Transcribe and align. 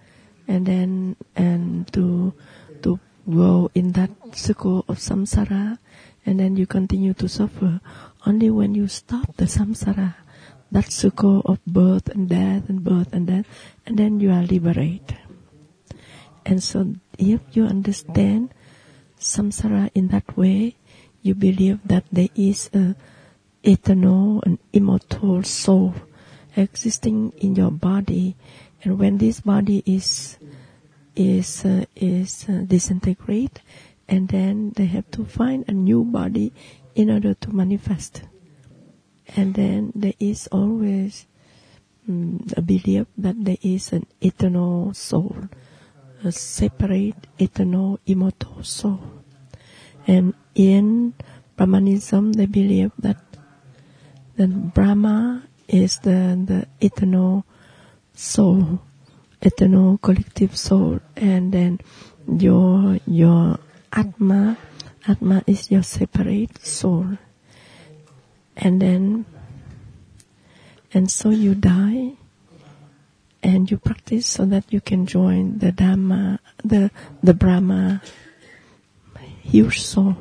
and 0.49 0.67
then 0.67 1.17
and 1.37 1.87
to 1.93 2.35
to 2.83 2.99
go 3.31 3.71
in 3.75 3.93
that 3.93 4.11
circle 4.33 4.85
of 4.89 4.99
samsara, 4.99 5.79
and 6.27 6.41
then 6.41 6.57
you 6.57 6.67
continue 6.67 7.15
to 7.15 7.29
suffer. 7.29 7.81
Only 8.27 8.51
when 8.51 8.75
you 8.75 8.89
stop 8.89 9.37
the 9.37 9.47
samsara, 9.47 10.15
that 10.73 10.93
circle 10.93 11.43
of 11.45 11.65
birth 11.67 12.09
and 12.09 12.29
death 12.29 12.69
and 12.69 12.83
birth 12.83 13.13
and 13.13 13.27
death, 13.27 13.47
and 13.87 13.99
then 13.99 14.21
you 14.21 14.31
are 14.31 14.43
liberated. 14.43 15.19
And 16.45 16.63
so, 16.63 16.95
if 17.19 17.41
you 17.53 17.65
understand 17.65 18.55
samsara 19.19 19.91
in 19.95 20.09
that 20.09 20.37
way, 20.37 20.77
you 21.23 21.35
believe 21.35 21.81
that 21.85 22.05
there 22.13 22.29
is 22.35 22.71
a 22.73 22.95
eternal 23.63 24.43
and 24.47 24.59
immortal 24.73 25.43
soul 25.43 25.95
existing 26.57 27.33
in 27.39 27.57
your 27.57 27.71
body, 27.71 28.37
and 28.83 28.99
when 28.99 29.19
this 29.19 29.41
body 29.41 29.83
is 29.87 30.39
is 31.17 31.65
uh, 31.65 31.85
is 31.97 32.47
uh, 32.49 32.63
disintegrate, 32.67 33.61
and 34.09 34.29
then 34.29 34.73
they 34.77 34.87
have 34.87 35.11
to 35.11 35.25
find 35.25 35.65
a 35.69 35.73
new 35.73 36.05
body 36.05 36.53
in 36.95 37.11
order 37.11 37.35
to 37.35 37.51
manifest. 37.51 38.23
And 39.35 39.55
then 39.55 39.93
there 39.95 40.15
is 40.21 40.47
always 40.53 41.27
mm, 42.09 42.57
a 42.57 42.63
belief 42.63 43.07
that 43.19 43.35
there 43.43 43.59
is 43.63 43.93
an 43.93 44.07
eternal 44.21 44.95
soul, 44.95 45.49
a 46.23 46.31
separate, 46.31 47.27
eternal, 47.39 47.99
immortal 48.07 48.63
soul. 48.63 49.01
And 50.07 50.35
in 50.55 51.15
Brahmanism, 51.57 52.35
they 52.35 52.47
believe 52.47 52.93
that 52.99 53.19
the 54.37 54.47
Brahma 54.47 55.43
is 55.67 55.99
the, 56.01 56.39
the 56.45 56.67
eternal 56.81 57.45
soul, 58.15 58.81
eternal 59.43 59.99
collective 59.99 60.57
soul, 60.57 61.01
and 61.17 61.53
then 61.53 61.81
your 62.29 62.99
your 63.07 63.59
Atma, 63.93 64.59
Atma 65.09 65.43
is 65.47 65.71
your 65.71 65.83
separate 65.83 66.65
soul, 66.65 67.19
and 68.57 68.81
then 68.81 69.27
and 70.93 71.11
so 71.11 71.31
you 71.31 71.55
die, 71.55 72.13
and 73.43 73.71
you 73.71 73.77
practice 73.77 74.27
so 74.27 74.47
that 74.47 74.65
you 74.73 74.81
can 74.81 75.07
join 75.07 75.59
the 75.59 75.73
Dhamma, 75.73 76.39
the 76.65 76.91
the 77.23 77.35
Brahma, 77.35 78.01
huge 79.43 79.81
soul, 79.83 80.17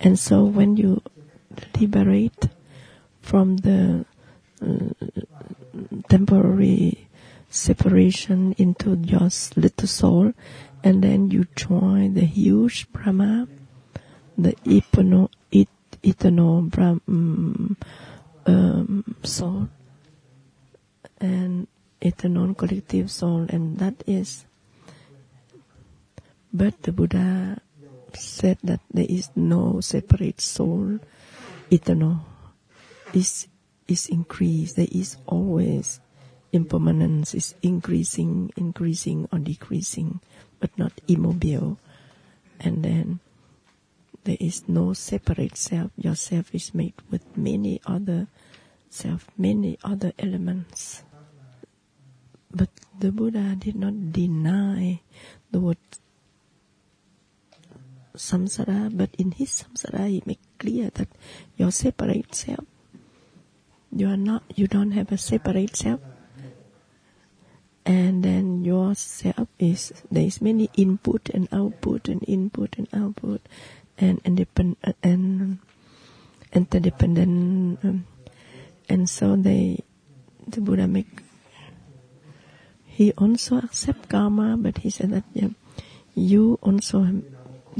and 0.00 0.18
so 0.18 0.44
when 0.44 0.76
you 0.76 1.02
liberate 1.78 2.48
from 3.22 3.58
the 3.58 4.04
uh, 4.62 5.06
temporary 6.08 7.08
separation 7.50 8.54
into 8.58 8.96
your 8.96 9.28
little 9.56 9.88
soul, 9.88 10.32
and 10.82 11.02
then 11.02 11.30
you 11.30 11.46
join 11.54 12.14
the 12.14 12.24
huge 12.24 12.90
Brahma, 12.92 13.46
the 14.36 14.54
eternal, 14.64 15.30
et, 15.32 15.37
eternal 16.02 16.62
Brahm, 16.62 17.00
um, 17.08 17.76
um, 18.46 19.16
soul, 19.22 19.68
and 21.20 21.66
eternal 22.00 22.54
collective 22.54 23.10
soul, 23.10 23.46
and 23.48 23.78
that 23.78 24.02
is. 24.06 24.44
But 26.52 26.82
the 26.82 26.92
Buddha 26.92 27.60
said 28.14 28.58
that 28.64 28.80
there 28.92 29.06
is 29.08 29.30
no 29.36 29.80
separate 29.80 30.40
soul, 30.40 30.98
eternal. 31.70 32.24
Is 33.14 33.48
is 33.86 34.08
increased. 34.08 34.76
There 34.76 34.88
is 34.92 35.16
always 35.26 36.00
impermanence. 36.52 37.34
Is 37.34 37.54
increasing, 37.62 38.52
increasing 38.56 39.28
or 39.32 39.38
decreasing, 39.38 40.20
but 40.60 40.76
not 40.78 40.92
immobile. 41.08 41.78
And 42.60 42.84
then 42.84 43.20
there 44.28 44.36
is 44.40 44.68
no 44.68 44.92
separate 44.92 45.56
self. 45.56 45.90
Your 45.96 46.14
self 46.14 46.54
is 46.54 46.74
made 46.74 46.92
with 47.10 47.24
many 47.34 47.80
other 47.86 48.28
self, 48.90 49.26
many 49.38 49.78
other 49.82 50.12
elements. 50.18 51.02
But 52.52 52.68
the 53.00 53.10
Buddha 53.10 53.56
did 53.56 53.76
not 53.76 54.12
deny 54.12 55.00
the 55.50 55.60
word 55.60 55.78
samsara, 58.14 58.94
but 58.94 59.08
in 59.16 59.32
his 59.32 59.64
samsara 59.64 60.06
he 60.10 60.22
made 60.26 60.44
clear 60.58 60.90
that 60.92 61.08
your 61.56 61.72
separate 61.72 62.34
self, 62.34 62.66
you 63.90 64.08
are 64.08 64.18
not, 64.18 64.42
you 64.54 64.66
don't 64.66 64.90
have 64.90 65.10
a 65.10 65.16
separate 65.16 65.74
self. 65.74 66.00
And 67.86 68.22
then 68.22 68.62
your 68.66 68.94
self 68.94 69.48
is, 69.58 69.94
there 70.10 70.24
is 70.24 70.42
many 70.42 70.68
input 70.76 71.30
and 71.30 71.48
output 71.50 72.08
and 72.08 72.22
input 72.28 72.76
and 72.76 72.86
output 72.92 73.40
and 73.98 74.20
independent 74.24 74.78
and 75.02 75.58
interdependent. 76.52 77.78
Um, 77.84 78.06
and 78.88 79.08
so 79.08 79.36
they, 79.36 79.84
the 80.46 80.60
Buddha 80.60 80.86
make, 80.86 81.22
he 82.86 83.12
also 83.12 83.58
accept 83.58 84.08
karma, 84.08 84.56
but 84.56 84.78
he 84.78 84.90
said 84.90 85.10
that 85.10 85.24
yeah, 85.34 85.48
you 86.14 86.58
also 86.62 87.22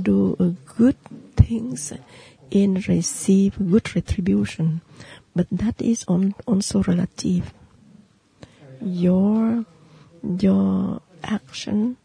do 0.01 0.57
good 0.77 0.97
things 1.37 1.93
and 2.53 2.89
receive 2.89 3.59
good 3.59 3.95
retribution, 3.95 4.81
but 5.35 5.47
that 5.51 5.81
is 5.81 6.05
on, 6.09 6.35
also 6.47 6.83
relative. 6.83 7.53
Your 8.81 9.65
your 10.23 11.03
action 11.23 11.97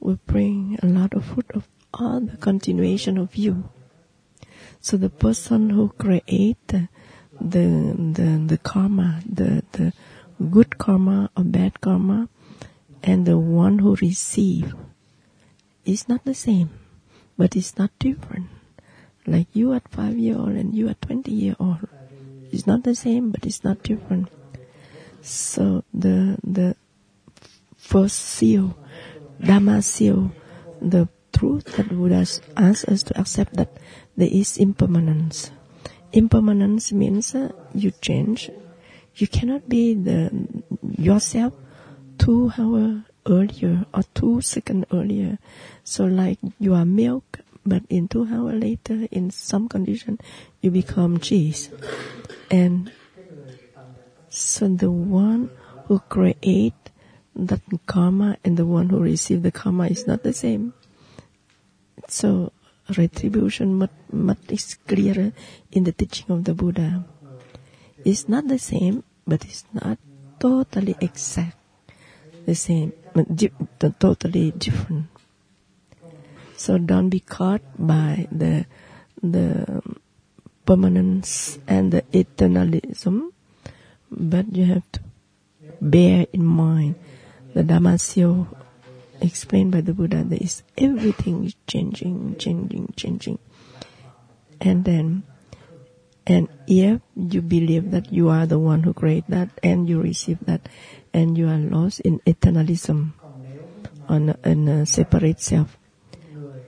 will 0.00 0.18
bring 0.26 0.78
a 0.82 0.86
lot 0.86 1.14
of 1.14 1.24
fruit 1.24 1.50
of 1.54 1.66
all 1.94 2.20
the 2.20 2.36
continuation 2.36 3.18
of 3.18 3.36
you. 3.36 3.68
So 4.80 4.96
the 4.96 5.10
person 5.10 5.70
who 5.70 5.90
create 5.90 6.66
the, 6.68 6.88
the 7.40 7.94
the 7.96 8.44
the 8.46 8.58
karma, 8.58 9.20
the 9.26 9.62
the 9.72 9.92
good 10.50 10.78
karma 10.78 11.30
or 11.36 11.44
bad 11.44 11.80
karma, 11.80 12.28
and 13.02 13.26
the 13.26 13.38
one 13.38 13.78
who 13.78 13.96
receive 13.96 14.74
is 15.84 16.08
not 16.08 16.24
the 16.24 16.34
same, 16.34 16.70
but 17.36 17.56
it's 17.56 17.76
not 17.76 17.90
different. 17.98 18.48
Like 19.26 19.48
you 19.52 19.74
at 19.74 19.88
five 19.88 20.16
year 20.16 20.38
old 20.38 20.56
and 20.56 20.74
you 20.74 20.88
at 20.88 21.00
twenty 21.02 21.32
year 21.32 21.56
old, 21.60 21.86
it's 22.50 22.66
not 22.66 22.84
the 22.84 22.94
same, 22.94 23.30
but 23.30 23.44
it's 23.44 23.62
not 23.64 23.82
different. 23.82 24.28
So 25.20 25.84
the 25.92 26.38
the 26.42 26.76
first 27.76 28.16
seal, 28.16 28.78
Dhamma 29.40 29.82
seal, 29.84 30.32
the 30.80 31.08
truth 31.32 31.64
that 31.76 31.88
Buddha 31.88 32.26
asks 32.56 32.84
us 32.84 33.02
to 33.04 33.18
accept 33.18 33.54
that 33.54 33.70
there 34.16 34.28
is 34.30 34.56
impermanence. 34.56 35.50
Impermanence 36.12 36.92
means 36.92 37.34
uh, 37.34 37.52
you 37.74 37.92
change. 38.00 38.50
You 39.14 39.26
cannot 39.26 39.68
be 39.68 39.94
the 39.94 40.30
yourself 40.82 41.54
two 42.18 42.52
hour 42.58 43.04
earlier 43.26 43.86
or 43.94 44.02
two 44.14 44.40
seconds 44.40 44.86
earlier. 44.92 45.38
So 45.84 46.04
like 46.04 46.38
you 46.58 46.74
are 46.74 46.84
milk, 46.84 47.40
but 47.64 47.82
in 47.88 48.08
two 48.08 48.28
hour 48.30 48.52
later, 48.52 49.06
in 49.10 49.30
some 49.30 49.68
condition, 49.68 50.18
you 50.60 50.70
become 50.70 51.18
cheese. 51.20 51.70
And 52.50 52.92
so 54.28 54.68
the 54.68 54.90
one 54.90 55.50
who 55.84 56.00
create 56.08 56.74
that 57.36 57.60
karma 57.86 58.36
and 58.44 58.56
the 58.56 58.66
one 58.66 58.90
who 58.90 58.98
receive 58.98 59.42
the 59.42 59.52
karma 59.52 59.86
is 59.86 60.06
not 60.06 60.22
the 60.22 60.32
same. 60.32 60.72
So 62.10 62.52
retribution 62.98 63.78
much, 63.78 63.94
much 64.10 64.50
is 64.50 64.74
clearer 64.86 65.32
in 65.70 65.84
the 65.84 65.92
teaching 65.92 66.26
of 66.30 66.42
the 66.42 66.54
Buddha. 66.54 67.04
It's 68.04 68.28
not 68.28 68.48
the 68.48 68.58
same, 68.58 69.04
but 69.24 69.44
it's 69.44 69.64
not 69.72 69.96
totally 70.40 70.96
exact 71.00 71.56
the 72.46 72.56
same, 72.56 72.92
but 73.14 73.30
totally 74.00 74.50
different. 74.50 75.06
So 76.56 76.78
don't 76.78 77.10
be 77.10 77.20
caught 77.20 77.62
by 77.78 78.26
the 78.32 78.66
the 79.22 79.80
permanence 80.66 81.58
and 81.68 81.92
the 81.92 82.02
eternalism, 82.10 83.30
but 84.10 84.50
you 84.50 84.64
have 84.64 84.84
to 84.92 85.00
bear 85.80 86.26
in 86.32 86.44
mind 86.44 86.96
the 87.54 87.62
Dhamma 87.62 88.00
seal 88.00 88.48
explained 89.20 89.72
by 89.72 89.80
the 89.80 89.94
Buddha. 89.94 90.24
There 90.24 90.38
is 90.40 90.62
everything 90.76 91.44
is 91.44 91.54
changing, 91.66 92.36
changing, 92.38 92.92
changing, 92.96 93.38
and 94.60 94.84
then 94.84 95.22
and 96.26 96.48
if 96.66 97.00
you 97.16 97.42
believe 97.42 97.90
that 97.90 98.12
you 98.12 98.28
are 98.28 98.46
the 98.46 98.58
one 98.58 98.82
who 98.82 98.94
create 98.94 99.24
that 99.28 99.48
and 99.62 99.88
you 99.88 100.00
receive 100.00 100.38
that 100.46 100.68
and 101.12 101.36
you 101.36 101.48
are 101.48 101.58
lost 101.58 102.00
in 102.00 102.20
eternalism 102.20 103.12
on 104.08 104.36
in 104.44 104.68
a 104.68 104.86
separate 104.86 105.40
self. 105.40 105.78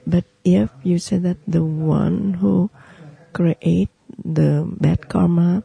But 0.07 0.25
if 0.45 0.71
you 0.83 0.99
say 0.99 1.19
that 1.19 1.39
the 1.47 1.63
one 1.63 2.35
who 2.35 2.71
create 3.33 3.91
the 4.25 4.67
bad 4.67 5.09
karma 5.09 5.63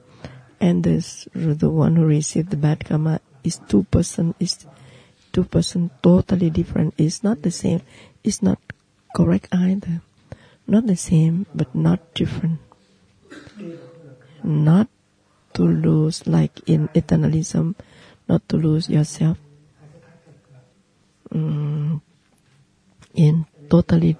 and 0.59 0.83
this, 0.83 1.27
the 1.33 1.69
one 1.69 1.95
who 1.95 2.05
receive 2.05 2.49
the 2.49 2.57
bad 2.57 2.85
karma 2.85 3.21
is 3.43 3.59
two 3.67 3.83
person 3.89 4.35
is 4.39 4.65
two 5.37 5.45
person 5.45 5.93
totally 6.01 6.49
different. 6.49 6.97
It's 6.97 7.21
not 7.21 7.45
the 7.45 7.53
same. 7.53 7.85
It's 8.25 8.41
not 8.41 8.57
correct 9.13 9.53
either. 9.53 10.01
Not 10.65 10.89
the 10.89 10.97
same, 10.97 11.45
but 11.53 11.69
not 11.77 12.01
different. 12.17 12.57
Not 14.41 14.89
to 15.53 15.61
lose 15.61 16.25
like 16.25 16.57
in 16.65 16.89
eternalism, 16.97 17.77
not 18.25 18.49
to 18.49 18.57
lose 18.57 18.89
yourself 18.89 19.37
mm, 21.29 22.01
in 23.13 23.45
totally 23.69 24.17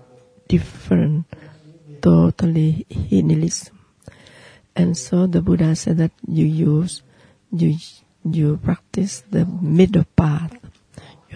different, 0.47 1.25
totally 1.99 2.85
nihilism. 2.93 3.73
And 4.75 4.95
so 4.95 5.25
the 5.25 5.41
Buddha 5.41 5.75
said 5.75 5.97
that 5.97 6.11
you 6.29 6.45
use, 6.45 7.01
you, 7.51 7.73
you 8.21 8.57
practice 8.57 9.23
the 9.31 9.45
middle 9.45 10.05
path. 10.15 10.53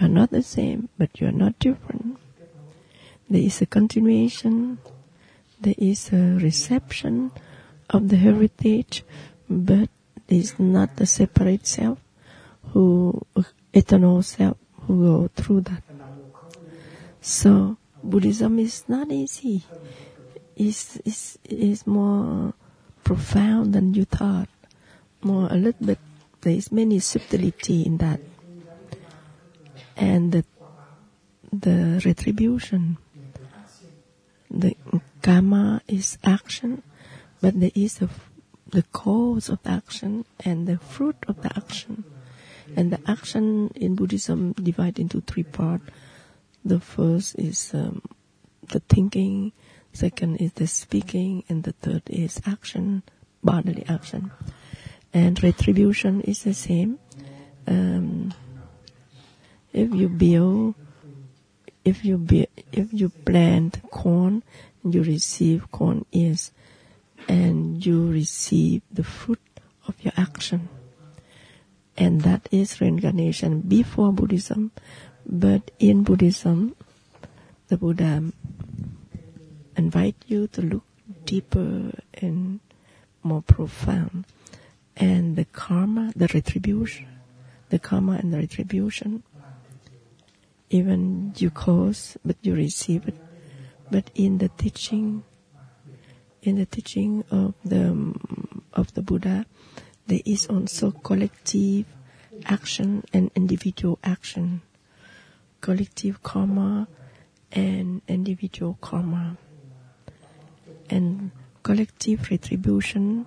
You 0.02 0.08
are 0.08 0.10
not 0.10 0.32
the 0.32 0.42
same, 0.42 0.88
but 0.98 1.20
you 1.20 1.28
are 1.28 1.38
not 1.44 1.60
different. 1.60 2.18
There 3.30 3.40
is 3.40 3.62
a 3.62 3.66
continuation, 3.66 4.78
there 5.60 5.78
is 5.78 6.12
a 6.12 6.40
reception 6.42 7.30
of 7.88 8.08
the 8.08 8.16
heritage, 8.16 9.04
but 9.48 9.90
it's 10.26 10.58
not 10.58 10.96
the 10.96 11.06
separate 11.06 11.68
self 11.68 12.00
who, 12.72 13.24
eternal 13.72 14.24
self 14.24 14.56
who 14.80 15.06
go 15.06 15.30
through 15.36 15.60
that. 15.70 15.84
So 17.20 17.76
Buddhism 18.02 18.58
is 18.58 18.82
not 18.88 19.12
easy. 19.12 19.62
It's, 20.56 20.96
it's, 21.04 21.38
it's 21.44 21.86
more 21.86 22.54
profound 23.04 23.72
than 23.72 23.94
you 23.94 24.04
thought. 24.04 24.48
More 25.22 25.46
a 25.48 25.54
little 25.54 25.86
bit, 25.86 26.00
there 26.40 26.54
is 26.54 26.72
many 26.72 26.98
subtlety 26.98 27.84
in 27.86 27.98
that. 27.98 28.18
And 29.96 30.32
the, 30.32 30.44
the 31.52 32.02
retribution, 32.04 32.98
the 34.50 34.76
karma 35.22 35.82
is 35.88 36.18
action, 36.24 36.82
but 37.40 37.58
there 37.58 37.70
is 37.74 38.00
a, 38.02 38.08
the 38.70 38.82
cause 38.92 39.48
of 39.48 39.58
action 39.64 40.24
and 40.44 40.66
the 40.66 40.78
fruit 40.78 41.16
of 41.28 41.42
the 41.42 41.56
action. 41.56 42.04
And 42.76 42.92
the 42.92 43.00
action 43.06 43.70
in 43.74 43.94
Buddhism 43.96 44.52
divided 44.52 44.98
into 44.98 45.20
three 45.20 45.42
parts. 45.42 45.84
The 46.64 46.80
first 46.80 47.34
is 47.38 47.74
um, 47.74 48.02
the 48.68 48.80
thinking, 48.80 49.52
second 49.92 50.36
is 50.36 50.52
the 50.54 50.66
speaking, 50.66 51.44
and 51.48 51.64
the 51.64 51.72
third 51.72 52.02
is 52.06 52.40
action, 52.46 53.02
bodily 53.42 53.84
action. 53.88 54.30
And 55.12 55.42
retribution 55.42 56.22
is 56.22 56.44
the 56.44 56.54
same. 56.54 56.98
Um, 57.66 58.32
if 59.72 59.94
you 59.94 60.08
build, 60.08 60.74
if 61.84 62.04
you 62.04 62.18
be, 62.18 62.46
if 62.72 62.92
you 62.92 63.08
plant 63.08 63.80
corn, 63.90 64.42
you 64.84 65.02
receive 65.02 65.70
corn 65.70 66.04
ears, 66.12 66.52
and 67.28 67.84
you 67.84 68.10
receive 68.10 68.82
the 68.92 69.04
fruit 69.04 69.40
of 69.86 69.94
your 70.02 70.12
action. 70.16 70.68
And 71.96 72.22
that 72.22 72.48
is 72.50 72.80
reincarnation 72.80 73.60
before 73.62 74.12
Buddhism. 74.12 74.72
But 75.26 75.70
in 75.78 76.02
Buddhism, 76.02 76.74
the 77.68 77.76
Buddha 77.76 78.32
invite 79.76 80.16
you 80.26 80.46
to 80.48 80.62
look 80.62 80.84
deeper 81.24 81.92
and 82.14 82.60
more 83.22 83.42
profound. 83.42 84.26
And 84.96 85.36
the 85.36 85.44
karma, 85.44 86.12
the 86.16 86.28
retribution, 86.34 87.06
the 87.70 87.78
karma 87.78 88.12
and 88.12 88.32
the 88.32 88.38
retribution, 88.38 89.22
even 90.72 91.32
you 91.36 91.50
cause, 91.50 92.16
but 92.24 92.36
you 92.42 92.54
receive 92.54 93.06
it. 93.06 93.14
But 93.90 94.10
in 94.14 94.38
the 94.38 94.48
teaching, 94.48 95.22
in 96.42 96.56
the 96.56 96.66
teaching 96.66 97.24
of 97.30 97.54
the 97.64 98.14
of 98.72 98.94
the 98.94 99.02
Buddha, 99.02 99.44
there 100.06 100.22
is 100.24 100.46
also 100.46 100.90
collective 100.90 101.84
action 102.46 103.04
and 103.12 103.30
individual 103.34 103.98
action, 104.02 104.62
collective 105.60 106.22
karma 106.22 106.88
and 107.52 108.00
individual 108.08 108.78
karma, 108.80 109.36
and 110.88 111.30
collective 111.62 112.30
retribution 112.30 113.26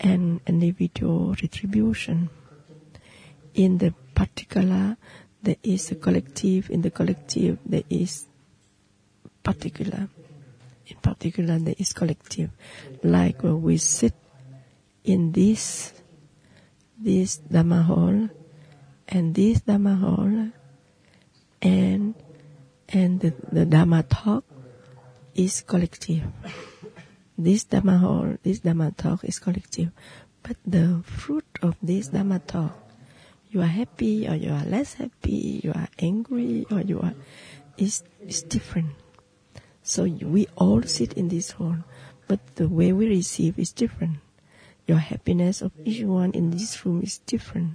and 0.00 0.40
individual 0.46 1.36
retribution. 1.40 2.30
In 3.54 3.78
the 3.78 3.94
particular, 4.14 4.96
there 5.42 5.56
is 5.62 5.90
a 5.90 5.94
collective. 5.94 6.70
In 6.70 6.82
the 6.82 6.90
collective, 6.90 7.58
there 7.64 7.84
is 7.88 8.26
particular. 9.42 10.08
In 10.86 10.96
particular, 10.96 11.58
there 11.58 11.74
is 11.78 11.92
collective. 11.92 12.50
Like 13.02 13.42
when 13.42 13.62
we 13.62 13.78
sit 13.78 14.14
in 15.04 15.32
this 15.32 15.92
this 16.98 17.38
Dhamma 17.38 17.84
hall 17.84 18.28
and 19.08 19.34
this 19.34 19.60
Dhamma 19.60 19.98
hall 19.98 20.50
and 21.62 22.14
and 22.88 23.20
the, 23.20 23.32
the 23.50 23.64
Dhamma 23.64 24.04
talk 24.08 24.44
is 25.34 25.62
collective. 25.62 26.22
This 27.38 27.64
Dhamma 27.64 27.98
hall, 28.00 28.36
this 28.42 28.60
Dhamma 28.60 28.96
talk 28.96 29.24
is 29.24 29.38
collective. 29.38 29.90
But 30.42 30.56
the 30.66 31.02
fruit 31.04 31.46
of 31.62 31.76
this 31.82 32.10
Dhamma 32.10 32.46
talk, 32.46 32.76
you 33.50 33.60
are 33.60 33.66
happy 33.66 34.28
or 34.28 34.34
you 34.34 34.52
are 34.52 34.64
less 34.64 34.94
happy, 34.94 35.60
you 35.62 35.72
are 35.74 35.88
angry 35.98 36.66
or 36.70 36.80
you 36.80 37.00
are, 37.00 37.14
is, 37.76 38.02
is 38.26 38.42
different. 38.42 38.90
So 39.82 40.04
we 40.04 40.46
all 40.56 40.82
sit 40.82 41.14
in 41.14 41.28
this 41.28 41.52
hall, 41.52 41.76
but 42.28 42.38
the 42.54 42.68
way 42.68 42.92
we 42.92 43.08
receive 43.08 43.58
is 43.58 43.72
different. 43.72 44.18
Your 44.86 44.98
happiness 44.98 45.62
of 45.62 45.72
each 45.84 46.02
one 46.04 46.30
in 46.32 46.50
this 46.50 46.84
room 46.86 47.02
is 47.02 47.18
different. 47.18 47.74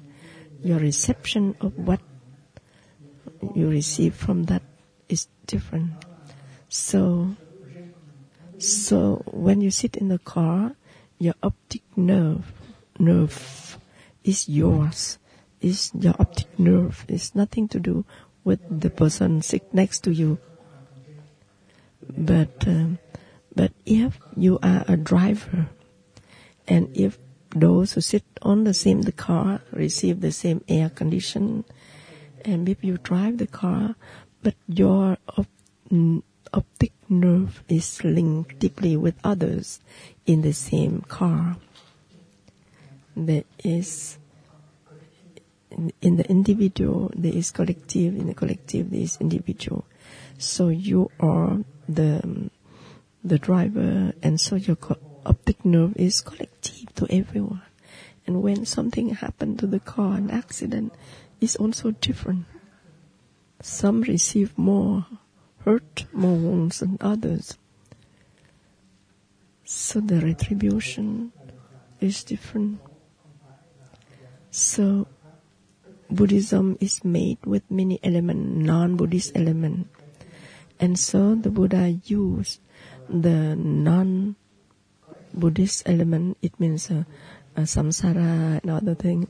Your 0.63 0.79
reception 0.79 1.55
of 1.60 1.77
what 1.77 2.00
you 3.53 3.70
receive 3.70 4.15
from 4.15 4.44
that 4.44 4.62
is 5.10 5.27
different. 5.46 5.91
So, 6.70 7.36
so 8.58 9.24
when 9.27 9.62
you 9.62 9.72
sit 9.72 9.98
in 9.98 10.08
the 10.08 10.20
car, 10.20 10.75
your 11.20 11.36
optic 11.44 11.84
nerve, 11.96 12.51
nerve 12.98 13.77
is 14.24 14.48
yours. 14.50 15.20
Is 15.65 15.89
your 15.98 16.13
optic 16.19 16.60
nerve. 16.60 17.05
It's 17.10 17.34
nothing 17.34 17.67
to 17.69 17.79
do 17.79 18.05
with 18.43 18.62
the 18.69 18.91
person 18.91 19.41
sit 19.41 19.65
next 19.74 20.03
to 20.03 20.12
you. 20.12 20.38
But, 22.15 22.53
um, 22.67 23.00
but 23.55 23.74
if 23.84 24.19
you 24.38 24.60
are 24.62 24.86
a 24.88 24.95
driver, 24.95 25.69
and 26.67 26.95
if 26.95 27.17
those 27.50 27.93
who 27.93 28.01
sit 28.01 28.24
on 28.43 28.63
the 28.63 28.75
same 28.75 29.01
the 29.01 29.12
car 29.12 29.62
receive 29.72 30.22
the 30.22 30.31
same 30.31 30.63
air 30.69 30.89
condition, 30.89 31.65
and 32.45 32.69
if 32.69 32.84
you 32.84 33.00
drive 33.00 33.39
the 33.39 33.48
car, 33.48 33.95
but 34.43 34.53
your 34.67 35.17
op- 35.36 36.22
optic 36.53 36.93
nerve 37.10 37.63
is 37.67 38.03
linked 38.03 38.60
deeply 38.60 38.95
with 38.95 39.15
others 39.24 39.79
in 40.27 40.43
the 40.43 40.53
same 40.53 41.01
car. 41.07 41.57
There 43.15 43.45
is 43.63 44.19
in 46.01 46.17
the 46.17 46.29
individual, 46.29 47.12
there 47.15 47.34
is 47.34 47.51
collective. 47.51 48.15
In 48.15 48.27
the 48.27 48.34
collective, 48.34 48.91
there 48.91 49.01
is 49.01 49.17
individual. 49.20 49.86
So 50.38 50.70
you 50.70 51.12
are 51.20 51.60
the 51.88 52.50
the 53.24 53.39
driver, 53.39 54.13
and 54.22 54.39
so 54.39 54.55
your 54.55 54.77
optic 55.25 55.65
nerve 55.65 55.98
is 55.98 56.22
collective 56.22 56.94
to 56.96 57.08
everyone. 57.10 57.63
And 58.27 58.41
when 58.41 58.65
something 58.65 59.10
happened 59.10 59.60
to 59.60 59.67
the 59.67 59.79
car, 59.79 60.17
an 60.17 60.29
accident, 60.29 60.94
is 61.41 61.55
also 61.55 61.91
different. 61.91 62.46
Some 63.62 64.01
receive 64.01 64.58
more 64.58 65.05
hurt, 65.63 66.05
more 66.13 66.36
wounds 66.36 66.79
than 66.79 66.98
others. 67.01 67.58
So 69.63 70.00
the 70.00 70.22
retribution 70.22 71.32
is 72.00 72.24
different. 72.24 72.79
So 74.51 75.08
Buddhism 76.15 76.77
is 76.79 77.03
made 77.03 77.45
with 77.45 77.69
many 77.69 78.00
elements, 78.03 78.65
non-Buddhist 78.65 79.36
element. 79.36 79.88
And 80.79 80.98
so 81.00 81.36
the 81.36 81.50
Buddha 81.50 82.00
used 82.05 82.60
the 83.10 83.55
non-Buddhist 83.55 84.34
element, 85.86 86.38
it 86.41 86.60
means 86.60 86.89
uh, 86.91 87.03
uh, 87.55 87.62
samsara 87.62 88.62
and 88.62 88.72
other 88.72 88.95
thing, 88.95 89.27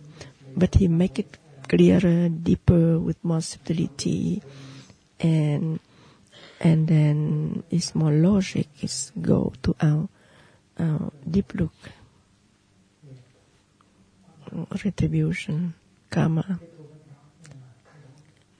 but 0.55 0.75
he 0.75 0.87
make 0.87 1.19
it 1.19 1.37
clearer, 1.67 2.29
deeper, 2.29 2.99
with 2.99 3.17
more 3.23 3.41
subtlety, 3.41 4.41
and 5.19 5.79
and 6.59 6.87
then 6.87 7.63
it's 7.69 7.93
more 7.95 8.11
logic. 8.11 8.67
It's 8.81 9.11
go 9.21 9.53
to 9.63 9.75
our, 9.81 10.07
our 10.79 11.11
deep 11.29 11.53
look, 11.53 11.73
retribution, 14.83 15.73
karma. 16.09 16.59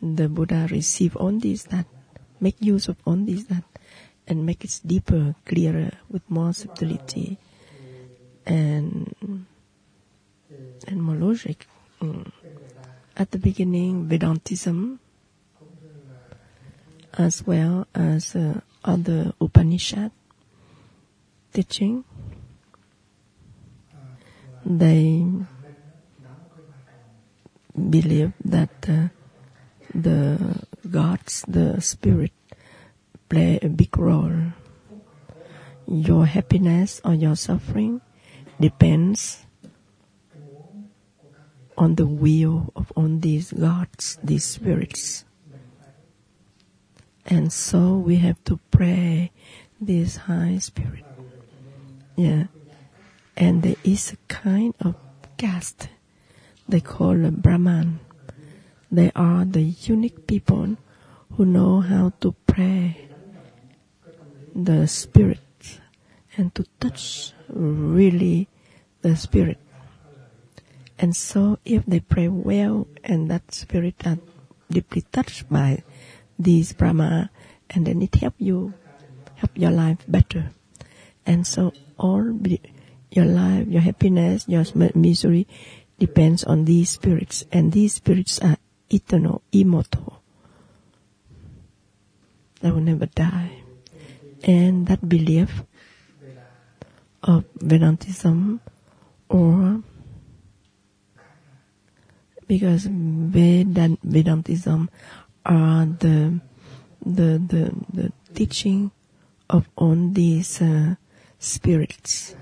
The 0.06 0.30
Buddha 0.30 0.68
receive 0.70 1.16
all 1.16 1.32
these 1.32 1.64
that, 1.74 1.88
make 2.40 2.62
use 2.62 2.88
of 2.88 2.98
all 3.06 3.18
these 3.18 3.48
that, 3.48 3.64
and 4.28 4.46
make 4.46 4.64
it 4.64 4.80
deeper, 4.86 5.34
clearer, 5.46 5.92
with 6.10 6.22
more 6.30 6.54
subtlety, 6.54 7.40
and 8.46 9.10
and 10.88 11.02
more 11.02 11.16
logic. 11.16 11.66
Mm. 12.02 12.32
At 13.18 13.32
the 13.32 13.40
beginning, 13.40 14.06
Vedantism 14.06 15.00
as 17.18 17.48
well 17.48 17.88
as 17.96 18.36
uh, 18.36 18.60
other 18.84 19.34
Upanishad 19.40 20.12
teaching. 21.54 22.04
They 24.66 25.26
believe 27.74 28.34
that 28.44 28.90
uh, 28.90 29.08
the 29.96 30.68
gods, 30.92 31.46
the 31.48 31.80
spirit, 31.82 32.34
play 33.30 33.60
a 33.62 33.70
big 33.70 33.98
role. 33.98 34.52
Your 35.88 36.26
happiness 36.26 37.00
or 37.06 37.14
your 37.14 37.36
suffering 37.36 38.02
depends 38.60 39.46
on 41.78 41.96
the 41.96 42.06
will 42.06 42.72
of 42.76 42.92
on 42.96 43.20
these 43.20 43.52
gods, 43.52 44.18
these 44.24 44.46
spirits. 44.46 45.26
And 47.26 47.52
so 47.52 47.98
we 47.98 48.18
have 48.18 48.44
to 48.46 48.60
pray 48.72 49.32
this 49.82 50.18
high 50.30 50.60
spirit. 50.60 51.06
Yeah. 52.16 52.46
And 53.36 53.64
there 53.64 53.76
is 53.84 54.14
a 54.14 54.18
kind 54.28 54.74
of 54.80 54.96
caste 55.38 55.90
they 56.68 56.82
call 56.82 57.26
a 57.26 57.32
Brahman. 57.32 58.00
They 58.92 59.12
are 59.16 59.46
the 59.46 59.62
unique 59.62 60.28
people 60.28 60.78
who 61.34 61.46
know 61.46 61.82
how 61.82 62.14
to 62.22 62.34
pray 62.48 63.10
the 64.54 64.88
spirit 64.88 65.80
and 66.38 66.54
to 66.56 66.66
touch 66.80 67.34
really 67.50 68.48
the 69.02 69.16
spirit. 69.16 69.60
And 70.98 71.16
so 71.16 71.60
if 71.66 71.86
they 71.86 72.00
pray 72.00 72.30
well 72.30 72.88
and 73.04 73.30
that 73.30 73.54
spirit 73.54 73.96
are 74.06 74.18
deeply 74.72 75.04
touched 75.12 75.50
by 75.50 75.84
these 76.40 76.74
Brahma, 76.74 77.30
and 77.70 77.86
then 77.86 78.02
it 78.02 78.16
help 78.16 78.36
you, 78.38 78.74
help 79.36 79.52
your 79.56 79.72
life 79.72 80.00
better. 80.08 80.52
And 81.26 81.46
so 81.46 81.74
all 81.98 82.38
your 83.12 83.26
life, 83.26 83.68
your 83.68 83.82
happiness, 83.82 84.46
your 84.48 84.64
misery 84.94 85.48
depends 86.00 86.44
on 86.44 86.66
these 86.66 86.92
spirits, 86.92 87.46
and 87.52 87.72
these 87.72 87.94
spirits 87.94 88.40
are 88.40 88.58
eternal, 88.90 89.42
immortal. 89.52 90.22
They 92.62 92.72
will 92.72 92.82
never 92.82 93.06
die. 93.06 93.62
And 94.44 94.88
that 94.88 95.08
belief 95.08 95.64
of 97.24 97.46
Vedantism 97.60 98.60
or 99.30 99.82
because 102.48 102.86
Vedantism 102.86 104.90
are 105.46 105.86
the 105.86 106.40
the 107.06 107.42
the, 107.48 107.72
the 107.94 108.12
teaching 108.34 108.92
of 109.50 109.68
all 109.76 109.96
these 110.12 110.62
uh, 110.62 110.96
spirits. 111.40 112.36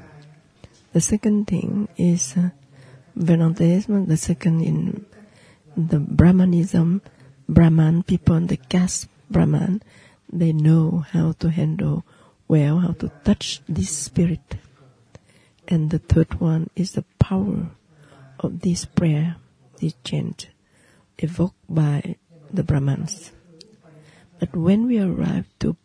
The 0.91 1.01
second 1.01 1.47
thing 1.47 1.87
is 1.97 2.35
uh, 2.37 2.49
Vedantism. 3.17 4.07
The 4.07 4.17
second 4.17 4.61
in 4.61 5.05
the 5.75 5.99
Brahmanism, 5.99 7.01
Brahman 7.47 8.03
people, 8.03 8.39
the 8.41 8.57
caste 8.57 9.07
Brahman, 9.29 9.81
they 10.31 10.51
know 10.51 11.05
how 11.11 11.33
to 11.39 11.49
handle 11.49 12.05
well, 12.47 12.79
how 12.79 12.91
to 12.93 13.11
touch 13.23 13.61
this 13.67 13.89
spirit. 13.89 14.57
And 15.67 15.89
the 15.89 15.99
third 15.99 16.39
one 16.39 16.69
is 16.75 16.91
the 16.91 17.05
power 17.19 17.67
of 18.39 18.61
this 18.61 18.85
prayer, 18.85 19.37
this 19.79 19.93
chant, 20.03 20.49
evoked 21.17 21.59
by 21.69 22.15
the 22.51 22.63
Brahmans. 22.63 23.31
But 24.39 24.55
when 24.55 24.87
we 24.87 24.99
arrive 24.99 25.47
to 25.59 25.77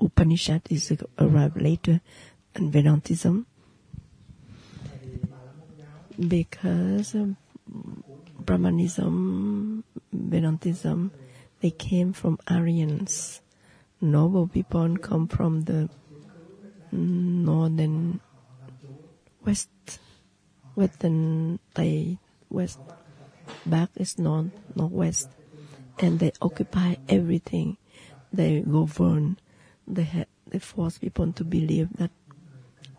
Upanishad 0.00 0.62
is 0.70 0.92
arrive 1.18 1.56
later 1.56 2.00
and 2.54 2.72
Vedantism 2.72 3.46
because 6.18 7.14
um, 7.14 7.36
Brahmanism, 8.48 9.84
Vedantism, 10.08 11.10
they 11.60 11.70
came 11.70 12.14
from 12.14 12.38
Aryans. 12.48 13.42
Noble 14.00 14.48
people 14.48 14.96
come 14.96 15.28
from 15.28 15.68
the 15.68 15.90
northern 16.90 18.20
west, 19.44 19.68
western, 20.74 21.58
west, 22.48 22.80
back 23.66 23.90
is 23.96 24.18
north, 24.18 24.48
northwest 24.74 25.28
and 25.98 26.18
they 26.18 26.32
occupy 26.40 26.96
everything. 27.08 27.76
They 28.32 28.60
govern. 28.60 29.38
They 29.86 30.24
they 30.48 30.58
force 30.58 30.96
people 30.96 31.32
to 31.32 31.44
believe 31.44 31.92
that 31.98 32.10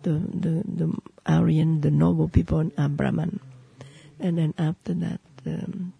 the 0.03 0.21
the 0.29 0.63
the 0.65 0.93
Aryan, 1.25 1.81
the 1.81 1.91
noble 1.91 2.29
people 2.29 2.69
are 2.77 2.89
Brahman, 2.89 3.39
and 4.19 4.37
then 4.37 4.53
after 4.57 4.93
that, 4.95 5.21
the 5.43 5.91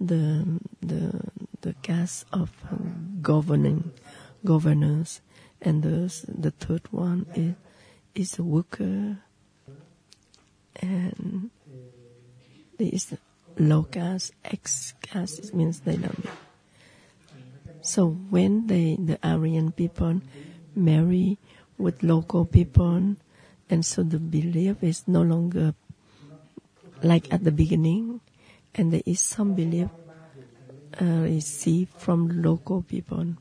the 0.00 0.60
the 0.80 1.20
the 1.60 1.74
caste 1.82 2.24
of 2.32 2.50
um, 2.70 3.18
governing 3.22 3.92
governors, 4.44 5.20
and 5.60 5.82
the 5.82 6.12
the 6.26 6.50
third 6.50 6.82
one 6.90 7.26
is 7.34 7.54
is 8.14 8.38
a 8.38 8.42
worker 8.42 9.18
and 10.76 11.50
this 12.78 13.12
lokas 13.56 14.30
ex 14.44 14.94
caste 15.02 15.52
means 15.54 15.80
they 15.80 15.96
don't. 15.96 16.26
So 17.82 18.08
when 18.08 18.66
they 18.66 18.96
the 18.96 19.18
Aryan 19.22 19.72
people 19.72 20.20
marry 20.74 21.38
with 21.78 22.02
local 22.02 22.44
people, 22.44 23.16
and 23.68 23.84
so 23.84 24.02
the 24.02 24.18
belief 24.18 24.82
is 24.82 25.06
no 25.06 25.22
longer 25.22 25.74
like 27.02 27.32
at 27.32 27.44
the 27.44 27.52
beginning, 27.52 28.20
and 28.74 28.92
there 28.92 29.02
is 29.06 29.20
some 29.20 29.54
belief 29.54 29.88
uh, 31.00 31.04
received 31.04 31.92
from 31.94 32.42
local 32.42 32.82
people. 32.82 33.34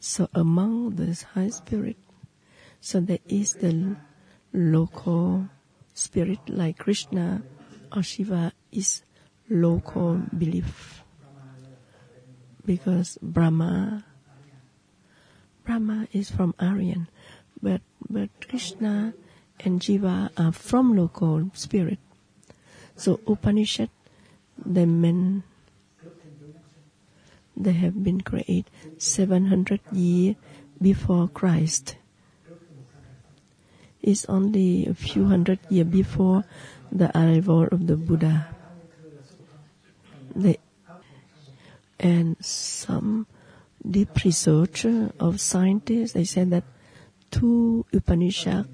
So 0.00 0.28
among 0.34 0.96
the 0.96 1.12
high 1.34 1.50
spirit, 1.50 1.96
so 2.80 3.00
there 3.00 3.20
is 3.28 3.54
the 3.54 3.96
local 4.52 5.48
spirit 5.94 6.40
like 6.48 6.78
Krishna 6.78 7.42
or 7.94 8.02
Shiva 8.02 8.52
is 8.72 9.02
local 9.48 10.22
belief 10.36 11.02
because 12.64 13.18
Brahma 13.20 14.04
Brahma 15.64 16.08
is 16.12 16.30
from 16.30 16.54
Aryan, 16.58 17.08
but 17.62 17.82
but 18.08 18.30
Krishna 18.48 19.14
and 19.60 19.82
Shiva 19.82 20.30
are 20.36 20.52
from 20.52 20.96
local 20.96 21.50
spirit. 21.54 21.98
So 23.00 23.18
Upanishad, 23.26 23.88
the 24.62 24.84
men, 24.84 25.42
they 27.56 27.72
have 27.72 28.04
been 28.04 28.20
created 28.20 28.68
700 28.98 29.80
years 29.90 30.36
before 30.82 31.28
Christ. 31.28 31.96
It's 34.02 34.26
only 34.26 34.84
a 34.84 34.92
few 34.92 35.24
hundred 35.24 35.60
years 35.70 35.86
before 35.86 36.44
the 36.92 37.08
arrival 37.18 37.68
of 37.72 37.86
the 37.86 37.96
Buddha. 37.96 38.48
They, 40.36 40.58
and 41.98 42.36
some 42.44 43.26
deep 43.80 44.14
research 44.26 44.84
of 44.84 45.40
scientists, 45.40 46.12
they 46.12 46.24
said 46.24 46.50
that 46.50 46.64
two 47.30 47.86
Upanishad 47.94 48.68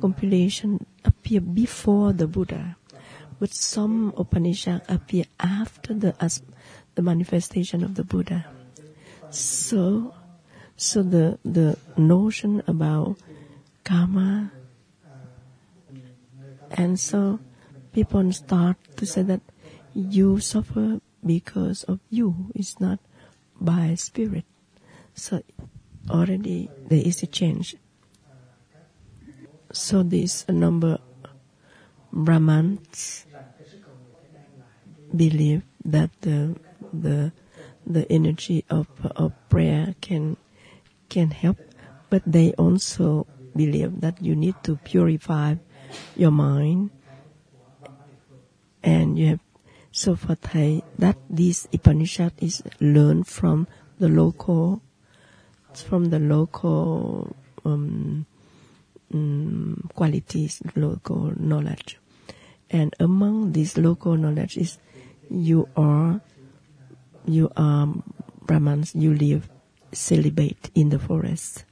compilation 0.00 0.86
appear 1.04 1.40
before 1.40 2.12
the 2.12 2.28
Buddha, 2.28 2.76
but 3.38 3.52
some 3.52 4.14
Upanishad 4.16 4.82
appear 4.88 5.24
after 5.40 5.94
the 5.94 6.14
the 6.94 7.02
manifestation 7.02 7.84
of 7.84 7.94
the 7.94 8.04
Buddha. 8.04 8.46
So, 9.30 10.14
so 10.76 11.02
the 11.02 11.38
the 11.44 11.76
notion 11.96 12.62
about 12.66 13.18
karma, 13.84 14.52
and 16.70 16.98
so 16.98 17.40
people 17.92 18.32
start 18.32 18.76
to 18.96 19.06
say 19.06 19.22
that 19.22 19.42
you 19.92 20.40
suffer 20.40 21.00
because 21.24 21.84
of 21.84 22.00
you. 22.08 22.50
It's 22.54 22.80
not 22.80 23.00
by 23.60 23.94
spirit. 23.96 24.44
So 25.14 25.42
already 26.08 26.70
there 26.88 27.02
is 27.04 27.22
a 27.22 27.26
change. 27.26 27.76
So 29.72 30.02
this 30.02 30.48
number 30.48 30.98
Brahmans 32.12 33.25
believe 35.16 35.62
that 35.84 36.10
the 36.20 36.56
the 36.92 37.32
the 37.86 38.10
energy 38.10 38.64
of 38.70 38.86
of 39.16 39.32
prayer 39.48 39.94
can 40.00 40.36
can 41.08 41.30
help, 41.30 41.58
but 42.10 42.22
they 42.26 42.52
also 42.54 43.26
believe 43.54 44.00
that 44.00 44.20
you 44.22 44.36
need 44.36 44.54
to 44.64 44.76
purify 44.84 45.54
your 46.16 46.32
mind, 46.32 46.90
and 48.82 49.18
you 49.18 49.26
have 49.26 49.40
so 49.96 50.14
for 50.14 50.34
Thai, 50.36 50.82
that 50.98 51.16
this 51.30 51.66
Upanishad 51.72 52.34
is 52.36 52.62
learned 52.80 53.26
from 53.26 53.66
the 53.98 54.10
local, 54.10 54.82
from 55.72 56.06
the 56.12 56.18
local 56.18 57.34
um, 57.64 58.26
um, 59.14 59.88
qualities, 59.94 60.60
local 60.74 61.32
knowledge. 61.40 61.98
And 62.68 62.94
among 63.00 63.52
this 63.52 63.78
local 63.78 64.18
knowledge 64.18 64.58
is 64.58 64.76
you 65.30 65.68
are, 65.76 66.20
you 67.26 67.50
are 67.56 67.88
Brahmins, 68.42 68.94
you 68.94 69.14
live 69.14 69.48
celibate 69.92 70.70
in 70.74 70.90
the 70.90 70.98
forest. 70.98 71.64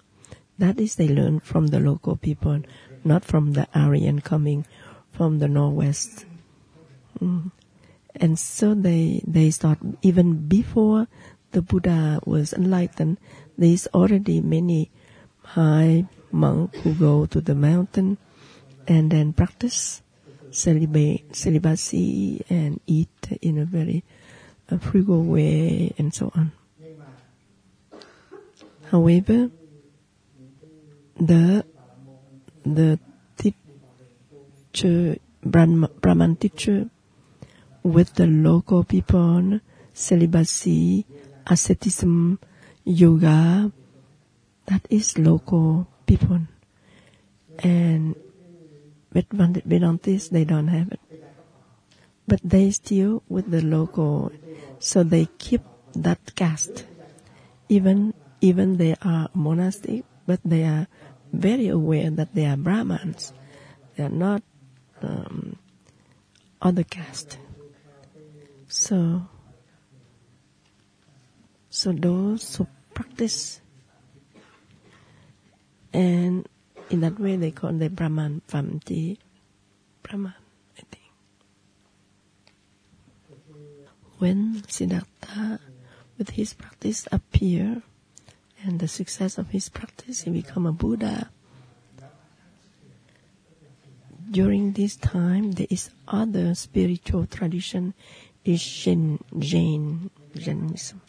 That 0.59 0.81
is 0.81 0.95
they 0.95 1.09
learn 1.09 1.40
from 1.40 1.69
the 1.69 1.81
local 1.81 2.17
people, 2.17 2.62
not 3.05 3.25
from 3.25 3.53
the 3.53 3.67
Aryan 3.75 4.21
coming 4.21 4.67
from 5.12 5.38
the 5.38 5.49
northwest. 5.49 6.27
Mm 7.21 7.51
and 8.17 8.38
so 8.38 8.75
they 8.75 9.23
they 9.27 9.51
start 9.51 9.79
even 10.03 10.47
before 10.47 11.07
the 11.51 11.62
Buddha 11.62 12.21
was 12.25 12.53
enlightened. 12.53 13.19
There's 13.59 13.87
already 13.88 14.40
many 14.40 14.90
high 15.43 16.07
monks 16.33 16.79
who 16.81 16.95
go 16.95 17.27
to 17.27 17.40
the 17.40 17.55
mountain 17.55 18.19
and 18.87 19.11
then 19.11 19.33
practice 19.33 20.03
celibate, 20.55 21.35
celibacy 21.35 22.45
and 22.49 22.81
eat 22.87 23.11
in 23.43 23.59
a 23.59 23.64
very 23.64 24.05
uh, 24.71 24.79
frugal 24.79 25.23
way 25.25 25.93
and 25.99 26.14
so 26.14 26.31
on. 26.35 26.53
However, 28.90 29.51
the 31.17 31.64
the 32.64 32.99
teacher 33.37 35.19
Brahman 35.45 36.37
teacher 36.37 36.88
with 37.83 38.14
the 38.14 38.27
local 38.27 38.85
people, 38.85 39.61
celibacy, 39.93 41.05
asceticism, 41.47 42.38
yoga, 42.85 43.71
that 44.67 44.87
is 44.88 45.19
local 45.19 45.87
people. 46.07 46.40
And 47.59 48.17
Vedantis, 49.14 50.29
they 50.31 50.44
don't 50.44 50.68
have 50.68 50.92
it. 50.92 51.00
But 52.27 52.40
they 52.42 52.70
still 52.70 53.22
with 53.29 53.50
the 53.50 53.62
local, 53.62 54.33
so 54.79 55.03
they 55.03 55.27
keep 55.38 55.62
that 55.94 56.35
caste. 56.35 56.85
Even, 57.68 58.14
even 58.40 58.77
they 58.77 58.96
are 59.03 59.29
monastic, 59.35 60.05
but 60.27 60.40
they 60.44 60.64
are 60.64 60.88
very 61.33 61.68
aware 61.68 62.11
that 62.11 62.35
they 62.35 62.46
are 62.46 62.57
Brahmins. 62.57 63.33
They 63.96 64.05
are 64.05 64.09
not 64.09 64.42
um, 65.03 65.57
other 66.61 66.83
caste. 66.85 67.38
So, 68.68 69.22
so 71.68 71.92
those 71.92 72.57
who 72.57 72.66
practice, 72.94 73.61
and 75.92 76.48
in 76.90 77.01
that 77.01 77.18
way 77.18 77.37
they 77.37 77.51
call 77.51 77.73
the 77.73 77.88
Brahman 77.88 78.42
Famti, 78.49 79.18
Brahman, 80.03 80.35
I 80.79 80.83
think. 80.90 81.11
When 84.18 84.62
Siddhartha, 84.68 85.61
with 86.18 86.31
his 86.31 86.55
practice, 86.55 87.09
appear, 87.11 87.83
and 88.62 88.81
the 88.81 88.88
success 88.88 89.37
of 89.38 89.51
his 89.51 89.68
practice, 89.68 90.23
he 90.23 90.31
become 90.31 90.66
a 90.66 90.73
Buddha. 90.73 91.31
During 94.31 94.73
this 94.73 94.97
time, 94.97 95.53
there 95.53 95.66
is 95.70 95.90
other 96.09 96.55
spiritual 96.55 97.27
tradition 97.27 97.94
is 98.44 98.62
Jain, 98.62 99.23
Jain, 99.38 100.11
Jainism. 100.35 101.01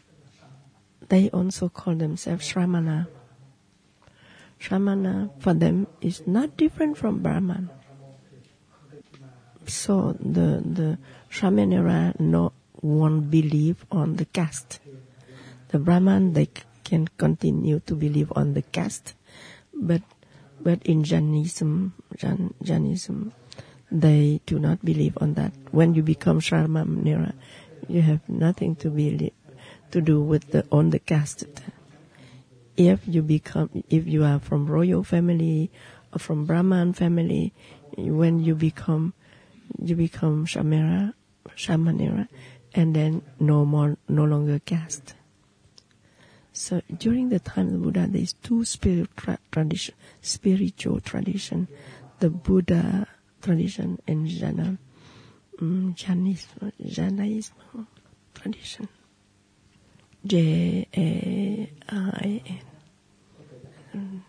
They 1.08 1.30
also 1.30 1.70
call 1.70 1.96
themselves 1.96 2.52
Shramana. 2.52 3.08
Shramana 4.60 5.30
for 5.39 5.54
them 5.54 5.88
is 6.02 6.26
not 6.26 6.58
different 6.58 6.98
from 6.98 7.20
Brahman. 7.20 7.70
So 9.68 10.15
the 10.20 10.62
the 10.62 10.98
Shramanera 11.30 12.20
no 12.20 12.54
one 12.82 13.30
believe 13.30 13.86
on 13.91 14.15
the 14.15 14.26
caste. 14.26 14.80
The 15.70 15.80
Brahman 15.80 16.34
they 16.34 16.50
can 16.84 17.08
continue 17.18 17.80
to 17.82 17.96
believe 17.96 18.32
on 18.36 18.54
the 18.54 18.62
caste, 18.62 19.15
but 19.74 20.02
but 20.62 20.82
in 20.86 21.04
Jainism, 21.04 21.94
Jain, 22.18 22.54
Jainism, 22.63 23.34
they 23.91 24.41
do 24.46 24.58
not 24.58 24.84
believe 24.86 25.18
on 25.22 25.34
that. 25.34 25.54
When 25.72 25.94
you 25.94 26.02
become 26.02 26.39
Shramanera, 26.39 27.34
you 27.88 28.02
have 28.02 28.28
nothing 28.30 28.76
to 28.78 28.89
believe, 28.89 29.34
to 29.91 30.02
do 30.02 30.22
with 30.22 30.52
the 30.52 30.65
on 30.72 30.89
the 30.89 31.00
caste. 31.00 31.46
If 32.78 33.08
you 33.08 33.22
become, 33.22 33.70
if 33.90 34.06
you 34.08 34.24
are 34.24 34.40
from 34.40 34.68
royal 34.68 35.04
family 35.04 35.72
or 36.14 36.20
from 36.20 36.46
Brahman 36.46 36.94
family, 36.94 37.54
when 37.98 38.40
you 38.40 38.56
become, 38.56 39.14
you 39.82 39.96
become 39.96 40.46
Shamera, 40.46 41.14
Shamanera, 41.56 42.28
and 42.74 42.96
then 42.96 43.22
no 43.40 43.66
more, 43.66 43.98
no 44.10 44.26
longer 44.26 44.60
caste. 44.60 45.16
So 46.52 46.82
during 46.98 47.30
the 47.30 47.40
time 47.40 47.68
of 47.68 47.74
the 47.74 47.80
Buddha, 47.80 48.08
there 48.10 48.22
is 48.22 48.34
two 48.34 48.64
spiritual 48.64 49.38
tradition, 49.52 49.96
spiritual 50.22 51.02
tradition. 51.02 51.68
The 52.20 52.30
Buddha 52.30 53.08
tradition 53.42 54.00
and 54.08 54.28
Jana, 54.28 54.78
um, 55.62 55.94
Jainism, 55.98 56.72
Jainism 56.86 57.88
tradition. 58.34 58.88
J 60.26 60.88
A 60.98 61.70
I 61.90 62.42
N. 63.94 64.24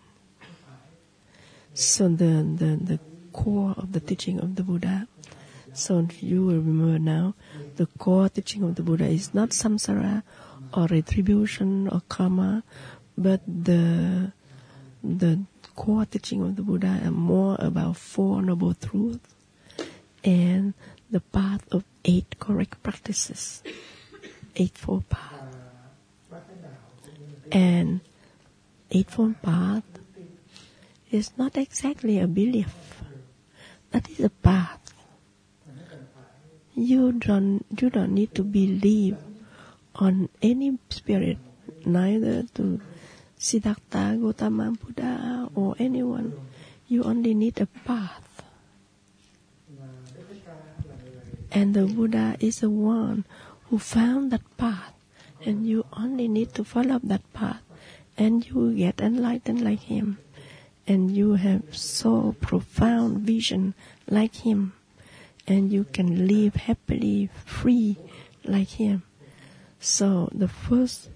So 1.73 2.07
the, 2.07 2.45
the 2.57 2.75
the 2.75 2.99
core 3.33 3.73
of 3.77 3.93
the 3.93 3.99
teaching 3.99 4.39
of 4.39 4.55
the 4.55 4.63
Buddha. 4.63 5.07
So 5.73 6.07
you 6.21 6.45
will 6.45 6.57
remember 6.57 6.97
now, 6.97 7.35
the 7.75 7.85
core 7.97 8.29
teaching 8.29 8.63
of 8.63 8.75
the 8.75 8.83
Buddha 8.83 9.05
is 9.05 9.33
not 9.33 9.49
samsara 9.49 10.23
or 10.73 10.87
retribution 10.87 11.87
or 11.87 12.01
karma, 12.09 12.63
but 13.17 13.41
the 13.45 14.31
the 15.03 15.39
core 15.75 16.05
teaching 16.05 16.41
of 16.41 16.55
the 16.55 16.63
Buddha 16.63 17.01
are 17.05 17.11
more 17.11 17.55
about 17.59 17.97
four 17.97 18.41
noble 18.41 18.73
truths 18.73 19.35
and 20.23 20.73
the 21.11 21.21
path 21.21 21.63
of 21.71 21.83
eight 22.05 22.39
correct 22.39 22.81
practices, 22.81 23.61
eightfold 24.55 25.07
path. 25.09 25.36
And 27.51 28.01
eightfold 28.91 29.41
path 29.41 29.83
is 31.11 31.31
not 31.37 31.57
exactly 31.57 32.19
a 32.19 32.27
belief. 32.27 33.01
That 33.91 34.09
is 34.09 34.19
a 34.19 34.29
path. 34.29 34.93
You 36.75 37.13
don't 37.13 37.65
you 37.79 37.89
don't 37.89 38.13
need 38.13 38.35
to 38.35 38.43
believe 38.43 39.17
on 39.95 40.29
any 40.41 40.77
spirit, 40.89 41.39
neither 41.85 42.43
to 42.55 42.79
Siddhartha, 43.37 44.17
Gautama 44.19 44.71
Buddha, 44.71 45.49
or 45.55 45.75
anyone. 45.79 46.33
You 46.87 47.03
only 47.03 47.33
need 47.33 47.59
a 47.61 47.67
path. 47.85 48.43
And 51.51 51.73
the 51.73 51.85
Buddha 51.85 52.35
is 52.39 52.59
the 52.59 52.69
one 52.69 53.25
who 53.69 53.79
found 53.79 54.31
that 54.31 54.45
path. 54.57 54.96
And 55.45 55.67
you 55.67 55.85
only 55.93 56.27
need 56.27 56.53
to 56.55 56.63
follow 56.63 56.99
that 57.03 57.21
path. 57.33 57.61
And 58.17 58.45
you 58.47 58.73
get 58.73 58.99
enlightened 59.01 59.61
like 59.61 59.81
him. 59.81 60.17
And 60.87 61.11
you 61.11 61.33
have 61.33 61.75
so 61.75 62.35
profound 62.41 63.19
vision 63.19 63.73
like 64.07 64.35
him. 64.35 64.73
And 65.47 65.71
you 65.71 65.85
can 65.85 66.27
live 66.27 66.55
happily, 66.55 67.29
free 67.45 67.97
like 68.43 68.69
him. 68.69 69.03
So 69.79 70.29
the 70.33 70.47
first 70.47 71.09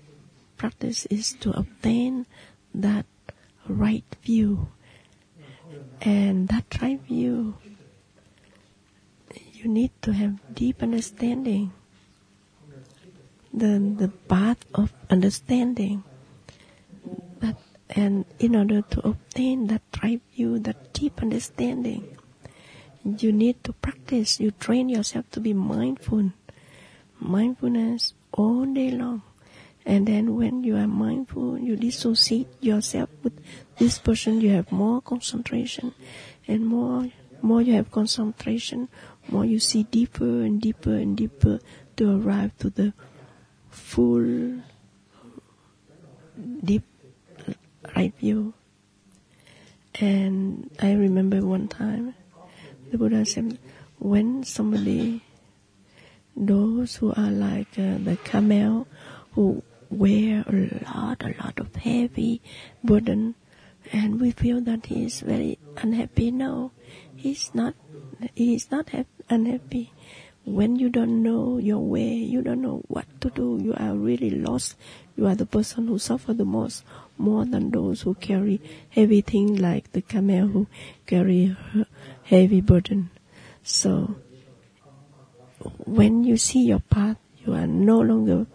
practice 0.57 1.05
is 1.07 1.33
to 1.41 1.51
obtain 1.57 2.27
that 2.75 3.05
right 3.67 4.05
view. 4.23 4.69
And 6.01 6.47
that 6.49 6.81
right 6.81 7.01
view, 7.01 7.55
you 9.53 9.67
need 9.67 9.91
to 10.01 10.13
have 10.13 10.39
deep 10.53 10.81
understanding. 10.83 11.71
The, 13.53 13.79
the 13.97 14.07
path 14.27 14.65
of 14.73 14.93
understanding. 15.09 16.03
That, 17.39 17.57
and 17.89 18.25
in 18.39 18.55
order 18.55 18.81
to 18.81 19.07
obtain 19.07 19.67
that 19.67 19.81
right 20.01 20.21
view, 20.33 20.59
that 20.59 20.93
deep 20.93 21.21
understanding, 21.21 22.17
you 23.03 23.31
need 23.31 23.63
to 23.63 23.73
practice. 23.73 24.39
You 24.39 24.51
train 24.51 24.89
yourself 24.89 25.29
to 25.31 25.39
be 25.39 25.53
mindful. 25.53 26.31
Mindfulness 27.19 28.13
all 28.31 28.65
day 28.65 28.91
long. 28.91 29.21
And 29.85 30.07
then 30.07 30.35
when 30.35 30.63
you 30.63 30.77
are 30.77 30.87
mindful, 30.87 31.57
you 31.57 31.75
dissociate 31.75 32.47
yourself 32.61 33.09
with 33.23 33.33
this 33.77 33.97
person, 33.97 34.39
you 34.41 34.51
have 34.51 34.71
more 34.71 35.01
concentration. 35.01 35.93
And 36.47 36.67
more, 36.67 37.09
more 37.41 37.61
you 37.61 37.73
have 37.73 37.91
concentration, 37.91 38.89
more 39.27 39.45
you 39.45 39.59
see 39.59 39.83
deeper 39.83 40.43
and 40.43 40.61
deeper 40.61 40.93
and 40.93 41.17
deeper 41.17 41.59
to 41.97 42.19
arrive 42.19 42.55
to 42.59 42.69
the 42.69 42.93
full, 43.71 44.61
deep, 46.63 46.83
right 47.95 48.13
view. 48.17 48.53
And 49.99 50.69
I 50.79 50.93
remember 50.93 51.41
one 51.41 51.67
time, 51.67 52.13
the 52.91 52.97
Buddha 52.97 53.25
said, 53.25 53.57
when 53.99 54.43
somebody, 54.43 55.23
those 56.35 56.95
who 56.95 57.13
are 57.13 57.31
like 57.31 57.77
uh, 57.77 57.97
the 57.99 58.17
camel, 58.23 58.87
who 59.33 59.63
wear 59.89 60.43
a 60.47 60.83
lot, 60.85 61.23
a 61.23 61.35
lot 61.43 61.59
of 61.59 61.75
heavy 61.75 62.41
burden, 62.83 63.35
and 63.91 64.21
we 64.21 64.31
feel 64.31 64.61
that 64.61 64.85
he 64.85 65.05
is 65.05 65.21
very 65.21 65.59
unhappy. 65.77 66.31
No, 66.31 66.71
he's 67.15 67.51
not. 67.53 67.75
He 68.35 68.55
is 68.55 68.71
not 68.71 68.89
unhappy. 69.29 69.91
When 70.43 70.75
you 70.75 70.89
don't 70.89 71.21
know 71.21 71.59
your 71.59 71.79
way, 71.79 72.13
you 72.13 72.41
don't 72.41 72.61
know 72.61 72.81
what 72.87 73.05
to 73.21 73.29
do. 73.29 73.59
You 73.61 73.73
are 73.77 73.95
really 73.95 74.31
lost. 74.31 74.75
You 75.15 75.27
are 75.27 75.35
the 75.35 75.45
person 75.45 75.87
who 75.87 75.99
suffer 75.99 76.33
the 76.33 76.45
most, 76.45 76.83
more 77.17 77.45
than 77.45 77.69
those 77.69 78.01
who 78.01 78.15
carry 78.15 78.59
heavy 78.89 79.21
things 79.21 79.59
like 79.59 79.91
the 79.91 80.01
camel 80.01 80.47
who 80.47 80.67
carry 81.05 81.55
heavy 82.23 82.61
burden. 82.61 83.11
So, 83.63 84.15
when 85.85 86.23
you 86.23 86.37
see 86.37 86.65
your 86.65 86.79
path, 86.79 87.17
you 87.45 87.53
are 87.53 87.67
no 87.67 87.99
longer 87.99 88.47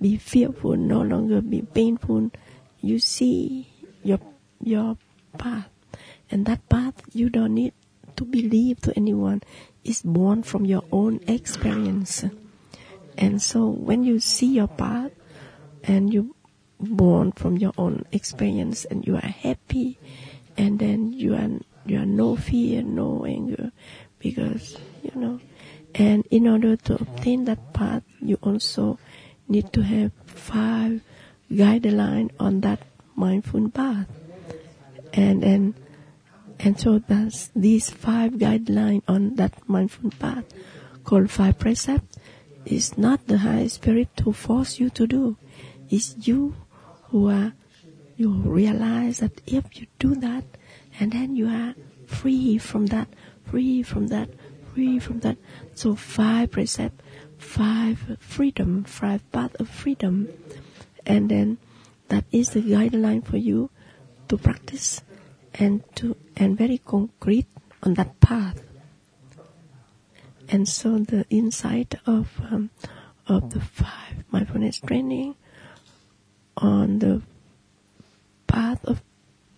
be 0.00 0.16
fearful, 0.16 0.76
no 0.76 1.02
longer 1.02 1.42
be 1.42 1.60
painful. 1.62 2.30
You 2.80 2.98
see 2.98 3.68
your 4.02 4.20
your 4.62 4.96
path, 5.36 5.68
and 6.30 6.46
that 6.46 6.66
path 6.70 6.94
you 7.12 7.28
don't 7.28 7.54
need 7.54 7.74
to 8.16 8.24
believe 8.24 8.80
to 8.82 8.96
anyone. 8.96 9.42
It's 9.84 10.02
born 10.02 10.42
from 10.42 10.64
your 10.64 10.84
own 10.92 11.20
experience. 11.26 12.24
And 13.16 13.40
so 13.40 13.66
when 13.68 14.04
you 14.04 14.20
see 14.20 14.54
your 14.54 14.68
path, 14.68 15.12
and 15.84 16.12
you 16.12 16.34
born 16.78 17.32
from 17.32 17.56
your 17.56 17.72
own 17.78 18.04
experience, 18.12 18.84
and 18.84 19.06
you 19.06 19.16
are 19.16 19.20
happy, 19.20 19.98
and 20.56 20.78
then 20.78 21.12
you 21.12 21.34
are 21.34 21.48
you 21.86 21.98
are 21.98 22.06
no 22.06 22.36
fear, 22.36 22.82
no 22.82 23.24
anger, 23.24 23.72
because 24.18 24.76
you 25.02 25.12
know. 25.14 25.40
And 25.94 26.26
in 26.30 26.46
order 26.46 26.76
to 26.76 26.94
obtain 26.94 27.46
that 27.46 27.72
path, 27.72 28.04
you 28.20 28.38
also 28.42 28.98
need 29.48 29.72
to 29.72 29.82
have 29.82 30.12
five 30.26 31.00
guidelines 31.50 32.30
on 32.38 32.60
that 32.60 32.80
mindful 33.16 33.68
path. 33.70 34.06
And 35.12 35.42
and 35.42 35.74
and 36.62 36.78
so 36.78 36.98
that's 36.98 37.50
these 37.56 37.88
five 37.88 38.32
guidelines 38.32 39.02
on 39.08 39.36
that 39.36 39.66
mindful 39.66 40.10
path 40.18 40.44
called 41.04 41.30
five 41.30 41.58
precepts 41.58 42.18
is 42.66 42.98
not 42.98 43.26
the 43.26 43.38
high 43.38 43.66
spirit 43.66 44.14
to 44.18 44.32
force 44.32 44.78
you 44.78 44.90
to 44.90 45.06
do. 45.06 45.36
It's 45.88 46.14
you 46.28 46.54
who 47.04 47.30
are 47.30 47.54
you 48.16 48.30
realize 48.30 49.20
that 49.20 49.40
if 49.46 49.80
you 49.80 49.86
do 49.98 50.14
that 50.16 50.44
and 50.98 51.12
then 51.12 51.34
you 51.34 51.48
are 51.48 51.74
free 52.06 52.58
from 52.58 52.86
that, 52.86 53.08
free 53.46 53.82
from 53.82 54.08
that, 54.08 54.28
free 54.74 54.98
from 54.98 55.20
that. 55.20 55.38
So 55.74 55.94
five 55.94 56.50
precepts 56.50 57.02
five 57.38 58.18
freedom, 58.20 58.84
five 58.84 59.24
path 59.32 59.58
of 59.58 59.68
freedom, 59.70 60.28
and 61.06 61.30
then 61.30 61.56
that 62.08 62.24
is 62.30 62.50
the 62.50 62.60
guideline 62.60 63.24
for 63.24 63.38
you 63.38 63.70
to 64.28 64.36
practice 64.36 65.00
and 65.54 65.82
to 65.96 66.16
and 66.36 66.56
very 66.56 66.78
concrete 66.78 67.46
on 67.82 67.94
that 67.94 68.20
path. 68.20 68.62
And 70.48 70.68
so 70.68 70.98
the 70.98 71.24
insight 71.30 71.94
of 72.06 72.40
um, 72.50 72.70
of 73.26 73.50
the 73.50 73.60
five 73.60 74.24
mindfulness 74.30 74.80
training 74.80 75.36
on 76.56 76.98
the 76.98 77.22
path 78.46 78.84
of 78.84 79.02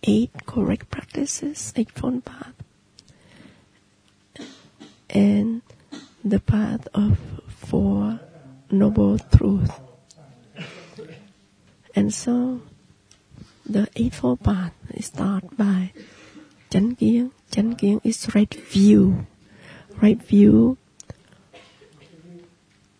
eight 0.03 0.31
correct 0.45 0.89
practices, 0.91 1.73
eightfold 1.75 2.25
path, 2.25 2.53
and 5.09 5.61
the 6.23 6.39
path 6.39 6.87
of 6.93 7.17
four 7.47 8.19
noble 8.69 9.17
truths. 9.17 9.73
And 11.95 12.13
so 12.13 12.61
the 13.65 13.87
Eightfold 13.95 14.43
Path 14.43 14.73
start 14.99 15.43
by 15.57 15.91
chánh 16.69 16.95
kiến. 16.95 17.29
Chánh 17.51 17.75
kiến 17.75 17.99
is 18.03 18.29
right 18.35 18.53
view. 18.71 19.13
Right 20.01 20.17
view. 20.27 20.75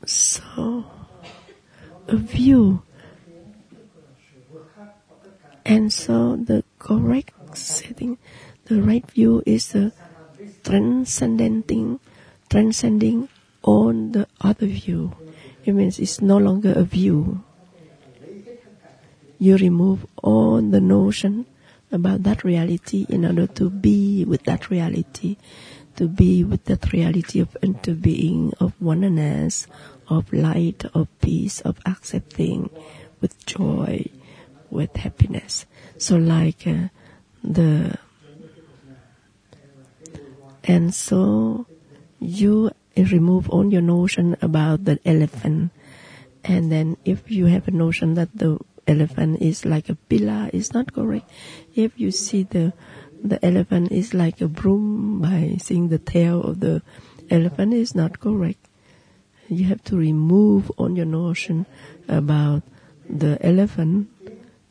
So, 0.06 0.84
a 2.08 2.16
view. 2.16 2.82
And 5.66 5.94
so 5.94 6.36
the 6.36 6.64
correct 6.78 7.58
setting, 7.58 8.18
the 8.66 8.82
right 8.82 9.10
view 9.12 9.42
is 9.46 9.72
the 9.72 9.94
transcending, 10.64 12.00
transcending 12.50 13.30
on 13.64 14.12
the 14.12 14.28
other 14.42 14.68
view. 14.68 15.16
It 15.64 15.74
means 15.74 16.00
it's 16.00 16.22
no 16.22 16.38
longer 16.38 16.74
a 16.76 16.84
view. 16.84 17.44
You 19.44 19.58
remove 19.58 20.00
all 20.24 20.62
the 20.62 20.80
notion 20.80 21.46
about 21.92 22.24
that 22.24 22.44
reality 22.44 23.06
in 23.10 23.26
order 23.26 23.46
to 23.60 23.70
be 23.70 24.24
with 24.24 24.44
that 24.44 24.70
reality. 24.70 25.36
to 25.96 26.08
be 26.08 26.44
with 26.44 26.66
that 26.66 26.92
reality 26.92 27.40
of 27.40 27.56
interbeing, 27.62 28.54
of 28.60 28.74
oneness, 28.82 29.68
of 30.08 30.32
light, 30.34 30.86
of 30.94 31.08
peace, 31.22 31.62
of 31.62 31.78
accepting, 31.86 32.70
with 33.22 33.46
joy, 33.46 34.06
with 34.70 34.96
happiness. 34.96 35.66
So 35.98 36.18
like 36.18 36.66
uh, 36.66 36.90
the 37.44 37.98
and 40.64 40.96
so 40.96 41.66
you 42.20 42.72
remove 42.96 43.50
all 43.50 43.72
your 43.72 43.82
notion 43.82 44.38
about 44.42 44.86
the 44.86 44.98
elephant 45.06 45.72
and 46.44 46.72
then 46.72 46.96
if 47.04 47.30
you 47.30 47.46
have 47.48 47.68
a 47.68 47.72
notion 47.72 48.16
that 48.16 48.30
the 48.34 48.58
elephant 48.88 49.42
is 49.42 49.66
like 49.66 49.90
a 49.90 49.96
pillar 49.96 50.50
it's 50.54 50.74
not 50.74 50.94
correct. 50.94 51.30
If 51.76 52.00
you 52.00 52.12
see 52.12 52.44
the 52.44 52.74
the 53.24 53.44
elephant 53.46 53.92
is 53.92 54.14
like 54.14 54.42
a 54.42 54.48
broom 54.48 55.22
by 55.22 55.56
seeing 55.60 55.88
the 55.88 55.98
tail 55.98 56.44
of 56.44 56.60
the 56.60 56.82
elephant 57.30 57.74
is 57.74 57.96
not 57.96 58.20
correct. 58.20 58.60
You 59.48 59.66
have 59.66 59.84
to 59.86 59.98
remove 59.98 60.72
on 60.78 60.96
your 60.96 61.06
notion 61.06 61.66
about 62.08 62.64
the 63.10 63.38
elephant. 63.46 64.10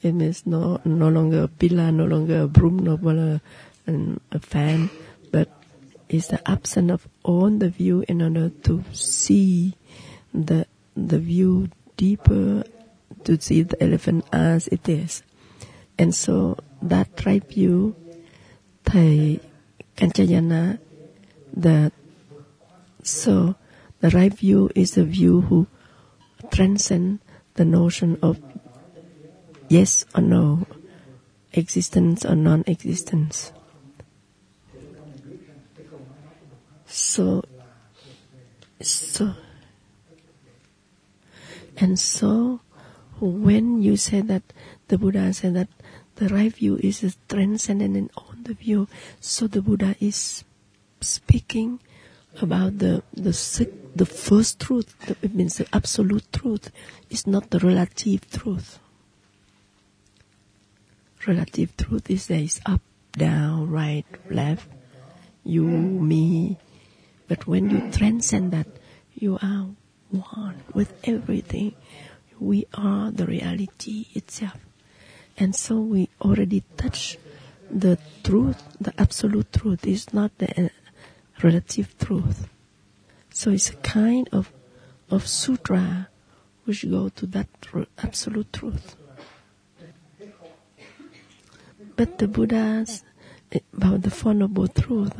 It 0.03 0.12
means 0.12 0.44
no 0.44 0.81
no 0.85 1.09
longer 1.09 1.44
a 1.44 1.48
pillar 1.48 1.92
no 1.92 2.05
longer 2.05 2.42
a 2.42 2.48
broom 2.48 2.79
no 2.81 2.96
longer 3.01 3.40
a, 3.87 3.92
a 4.33 4.38
fan 4.38 4.90
but 5.31 5.48
is 6.09 6.29
the 6.29 6.40
absence 6.48 6.90
of 6.90 7.09
all 7.22 7.51
the 7.51 7.70
view 7.70 8.05
in 8.09 8.20
order 8.20 8.51
to 8.64 8.85
see 8.92 9.75
the 10.35 10.66
the 10.96 11.18
view 11.18 11.68
deeper 11.96 12.64
to 13.24 13.40
see 13.40 13.62
the 13.62 13.82
elephant 13.82 14.24
as 14.32 14.68
it 14.68 14.88
is. 14.88 15.22
And 15.98 16.14
so 16.14 16.58
that 16.80 17.24
right 17.24 17.44
view, 17.44 17.94
Thầy 18.85 19.40
Kanchayana, 19.96 20.78
the 21.52 21.92
so 23.02 23.54
the 24.00 24.11
right 24.11 24.32
view 24.32 24.70
is 24.74 24.92
the 24.92 25.04
view 25.04 25.42
who 25.42 25.66
transcend 26.50 27.20
the 27.54 27.64
notion 27.64 28.18
of 28.22 28.40
yes 29.68 30.04
or 30.14 30.22
no, 30.22 30.66
existence 31.52 32.24
or 32.24 32.35
non-existence. 32.35 33.52
So, 36.87 37.42
so, 38.80 39.32
and 41.78 41.98
so, 41.98 42.61
when 43.28 43.82
you 43.82 43.96
say 43.96 44.20
that, 44.20 44.42
the 44.88 44.98
Buddha 44.98 45.32
said 45.32 45.54
that 45.54 45.68
the 46.16 46.28
right 46.28 46.52
view 46.52 46.76
is 46.82 47.00
the 47.00 47.14
transcendent 47.28 47.96
and 47.96 48.11
all 48.16 48.35
the 48.42 48.54
view, 48.54 48.88
so 49.20 49.46
the 49.46 49.62
Buddha 49.62 49.94
is 50.00 50.44
speaking 51.00 51.80
about 52.40 52.78
the 52.78 53.02
the 53.12 53.32
the 53.94 54.06
first 54.06 54.58
truth. 54.58 54.94
It 55.22 55.35
means 55.35 55.58
the 55.58 55.66
absolute 55.72 56.32
truth. 56.32 56.70
It's 57.11 57.26
not 57.26 57.50
the 57.50 57.61
relative 57.61 58.28
truth. 58.30 58.78
Relative 61.26 61.76
truth 61.76 62.11
is 62.11 62.26
there 62.26 62.40
is 62.40 62.61
up, 62.66 62.80
down, 63.12 63.70
right, 63.70 64.06
left, 64.28 64.66
you, 65.44 65.64
me, 65.64 66.58
but 67.28 67.46
when 67.46 67.70
you 67.70 67.92
transcend 67.92 68.50
that, 68.52 68.66
you 69.14 69.38
are 69.40 69.68
one 70.11 70.62
with 70.74 70.92
everything. 71.04 71.74
We 72.42 72.66
are 72.74 73.12
the 73.12 73.24
reality 73.24 74.07
itself. 74.14 74.59
And 75.38 75.55
so 75.55 75.81
we 75.81 76.09
already 76.20 76.64
touch 76.76 77.16
the 77.70 77.98
truth, 78.24 78.61
the 78.81 78.92
absolute 78.98 79.52
truth 79.52 79.87
is 79.87 80.12
not 80.12 80.37
the 80.38 80.66
uh, 80.66 80.68
relative 81.42 81.96
truth. 81.98 82.48
So 83.31 83.50
it's 83.50 83.70
a 83.70 83.76
kind 83.76 84.28
of, 84.33 84.52
of 85.09 85.26
sutra 85.26 86.09
which 86.64 86.88
go 86.90 87.09
to 87.11 87.26
that 87.26 87.48
absolute 87.98 88.52
truth. 88.52 88.96
But 91.94 92.18
the 92.18 92.26
Buddha's 92.26 93.05
about 93.72 94.02
the 94.02 94.11
Four 94.11 94.35
Noble 94.35 94.66
Truth, 94.66 95.14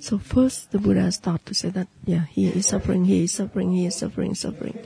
so 0.00 0.18
first 0.18 0.72
the 0.72 0.78
Buddha 0.78 1.12
start 1.12 1.44
to 1.46 1.54
say 1.54 1.68
that, 1.70 1.88
yeah, 2.04 2.24
he 2.30 2.48
is 2.48 2.66
suffering, 2.66 3.04
he 3.04 3.24
is 3.24 3.32
suffering, 3.32 3.72
he 3.72 3.86
is 3.86 3.94
suffering, 3.94 4.34
suffering. 4.34 4.78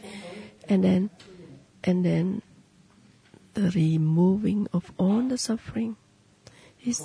And 0.68 0.82
then, 0.82 1.10
and 1.84 2.04
then 2.04 2.42
the 3.54 3.70
removing 3.70 4.68
of 4.72 4.92
all 4.98 5.22
the 5.22 5.38
suffering 5.38 5.96
is 6.84 7.00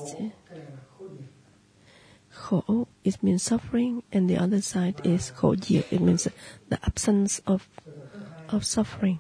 khổ, 2.36 2.82
eh, 2.82 2.86
it 3.04 3.24
means 3.24 3.44
suffering, 3.44 4.04
and 4.12 4.30
the 4.30 4.38
other 4.38 4.62
side 4.62 5.02
is 5.06 5.32
khổ 5.32 5.56
diệt, 5.56 5.86
it 5.92 6.02
means 6.02 6.28
the 6.70 6.80
absence 6.84 7.42
of, 7.46 7.68
of 8.50 8.66
suffering. 8.66 9.20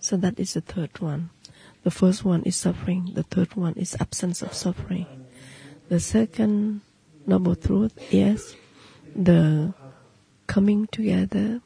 So 0.00 0.16
that 0.16 0.38
is 0.38 0.54
the 0.54 0.60
third 0.60 1.00
one. 1.00 1.30
The 1.84 1.90
first 1.90 2.24
one 2.24 2.42
is 2.42 2.56
suffering, 2.56 3.10
the 3.14 3.22
third 3.22 3.54
one 3.54 3.74
is 3.74 3.96
absence 3.98 4.42
of 4.42 4.54
suffering. 4.54 5.06
The 5.88 6.00
second 6.00 6.80
noble 7.26 7.56
truth 7.56 7.98
is 8.12 8.56
the 9.14 9.74
coming 10.46 10.86
together 10.88 11.60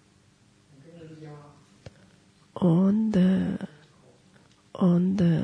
on 2.66 3.10
the 3.12 3.58
on 4.74 5.16
the 5.16 5.34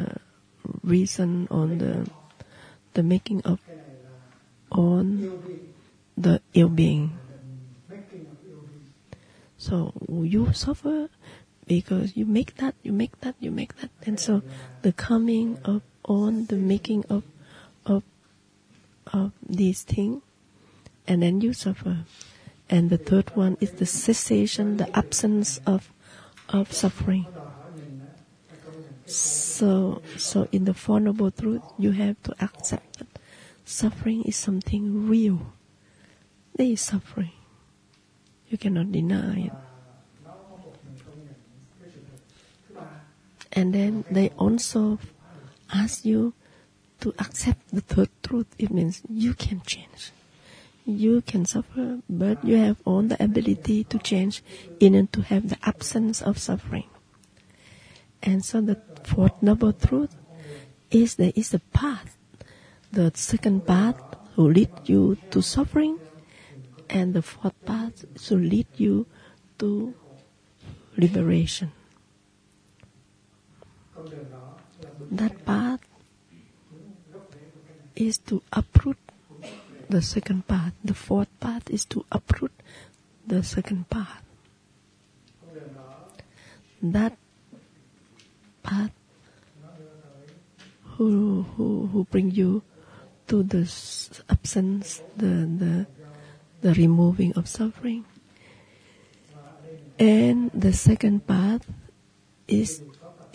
reason 0.82 1.46
on 1.50 1.78
the 1.78 1.94
the 2.94 3.02
making 3.02 3.40
of 3.42 3.58
on 4.70 5.06
the 6.16 6.40
ill 6.54 6.68
being 6.68 7.18
so 9.56 9.92
you 10.10 10.52
suffer 10.52 11.08
because 11.66 12.16
you 12.16 12.26
make 12.26 12.56
that 12.56 12.74
you 12.82 12.92
make 12.92 13.14
that 13.20 13.36
you 13.38 13.50
make 13.50 13.72
that 13.80 13.90
and 14.04 14.18
so 14.18 14.42
the 14.82 14.92
coming 14.92 15.58
of 15.64 15.82
on 16.04 16.46
the 16.46 16.56
making 16.56 17.04
of 17.08 17.22
of 17.86 18.02
of 19.06 19.32
these 19.46 19.82
things, 19.82 20.22
and 21.06 21.22
then 21.22 21.40
you 21.40 21.52
suffer. 21.52 22.04
And 22.70 22.90
the 22.90 22.98
third 22.98 23.34
one 23.36 23.56
is 23.60 23.72
the 23.72 23.86
cessation, 23.86 24.78
the 24.78 24.96
absence 24.96 25.60
of 25.66 25.92
of 26.52 26.72
suffering. 26.72 27.26
So, 29.06 30.02
so 30.16 30.48
in 30.52 30.64
the 30.64 30.74
Four 30.74 31.00
Noble 31.00 31.30
Truth, 31.30 31.62
you 31.78 31.90
have 31.92 32.22
to 32.24 32.34
accept 32.40 32.98
that 32.98 33.08
suffering 33.64 34.22
is 34.24 34.36
something 34.36 35.08
real. 35.08 35.52
There 36.54 36.66
is 36.66 36.80
suffering. 36.80 37.32
You 38.48 38.58
cannot 38.58 38.92
deny 38.92 39.48
it. 39.48 39.52
And 43.52 43.74
then 43.74 44.04
they 44.10 44.30
also 44.38 44.98
ask 45.72 46.04
you 46.04 46.32
to 47.00 47.14
accept 47.18 47.68
the 47.72 47.80
third 47.80 48.08
truth, 48.22 48.46
it 48.58 48.70
means 48.70 49.02
you 49.08 49.34
can 49.34 49.60
change. 49.62 50.12
You 50.84 51.22
can 51.22 51.44
suffer, 51.44 52.00
but 52.10 52.44
you 52.44 52.56
have 52.56 52.76
all 52.84 53.02
the 53.02 53.22
ability 53.22 53.84
to 53.84 53.98
change 53.98 54.42
in 54.80 54.94
and 54.94 55.12
to 55.12 55.22
have 55.22 55.48
the 55.48 55.58
absence 55.62 56.20
of 56.20 56.38
suffering. 56.38 56.88
And 58.22 58.44
so 58.44 58.60
the 58.60 58.80
fourth 59.04 59.42
noble 59.42 59.72
truth 59.72 60.14
is 60.90 61.14
there 61.14 61.32
is 61.36 61.54
a 61.54 61.60
path. 61.60 62.16
The 62.90 63.12
second 63.14 63.66
path 63.66 64.00
will 64.36 64.50
lead 64.50 64.70
you 64.84 65.16
to 65.30 65.40
suffering, 65.40 65.98
and 66.90 67.14
the 67.14 67.22
fourth 67.22 67.54
path 67.64 68.04
will 68.30 68.38
lead 68.38 68.66
you 68.76 69.06
to 69.58 69.94
liberation. 70.96 71.72
That 75.10 75.44
path 75.44 75.80
is 77.94 78.18
to 78.18 78.42
uproot 78.52 78.98
the 79.92 80.00
second 80.00 80.48
path. 80.48 80.72
The 80.82 80.96
fourth 80.96 81.28
path 81.38 81.68
is 81.68 81.84
to 81.92 82.04
uproot 82.10 82.52
the 83.28 83.44
second 83.44 83.92
path. 83.92 84.24
That 86.80 87.14
path 88.64 88.90
who 90.96 91.44
who 91.54 91.92
who 91.92 92.08
bring 92.08 92.32
you 92.32 92.64
to 93.28 93.44
the 93.44 93.68
absence, 94.32 95.04
the 95.14 95.44
the 95.44 95.86
the 96.64 96.72
removing 96.72 97.36
of 97.36 97.46
suffering. 97.46 98.08
And 100.00 100.50
the 100.56 100.72
second 100.72 101.28
path 101.28 101.68
is 102.48 102.80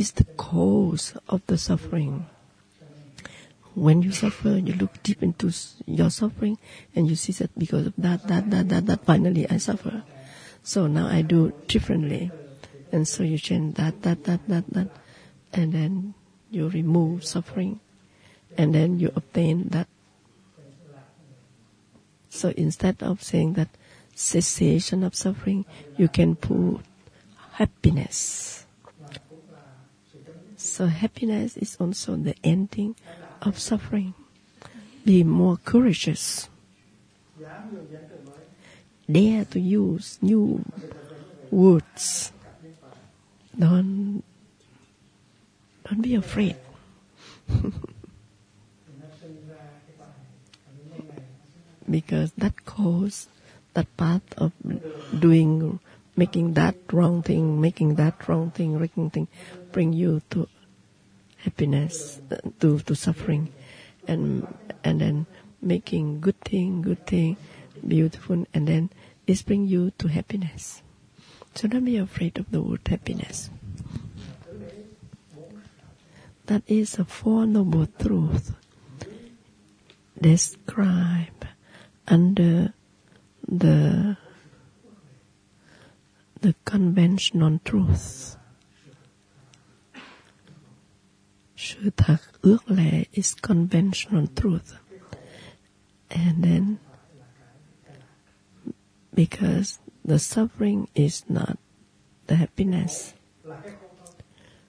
is 0.01 0.11
the 0.17 0.25
cause 0.35 1.13
of 1.29 1.45
the 1.45 1.57
suffering 1.57 2.25
when 3.77 4.01
you 4.01 4.11
suffer, 4.11 4.57
you 4.57 4.73
look 4.73 5.01
deep 5.03 5.21
into 5.21 5.53
your 5.85 6.09
suffering 6.09 6.57
and 6.95 7.07
you 7.07 7.15
see 7.15 7.31
that 7.33 7.57
because 7.57 7.87
of 7.87 7.93
that, 7.97 8.27
that, 8.27 8.49
that, 8.49 8.69
that, 8.69 8.85
that, 8.87 9.05
finally 9.05 9.47
I 9.49 9.57
suffer. 9.57 10.03
So 10.63 10.87
now 10.87 11.07
I 11.07 11.21
do 11.21 11.53
differently. 11.67 12.31
And 12.91 13.07
so 13.07 13.23
you 13.23 13.37
change 13.37 13.75
that, 13.75 14.01
that, 14.01 14.23
that, 14.23 14.47
that, 14.47 14.65
that, 14.71 14.87
and 15.53 15.73
then 15.73 16.13
you 16.49 16.69
remove 16.69 17.25
suffering, 17.25 17.79
and 18.57 18.73
then 18.73 18.99
you 18.99 19.11
obtain 19.15 19.67
that 19.69 19.87
So 22.37 22.53
instead 22.55 23.01
of 23.01 23.23
saying 23.23 23.53
that 23.53 23.69
cessation 24.13 25.03
of 25.03 25.15
suffering, 25.15 25.65
you 25.97 26.07
can 26.07 26.35
put 26.35 26.81
happiness. 27.53 28.65
So 30.55 30.85
happiness 30.85 31.57
is 31.57 31.77
also 31.79 32.15
the 32.15 32.35
ending 32.43 32.95
of 33.41 33.59
suffering. 33.59 34.13
Be 35.05 35.23
more 35.23 35.57
courageous. 35.63 36.49
Dare 39.09 39.45
to 39.45 39.59
use 39.59 40.19
new 40.21 40.63
words. 41.49 42.31
Don't 43.57 44.23
don't 45.87 46.01
be 46.01 46.15
afraid. 46.15 46.57
because 51.89 52.31
that 52.37 52.65
cause, 52.65 53.27
that 53.73 53.87
path 53.95 54.21
of 54.37 54.51
doing, 55.17 55.79
making 56.15 56.53
that 56.53 56.75
wrong 56.91 57.23
thing, 57.23 57.61
making 57.61 57.95
that 57.95 58.27
wrong 58.27 58.51
thing, 58.51 58.77
wrong 58.77 59.09
thing, 59.09 59.27
bring 59.71 59.93
you 59.93 60.21
to 60.29 60.47
happiness, 61.37 62.21
to 62.59 62.79
to 62.79 62.95
suffering, 62.95 63.53
and 64.07 64.47
and 64.83 65.01
then 65.01 65.25
making 65.61 66.21
good 66.21 66.39
thing, 66.41 66.81
good 66.81 67.05
thing, 67.05 67.37
beautiful, 67.85 68.45
and 68.53 68.67
then 68.67 68.89
it 69.25 69.45
bring 69.45 69.65
you 69.67 69.91
to 69.97 70.07
happiness. 70.07 70.81
So 71.55 71.67
don't 71.67 71.85
be 71.85 71.97
afraid 71.97 72.37
of 72.37 72.51
the 72.51 72.61
word 72.61 72.87
happiness. 72.87 73.49
That 76.45 76.63
is 76.67 76.97
a 76.97 77.03
Four 77.03 77.45
Noble 77.45 77.87
Truth 77.99 78.55
described 80.19 81.47
under 82.07 82.73
the 83.47 84.17
the 86.39 86.55
conventional 86.63 87.59
truth. 87.65 88.36
Sự 91.57 91.89
thật 91.97 92.17
ước 92.41 92.63
is 93.11 93.33
conventional 93.41 94.27
truth. 94.35 94.73
And 96.09 96.43
then 96.43 96.77
because 99.13 99.79
the 100.05 100.19
suffering 100.19 100.87
is 100.93 101.23
not 101.27 101.57
the 102.27 102.35
happiness. 102.35 103.13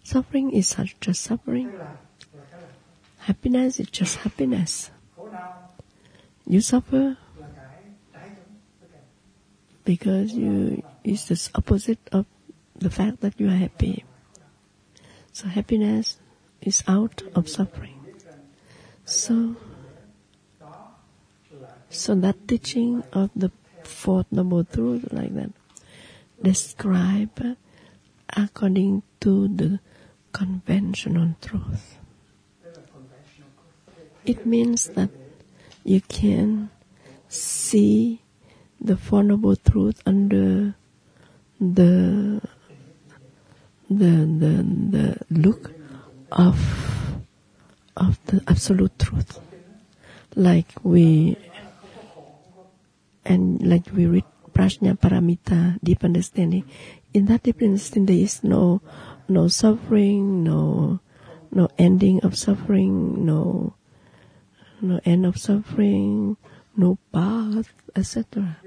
Suffering 0.03 0.51
is 0.51 0.75
just 1.01 1.23
suffering. 1.23 1.71
Happiness 3.19 3.79
is 3.81 3.91
just 3.91 4.17
happiness. 4.17 4.91
You 6.47 6.63
suffer 6.63 7.19
because 9.85 10.33
you 10.33 10.83
is 11.05 11.29
the 11.29 11.51
opposite 11.55 12.01
of 12.13 12.25
the 12.75 12.89
fact 12.91 13.21
that 13.21 13.39
you 13.39 13.49
are 13.49 13.61
happy. 13.61 14.05
So 15.33 15.49
happiness 15.49 16.17
is 16.63 16.83
out 16.87 17.23
of 17.35 17.49
suffering. 17.49 18.01
So, 19.05 19.57
so 21.89 22.15
that 22.15 22.47
teaching 22.47 23.03
of 23.13 23.31
the 23.35 23.51
fourth 23.83 24.27
noble 24.31 24.65
truth 24.65 25.09
like 25.13 25.35
that 25.35 25.53
describe 26.43 27.57
according 28.37 29.03
to 29.21 29.49
the 29.49 29.81
conventional 30.33 31.35
truth. 31.41 31.99
It 34.25 34.45
means 34.45 34.89
that 34.89 35.11
you 35.85 36.03
can 36.03 36.71
see 37.29 38.21
the 38.81 38.97
Four 38.97 39.23
Noble 39.23 39.57
Truth 39.57 40.03
under 40.07 40.75
the 41.61 42.41
the 43.89 44.13
the 44.41 44.53
the 44.91 45.17
look 45.31 45.73
of 46.33 46.59
of 47.97 48.19
the 48.27 48.43
absolute 48.47 48.99
truth, 48.99 49.41
like 50.35 50.73
we 50.83 51.37
and 53.25 53.61
like 53.63 53.87
we 53.93 54.07
read 54.07 54.25
Prajna 54.53 54.99
Paramita, 54.99 55.79
deep 55.83 56.03
understanding. 56.05 56.65
In 57.15 57.27
that 57.27 57.43
deep 57.43 57.63
understanding, 57.63 58.07
there 58.17 58.25
is 58.25 58.43
no 58.43 58.81
no 59.29 59.49
suffering, 59.49 60.43
no 60.43 61.01
no 61.53 61.69
ending 61.79 62.21
of 62.21 62.37
suffering, 62.37 63.25
no 63.25 63.75
no 64.81 65.01
end 65.05 65.27
of 65.27 65.39
suffering, 65.39 66.37
no 66.77 66.99
path, 67.13 67.73
etc. 67.95 68.59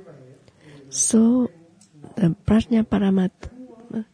So 0.89 1.51
the 2.15 2.35
Prajna 2.45 2.87
Paramita 2.87 4.05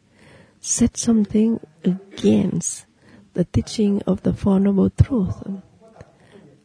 said 0.60 0.98
something 0.98 1.60
against 1.86 2.87
the 3.38 3.46
teaching 3.46 4.02
of 4.08 4.24
the 4.24 4.34
Four 4.34 4.60
Noble 4.60 4.90
Truths. 4.90 5.44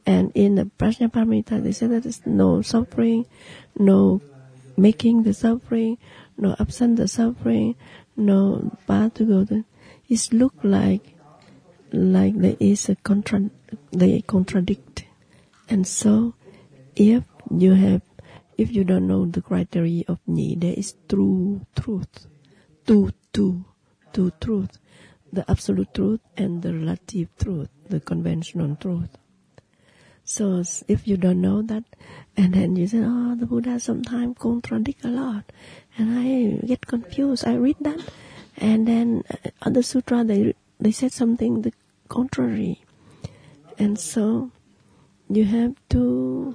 And 0.06 0.32
in 0.35 0.54
the 0.54 0.64
Prajna 0.64 1.12
Paramita, 1.12 1.62
they 1.62 1.72
said 1.72 1.90
that 1.90 2.04
there's 2.04 2.24
no 2.24 2.62
suffering, 2.62 3.26
no 3.78 4.22
making 4.78 5.24
the 5.24 5.35
suffering, 5.35 5.98
no 6.38 6.56
absent 6.58 6.96
the 6.96 7.06
suffering, 7.08 7.76
no 8.16 8.72
path 8.87 9.14
to 9.14 9.24
go 9.24 9.44
to. 9.44 9.64
It 10.08 10.32
look 10.32 10.54
like 10.62 11.14
like 11.92 12.38
there 12.38 12.56
is 12.58 12.88
a 12.88 12.96
contra 12.96 13.50
they 13.92 14.22
contradict. 14.22 15.04
And 15.68 15.87
so 15.87 16.35
if 16.96 17.22
you 17.50 17.74
have 17.74 18.00
if 18.56 18.72
you 18.72 18.85
don't 18.85 19.06
know 19.06 19.26
the 19.26 19.42
criteria 19.42 20.04
of 20.08 20.20
Nyi, 20.26 20.58
there 20.58 20.74
is 20.74 20.94
true 21.06 21.66
truth. 21.76 22.27
Two, 22.87 23.10
two, 23.33 23.64
two 24.14 24.33
truth. 24.40 24.79
The 25.33 25.50
absolute 25.50 25.94
truth 25.94 26.20
and 26.37 26.62
the 26.62 26.74
relative 26.74 27.28
truth, 27.38 27.70
the 27.88 28.00
conventional 28.00 28.76
truth. 28.76 29.16
So 30.24 30.62
if 30.88 31.08
you 31.08 31.16
don't 31.16 31.40
know 31.40 31.62
that, 31.62 31.85
and 32.37 32.54
then 32.54 32.76
you 32.76 32.87
say, 32.87 33.00
oh, 33.02 33.35
the 33.35 33.46
Buddha 33.46 33.80
sometimes 33.80 34.37
contradict 34.38 35.04
a 35.04 35.08
lot, 35.08 35.44
and 35.98 36.18
I 36.18 36.64
get 36.66 36.87
confused. 36.87 37.46
I 37.46 37.54
read 37.54 37.76
that, 37.80 38.00
and 38.56 38.87
then 38.87 39.24
uh, 39.30 39.50
other 39.62 39.83
sutra 39.83 40.22
they 40.22 40.54
they 40.78 40.92
said 40.92 41.12
something 41.12 41.62
the 41.62 41.72
contrary, 42.08 42.85
and 43.78 43.98
so 43.98 44.50
you 45.28 45.44
have 45.44 45.74
to 45.90 46.54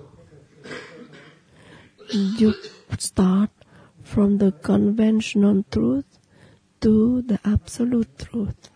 you 2.10 2.54
start 2.98 3.50
from 4.04 4.38
the 4.38 4.52
conventional 4.52 5.66
truth 5.72 6.17
to 6.82 7.22
the 7.22 7.40
absolute 7.44 8.18
truth. 8.18 8.70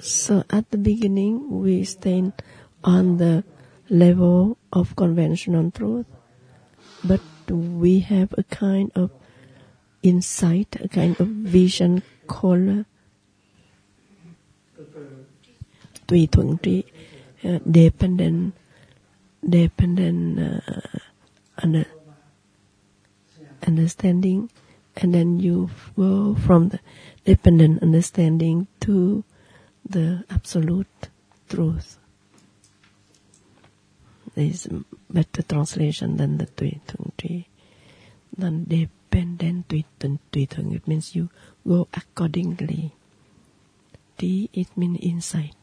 So 0.00 0.44
at 0.50 0.70
the 0.70 0.78
beginning, 0.78 1.60
we 1.62 1.84
stand 1.84 2.32
on 2.84 3.16
the 3.16 3.44
level 3.88 4.58
of 4.72 4.94
conventional 4.96 5.70
truth, 5.70 6.06
but 7.02 7.20
we 7.48 8.00
have 8.00 8.34
a 8.36 8.42
kind 8.44 8.90
of 8.94 9.10
insight, 10.02 10.76
a 10.80 10.88
kind 10.88 11.18
of 11.20 11.28
vision 11.28 12.02
called 12.26 12.84
tùy 16.06 16.26
thuận 16.32 16.56
trí, 16.62 16.82
uh, 17.44 17.58
dependent 17.64 18.50
dependent 19.42 20.38
uh, 21.56 21.95
understanding, 23.66 24.50
and 24.96 25.14
then 25.14 25.40
you 25.40 25.70
go 25.96 26.34
from 26.34 26.70
the 26.70 26.80
dependent 27.24 27.82
understanding 27.82 28.66
to 28.80 29.24
the 29.88 30.24
absolute 30.30 31.08
truth. 31.48 31.98
There 34.34 34.46
is 34.46 34.68
better 35.10 35.42
translation 35.42 36.16
than 36.16 36.38
the 36.38 36.46
tùy 36.46 36.72
thuận 36.86 37.10
trí. 37.16 37.44
Then 38.36 38.64
dependent 38.68 39.68
Tui 39.68 39.84
Tui 40.32 40.46
Thung, 40.46 40.72
it 40.72 40.86
means 40.86 41.14
you 41.14 41.30
go 41.66 41.88
accordingly. 41.94 42.92
T, 44.18 44.50
it 44.52 44.76
means 44.76 44.98
insight. 45.00 45.56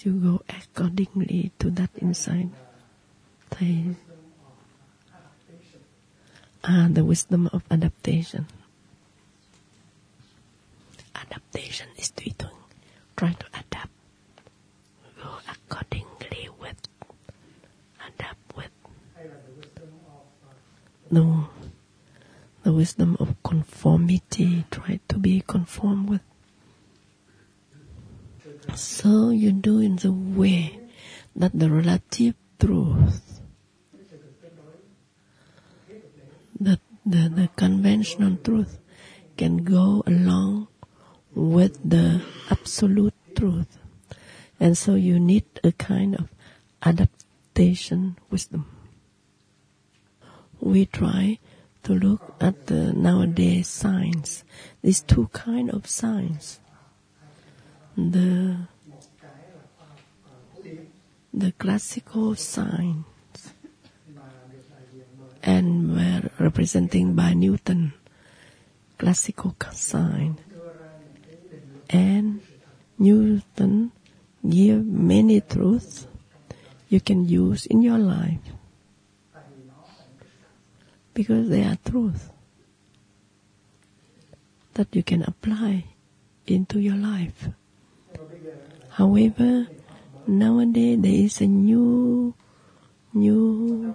You 0.00 0.12
go 0.12 0.42
accordingly 0.48 1.52
to 1.58 1.70
that 1.70 1.90
insight 2.00 2.48
ah 6.64 6.88
the 6.90 7.04
wisdom 7.04 7.48
of 7.52 7.62
adaptation. 7.70 8.46
Adaptation 11.14 11.88
is 11.96 12.12
tùy 12.16 12.32
thuận 12.38 12.54
try 13.16 13.32
to 13.34 13.46
adapt. 13.52 13.90
Go 15.22 15.30
accordingly 15.50 16.48
with. 16.60 16.78
Adapt 17.98 18.56
with. 18.56 18.70
No. 21.10 21.50
The 22.62 22.72
wisdom 22.72 23.16
of 23.18 23.34
conformity. 23.42 24.64
Try 24.70 25.00
to 25.08 25.18
be 25.18 25.42
conform 25.46 26.06
with. 26.06 26.22
So 28.76 29.30
you 29.30 29.50
do 29.50 29.80
in 29.80 29.96
the 29.96 30.12
way 30.12 30.78
that 31.34 31.50
the 31.54 31.70
relative 31.70 32.34
truth, 32.60 33.40
that 36.60 36.80
the, 37.08 37.28
the 37.28 37.48
conventional 37.56 38.36
truth 38.36 38.78
can 39.36 39.58
go 39.64 40.02
along 40.06 40.68
with 41.34 41.78
the 41.88 42.20
absolute 42.50 43.14
truth. 43.34 43.78
And 44.60 44.76
so 44.76 44.94
you 44.94 45.18
need 45.18 45.44
a 45.64 45.72
kind 45.72 46.16
of 46.16 46.28
adaptation 46.82 48.18
wisdom. 48.30 48.66
We 50.60 50.86
try 50.86 51.38
to 51.84 51.94
look 51.94 52.34
at 52.40 52.66
the 52.66 52.92
nowadays 52.92 53.68
science. 53.68 54.44
These 54.82 55.02
two 55.02 55.28
kind 55.32 55.70
of 55.70 55.86
signs. 55.86 56.60
The 57.96 58.68
the 61.32 61.52
classical 61.52 62.34
science 62.34 63.04
and 65.42 65.94
were 65.94 66.30
representing 66.38 67.14
by 67.14 67.32
Newton 67.34 67.92
classical 68.98 69.54
sign. 69.72 70.38
and 71.88 72.40
Newton 72.98 73.92
give 74.46 74.84
many 74.84 75.40
truths 75.40 76.06
you 76.88 77.00
can 77.00 77.28
use 77.28 77.64
in 77.66 77.80
your 77.82 77.98
life 77.98 78.42
because 81.14 81.48
they 81.48 81.64
are 81.64 81.78
truth 81.84 82.30
that 84.74 84.94
you 84.94 85.02
can 85.02 85.22
apply 85.22 85.84
into 86.46 86.78
your 86.78 86.94
life. 86.94 87.48
However, 88.90 89.66
nowadays 90.26 91.00
there 91.00 91.12
is 91.12 91.40
a 91.40 91.46
new, 91.46 92.34
new 93.12 93.94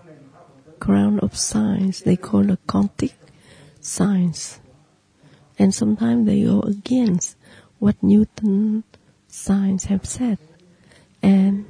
ground 0.84 1.18
of 1.22 1.32
science 1.38 2.02
they 2.02 2.18
call 2.18 2.52
a 2.52 2.58
quantic 2.68 3.14
science. 3.80 4.60
And 5.58 5.74
sometimes 5.74 6.28
they 6.28 6.44
go 6.44 6.60
against 6.60 7.38
what 7.80 7.96
Newton 8.04 8.84
science 9.30 9.86
have 9.86 10.06
said. 10.06 10.40
And, 11.22 11.66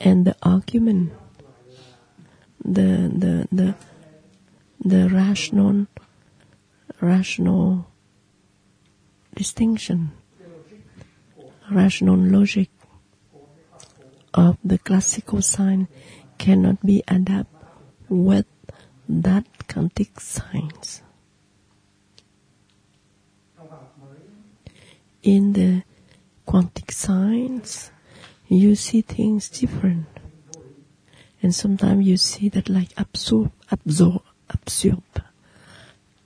and 0.00 0.26
the 0.26 0.34
argument, 0.42 1.12
the, 2.64 3.06
the, 3.14 3.48
the, 3.52 3.74
the 4.84 5.08
rational, 5.08 5.86
rational 7.00 7.86
distinction, 9.36 10.10
rational 11.70 12.16
logic 12.16 12.70
of 14.34 14.58
the 14.64 14.78
classical 14.78 15.42
science 15.42 15.88
cannot 16.38 16.84
be 16.84 17.04
adapted 17.06 17.55
with 18.08 18.46
that 19.08 19.44
quantic 19.68 20.20
science. 20.20 21.02
In 25.22 25.52
the 25.54 25.82
quantic 26.46 26.92
science, 26.92 27.90
you 28.48 28.76
see 28.76 29.02
things 29.02 29.48
different. 29.48 30.06
And 31.42 31.54
sometimes 31.54 32.06
you 32.06 32.16
see 32.16 32.48
that 32.50 32.68
like 32.68 32.90
absorb, 32.96 33.52
absorb, 33.70 34.22
absorb. 34.50 35.02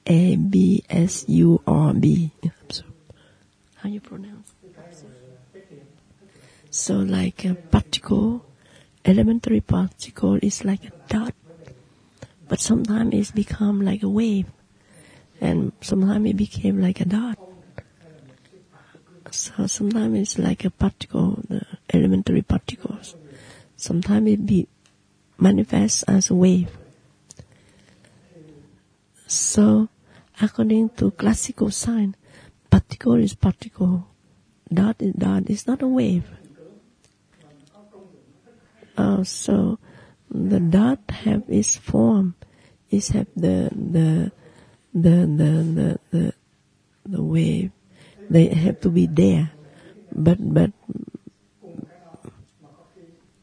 A 0.07 0.37
B 0.37 0.83
S 0.89 1.25
U 1.29 1.63
R 1.67 1.95
B. 1.95 2.33
Absorb. 2.43 2.93
How 3.77 3.89
you 3.89 4.01
pronounce? 4.01 4.53
So 6.71 6.95
like 6.97 7.45
a 7.45 7.55
particle, 7.55 8.45
elementary 9.05 9.61
particle 9.61 10.39
is 10.43 10.65
like 10.65 10.85
a 10.85 10.93
dot, 11.09 11.35
but 12.51 12.59
sometimes 12.59 13.15
it's 13.15 13.31
become 13.31 13.81
like 13.81 14.03
a 14.03 14.09
wave, 14.09 14.51
and 15.41 15.71
sometimes 15.81 16.27
it 16.29 16.37
became 16.37 16.83
like 16.83 17.01
a 17.01 17.05
dot. 17.05 17.39
So 19.31 19.69
sometimes 19.69 20.19
it's 20.19 20.37
like 20.37 20.65
a 20.65 20.71
particle, 20.71 21.39
the 21.49 21.63
elementary 21.95 22.43
particles. 22.43 23.15
Sometimes 23.77 24.31
it 24.31 24.45
be 24.45 24.67
manifests 25.39 26.03
as 26.03 26.29
a 26.29 26.35
wave. 26.35 26.77
So, 29.29 29.89
according 30.43 30.91
to 30.99 31.13
classical 31.13 31.71
science, 31.71 32.17
particle 32.69 33.15
is 33.15 33.37
particle, 33.37 34.09
dot 34.75 34.97
is 34.99 35.15
dot. 35.15 35.45
It's 35.47 35.69
not 35.69 35.83
a 35.83 35.89
wave. 35.89 36.27
Uh, 38.97 39.23
so, 39.23 39.79
the 40.31 40.61
dot 40.61 41.01
have 41.11 41.45
its 41.49 41.77
form, 41.77 42.35
it 42.91 43.07
have 43.09 43.27
the 43.35 43.71
the 43.75 44.33
the 44.95 45.17
the 45.27 45.51
the 45.75 45.99
the, 46.11 46.35
the 47.05 47.23
wave. 47.23 47.73
They 48.31 48.47
have 48.47 48.79
to 48.81 48.91
be 48.91 49.07
there, 49.07 49.53
but 50.13 50.39
but 50.39 50.71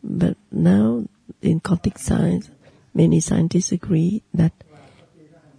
but 0.03 0.37
now 0.51 1.05
in 1.41 1.59
quantic 1.59 1.99
science, 1.99 2.49
many 2.93 3.19
scientists 3.19 3.71
agree 3.71 4.23
that 4.33 4.53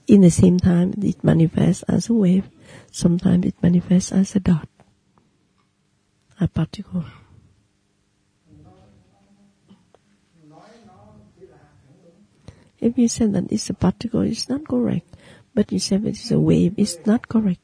in 0.07 0.22
the 0.22 0.31
same 0.31 0.59
time 0.59 0.95
it 1.03 1.22
manifests 1.22 1.83
as 1.85 2.09
a 2.09 2.14
wave, 2.14 2.49
sometimes 2.91 3.45
it 3.45 3.62
manifests 3.62 4.12
as 4.12 4.35
a 4.35 4.41
dot, 4.41 4.68
a 6.41 6.49
particle. 6.49 7.05
If 12.81 12.97
you 12.97 13.09
say 13.09 13.26
that 13.26 13.51
it's 13.51 13.70
a 13.70 13.74
particle, 13.74 14.22
it's 14.22 14.49
not 14.49 14.66
correct. 14.66 15.07
But 15.55 15.72
you 15.72 15.79
say 15.79 15.97
it 15.97 16.07
is 16.07 16.31
a 16.31 16.39
wave, 16.39 16.74
it's 16.76 16.99
not 17.07 17.26
correct. 17.29 17.61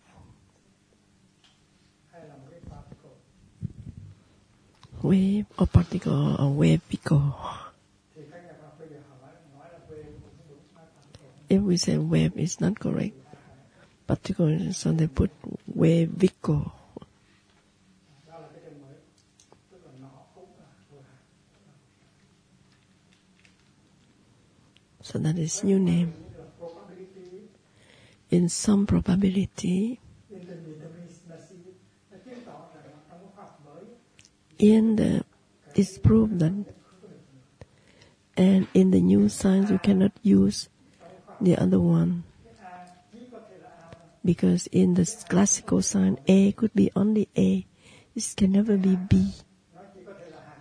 Wave 5.03 5.47
or 5.59 5.67
particle 5.67 6.37
or 6.41 6.51
wave 6.51 6.81
particle. 6.89 7.37
If 11.49 11.61
we 11.61 11.77
say 11.77 11.99
wave, 11.99 12.33
it's 12.37 12.61
not 12.61 12.81
correct. 12.81 13.15
Particle, 14.07 14.73
so 14.73 14.93
they 14.93 15.07
put 15.07 15.31
wavicle. 15.71 16.73
So 25.05 25.19
that 25.19 25.39
is 25.39 25.63
new 25.63 25.79
name. 25.79 26.15
In 28.31 28.49
some 28.49 28.87
probability, 28.87 30.01
in 34.59 34.97
the 34.97 35.23
it's 35.75 35.99
proved 35.99 36.39
that 36.39 36.65
and 38.39 38.67
in 38.73 38.93
the 38.93 39.03
new 39.03 39.29
science 39.29 39.71
you 39.71 39.79
cannot 39.79 40.13
use 40.23 40.71
the 41.39 41.59
other 41.59 41.79
one. 41.79 42.25
Because 44.25 44.67
in 44.69 44.95
the 44.95 45.05
classical 45.29 45.83
science 45.83 46.19
A 46.27 46.53
could 46.53 46.73
be 46.73 46.91
only 46.97 47.29
A. 47.37 47.67
This 48.15 48.33
can 48.33 48.53
never 48.53 48.79
be 48.79 48.97
B. 48.97 49.35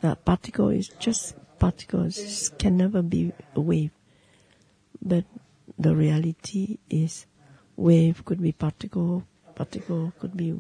The 0.01 0.17
particle 0.17 0.67
is 0.67 0.89
just 0.99 1.35
particles 1.57 2.19
it 2.19 2.59
can 2.59 2.75
never 2.75 3.01
be 3.01 3.31
a 3.55 3.61
wave 3.61 3.91
but 5.03 5.25
the 5.77 5.95
reality 5.95 6.77
is 6.89 7.25
wave 7.75 8.23
could 8.25 8.41
be 8.41 8.51
particle 8.51 9.23
particle 9.55 10.13
could 10.19 10.35
be 10.35 10.55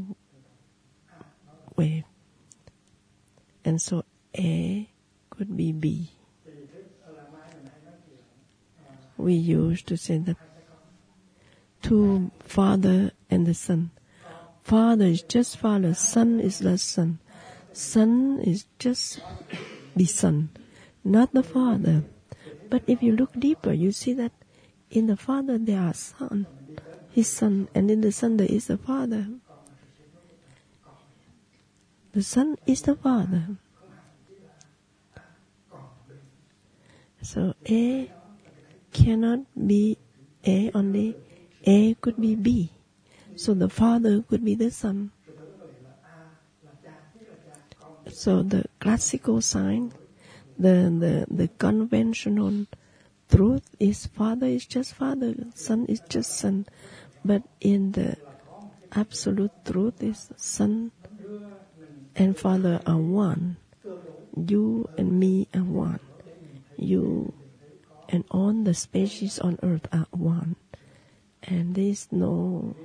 wave 1.75 2.03
and 3.65 3.81
so 3.81 4.03
A 4.37 4.89
could 5.29 5.55
be 5.55 5.71
B. 5.71 6.11
We 9.17 9.33
used 9.33 9.87
to 9.87 9.97
say 9.97 10.17
that 10.19 10.37
two 11.81 12.31
father 12.39 13.11
and 13.29 13.45
the 13.45 13.53
son. 13.53 13.91
Father 14.63 15.05
is 15.05 15.21
just 15.21 15.57
father, 15.57 15.93
son 15.93 16.39
is 16.39 16.59
the 16.59 16.77
son. 16.77 17.19
Son 17.73 18.39
is 18.41 18.65
just 18.79 19.19
the 19.95 20.05
son, 20.05 20.49
not 21.03 21.33
the 21.33 21.43
father. 21.43 22.03
But 22.73 22.81
if 22.89 23.05
you 23.05 23.13
look 23.13 23.37
deeper, 23.37 23.69
you 23.69 23.93
see 23.93 24.17
that 24.17 24.33
in 24.89 25.05
the 25.05 25.13
father 25.13 25.61
there 25.61 25.77
are 25.77 25.93
son, 25.93 26.49
his 27.13 27.29
son, 27.29 27.69
and 27.77 27.93
in 27.93 28.01
the 28.01 28.09
son 28.09 28.41
there 28.41 28.49
is 28.49 28.65
the 28.65 28.81
father. 28.81 29.29
The 32.13 32.21
Son 32.21 32.57
is 32.67 32.83
the 32.83 32.93
Father. 32.93 33.57
So 37.23 37.55
A 37.67 38.11
cannot 38.93 39.39
be 39.57 39.97
A 40.45 40.69
only. 40.75 41.17
A 41.65 41.95
could 41.95 42.21
be 42.21 42.35
B. 42.35 42.69
So 43.35 43.55
the 43.55 43.67
Father 43.67 44.21
could 44.21 44.45
be 44.45 44.53
the 44.53 44.69
Son. 44.69 45.09
So 48.13 48.43
the 48.43 48.65
classical 48.79 49.41
sign, 49.41 49.91
the, 50.57 50.89
the, 50.93 51.25
the 51.29 51.49
conventional 51.57 52.67
truth 53.29 53.69
is 53.79 54.05
father 54.07 54.47
is 54.47 54.65
just 54.65 54.93
father, 54.93 55.33
son 55.55 55.85
is 55.87 56.01
just 56.01 56.31
son. 56.31 56.65
But 57.25 57.43
in 57.61 57.93
the 57.93 58.17
absolute 58.91 59.53
truth 59.65 60.01
is 60.03 60.29
son 60.37 60.91
and 62.15 62.37
father 62.37 62.81
are 62.85 62.97
one. 62.97 63.57
You 64.35 64.89
and 64.97 65.19
me 65.19 65.47
are 65.53 65.63
one. 65.63 65.99
You 66.77 67.33
and 68.09 68.23
all 68.29 68.53
the 68.53 68.73
species 68.73 69.39
on 69.39 69.57
earth 69.63 69.87
are 69.91 70.07
one. 70.11 70.55
And 71.43 71.75
there 71.75 71.85
is 71.85 72.07
no 72.11 72.75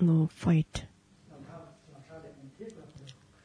no 0.00 0.28
fight. 0.34 0.84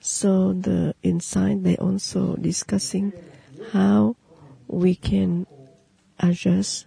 So 0.08 0.54
the 0.54 0.96
inside 1.04 1.66
they 1.66 1.76
also 1.76 2.38
discussing 2.38 3.12
how 3.76 4.16
we 4.66 4.96
can 4.96 5.46
adjust 6.18 6.86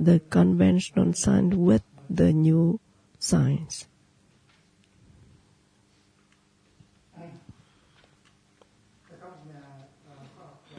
the 0.00 0.22
conventional 0.30 1.12
sign 1.12 1.50
with 1.60 1.82
the 2.08 2.32
new 2.32 2.80
signs. 3.18 3.86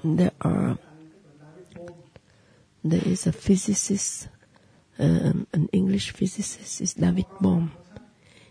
There 0.03 0.31
are 0.41 0.79
there 2.83 3.05
is 3.05 3.27
a 3.27 3.31
physicist, 3.31 4.27
um, 4.97 5.45
an 5.53 5.69
English 5.71 6.09
physicist, 6.17 6.81
is 6.81 6.95
David 6.95 7.27
Bohm. 7.39 7.73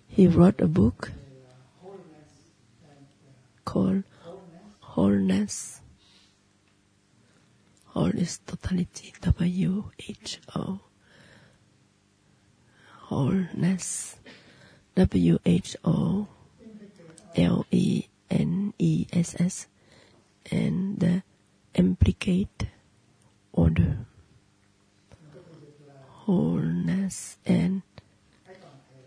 He 0.07 0.29
wrote 0.29 0.61
a 0.61 0.69
book 0.69 1.11
called 3.65 4.05
Wholeness. 4.81 5.81
Whole 7.87 8.15
is 8.19 8.39
totality, 8.39 9.15
W 9.21 9.91
H 10.09 10.41
O. 10.55 10.81
Wholeness, 13.09 14.17
W 14.97 15.39
H 15.45 15.77
O 15.85 16.27
L 17.37 17.67
E 17.71 18.05
N 18.31 18.75
E 18.79 19.07
S 19.13 19.37
S, 19.39 19.67
and 20.51 20.99
the 20.99 21.23
implicate 21.75 22.67
order. 23.53 24.07
Wholeness 26.27 27.37
and 27.47 27.83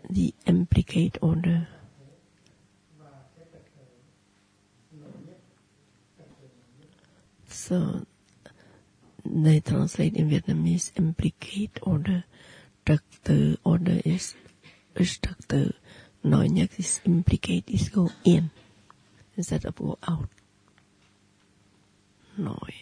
the 0.08 0.32
implicate 0.46 1.18
order. 1.20 1.68
So 7.58 8.06
they 9.26 9.58
translate 9.58 10.14
in 10.14 10.30
Vietnamese 10.30 10.92
implicate 10.96 11.78
order. 11.82 12.24
Tự 13.24 13.56
order 13.64 14.00
is 14.04 14.34
is 14.94 15.18
trật 15.20 15.48
tự. 15.48 15.70
Nói 16.22 16.48
is 16.78 17.00
implicate 17.04 17.64
is 17.66 17.90
go 17.90 18.08
in 18.24 18.48
instead 19.36 19.64
of 19.64 19.74
go 19.76 19.98
out. 20.06 20.28
Nói 22.36 22.72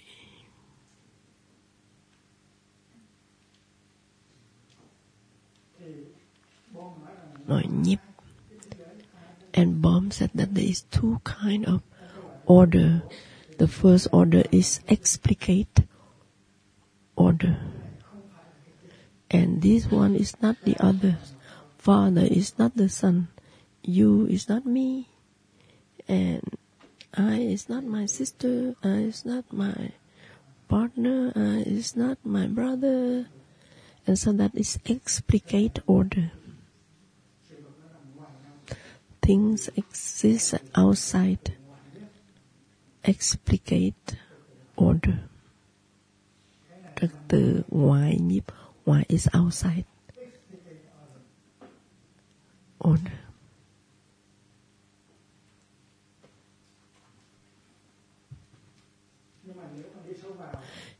nói 7.46 7.62
nhịp. 7.82 7.98
And 9.52 9.82
Bohm 9.82 10.10
said 10.10 10.30
that 10.34 10.54
there 10.54 10.70
is 10.70 10.84
two 10.90 11.18
kind 11.24 11.64
of 11.64 11.80
order. 12.44 13.00
The 13.58 13.68
first 13.68 14.08
order 14.12 14.44
is 14.52 14.80
explicate 14.86 15.80
order. 17.16 17.56
And 19.30 19.62
this 19.62 19.90
one 19.90 20.14
is 20.14 20.36
not 20.42 20.56
the 20.64 20.76
other. 20.78 21.16
Father 21.78 22.28
is 22.28 22.58
not 22.58 22.76
the 22.76 22.90
son. 22.90 23.28
You 23.82 24.26
is 24.26 24.48
not 24.48 24.66
me. 24.66 25.08
And 26.06 26.42
I 27.14 27.40
is 27.40 27.68
not 27.68 27.84
my 27.84 28.04
sister. 28.04 28.76
I 28.84 29.08
is 29.08 29.24
not 29.24 29.50
my 29.50 29.92
partner. 30.68 31.32
I 31.34 31.64
is 31.64 31.96
not 31.96 32.18
my 32.24 32.46
brother. 32.46 33.26
And 34.06 34.18
so 34.18 34.32
that 34.32 34.54
is 34.54 34.78
explicate 34.84 35.78
order. 35.86 36.30
Things 39.22 39.70
exist 39.76 40.54
outside 40.74 41.56
explicate 43.06 44.16
order. 44.76 45.14
Trật 47.00 47.10
tự 47.28 47.62
ngoài 47.68 48.18
nhịp, 48.20 48.44
ngoài 48.86 49.04
is 49.08 49.28
outside. 49.38 49.82
Order. 52.78 53.12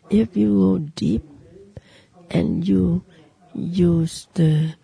If 0.08 0.36
you 0.36 0.54
go 0.54 0.78
deep 0.96 1.22
and 2.30 2.68
you 2.68 3.02
use 3.54 4.26
the 4.34 4.76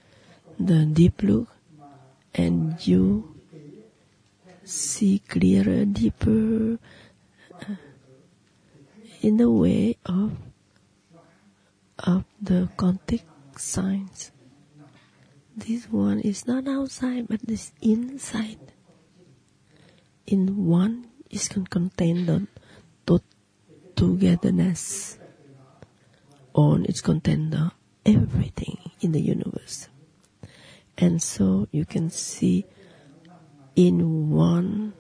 the 0.59 0.85
deep 0.97 1.23
look 1.23 1.49
and 2.35 2.75
you 2.89 3.23
see 4.65 5.21
clearer, 5.29 5.85
deeper 5.85 6.79
in 9.23 9.37
the 9.37 9.51
way 9.51 9.97
of 10.05 10.37
of 11.99 12.25
the 12.43 12.69
contact 12.77 13.25
signs. 13.57 14.33
This 15.57 15.87
one 15.87 16.19
is 16.21 16.47
not 16.47 16.67
outside, 16.67 17.29
but 17.29 17.41
this 17.47 17.73
inside. 17.81 18.59
In 20.27 20.67
one 20.67 21.07
is 21.31 21.47
can 21.47 21.67
contain 21.67 22.27
the 22.27 22.49
togetherness. 23.95 25.19
On 26.55 26.85
it's 26.87 27.01
contain 27.01 27.51
the 27.51 27.71
everything 28.05 28.79
in 29.01 29.13
the 29.13 29.21
universe. 29.21 29.89
And 30.99 31.23
so 31.23 31.69
you 31.71 31.85
can 31.85 32.11
see 32.11 32.67
in 33.77 34.31
one, 34.31 34.95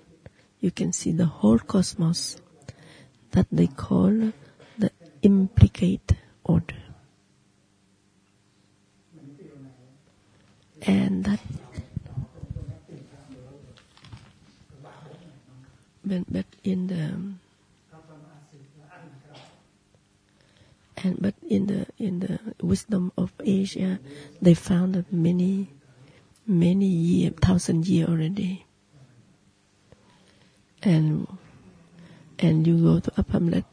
you 0.61 0.70
can 0.70 0.93
see 0.93 1.12
the 1.12 1.27
whole 1.27 1.59
cosmos 1.59 2.37
that 3.33 3.47
they 3.51 3.66
call 3.66 4.33
the 4.78 4.91
implicate 5.22 6.12
order. 6.45 6.76
And 10.83 11.24
that, 11.24 11.39
but, 16.05 16.24
but 16.28 16.47
in 16.64 16.89
the, 16.89 17.14
and 21.05 21.22
but 21.22 21.35
in 21.49 21.66
the 21.66 21.87
in 21.99 22.18
the 22.20 22.39
wisdom 22.61 23.12
of 23.16 23.33
Asia, 23.45 24.01
they 24.41 24.55
found 24.55 24.95
that 24.95 25.12
many 25.12 25.68
many 26.47 26.87
year, 26.87 27.30
thousand 27.30 27.87
year 27.87 28.07
already. 28.07 28.66
And 30.83 31.28
and 32.43 32.66
you 32.66 32.76
go 32.78 33.01
to 33.01 33.12
a 33.16 33.24
Hamlet, 33.30 33.64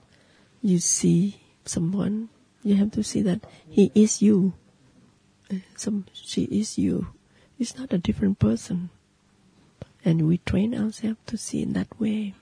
you 0.62 0.80
see 0.80 1.42
someone, 1.66 2.30
you 2.64 2.76
have 2.76 2.92
to 2.92 3.04
see 3.04 3.22
that 3.22 3.42
he 3.70 3.92
is 3.96 4.22
you. 4.22 4.54
Some 5.76 6.06
she 6.14 6.44
is 6.44 6.78
you. 6.78 7.08
It's 7.58 7.78
not 7.78 7.92
a 7.92 7.98
different 7.98 8.40
person. 8.40 8.90
And 10.06 10.28
we 10.28 10.38
train 10.40 10.76
ourselves 10.76 11.20
to 11.28 11.38
see 11.38 11.62
in 11.62 11.74
that 11.74 12.00
way. 12.00 12.36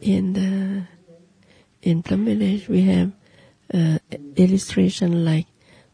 In 0.00 0.32
the 0.34 0.84
in 1.82 2.02
Plum 2.02 2.24
Village 2.26 2.68
we 2.68 2.82
have 2.82 3.12
uh, 3.74 3.98
illustration 4.36 5.24
like 5.24 5.46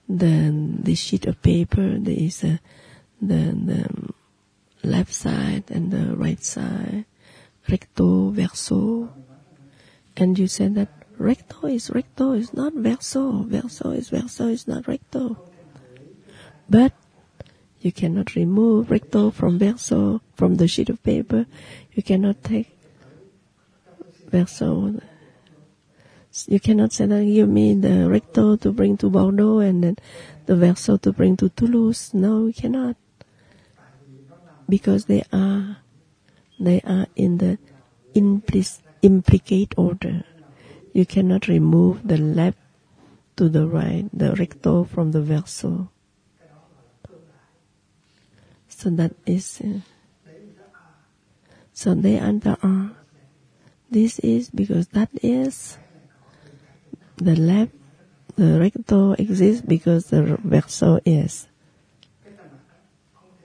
the 0.08 0.52
the 0.82 0.94
sheet 0.94 1.26
of 1.26 1.40
paper. 1.40 1.98
There 1.98 2.14
is 2.14 2.44
a, 2.44 2.60
the 3.28 3.52
the 3.52 3.84
um, 3.84 4.14
left 4.82 5.12
side 5.12 5.64
and 5.70 5.90
the 5.90 6.16
right 6.16 6.42
side, 6.42 7.04
recto, 7.68 8.30
verso, 8.30 9.12
and 10.16 10.38
you 10.38 10.46
said 10.46 10.74
that 10.74 10.90
recto 11.18 11.66
is 11.66 11.90
recto 11.90 12.32
is 12.32 12.52
not 12.52 12.72
verso, 12.74 13.44
verso 13.44 13.90
is 13.90 14.10
verso 14.10 14.48
is 14.48 14.68
not 14.68 14.86
recto. 14.86 15.36
But 16.68 16.92
you 17.80 17.92
cannot 17.92 18.34
remove 18.34 18.90
recto 18.90 19.30
from 19.30 19.58
verso 19.58 20.20
from 20.34 20.56
the 20.56 20.68
sheet 20.68 20.88
of 20.88 21.02
paper. 21.02 21.46
You 21.92 22.02
cannot 22.02 22.42
take 22.42 22.70
verso 24.30 25.00
you 26.48 26.58
cannot 26.58 26.92
say 26.92 27.06
that 27.06 27.24
give 27.24 27.48
me 27.48 27.74
the 27.74 28.08
recto 28.08 28.56
to 28.56 28.72
bring 28.72 28.96
to 28.98 29.08
Bordeaux 29.08 29.58
and 29.58 29.84
then 29.84 29.96
the 30.46 30.56
verso 30.56 30.96
to 30.96 31.12
bring 31.12 31.36
to 31.36 31.48
Toulouse. 31.50 32.12
No, 32.12 32.42
we 32.42 32.52
cannot. 32.52 32.96
Because 34.68 35.06
they 35.06 35.24
are 35.32 35.78
they 36.58 36.80
are 36.82 37.06
in 37.16 37.38
the 37.38 37.58
impli- 38.14 38.80
implicate 39.02 39.74
order. 39.76 40.24
You 40.92 41.04
cannot 41.06 41.48
remove 41.48 42.06
the 42.06 42.16
left 42.16 42.58
to 43.36 43.48
the 43.48 43.66
right, 43.66 44.08
the 44.12 44.34
recto 44.36 44.84
from 44.84 45.10
the 45.12 45.20
verso. 45.20 45.90
So 48.68 48.90
that 48.90 49.14
is. 49.26 49.60
Uh, 49.60 49.80
so 51.72 51.94
they 51.94 52.18
are 52.18 52.32
the 52.32 52.56
R. 52.62 52.92
This 53.90 54.18
is 54.20 54.50
because 54.50 54.88
that 54.88 55.10
is 55.22 55.78
the 57.16 57.36
left, 57.36 57.72
the 58.36 58.58
recto 58.58 59.12
exists 59.12 59.62
because 59.66 60.06
the 60.06 60.38
verso 60.42 61.00
is. 61.04 61.48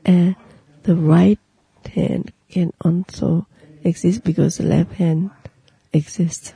And 0.05 0.35
the 0.83 0.95
right 0.95 1.39
hand 1.93 2.31
can 2.49 2.73
also 2.83 3.47
exist 3.83 4.23
because 4.23 4.57
the 4.57 4.63
left 4.63 4.93
hand 4.93 5.31
exists. 5.93 6.53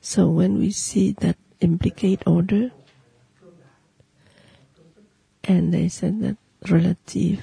So 0.00 0.28
when 0.28 0.58
we 0.58 0.70
see 0.70 1.12
that 1.20 1.36
implicate 1.60 2.22
order, 2.26 2.72
and 5.44 5.72
they 5.72 5.88
said 5.88 6.20
that 6.20 6.36
relative 6.68 7.40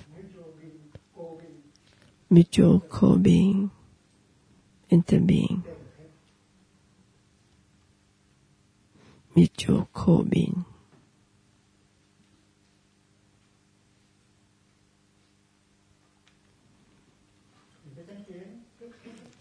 mutual 2.30 2.84
co-being, 2.90 3.72
interbeing, 4.92 5.64
mutual 9.36 9.90
co-being. 9.94 10.66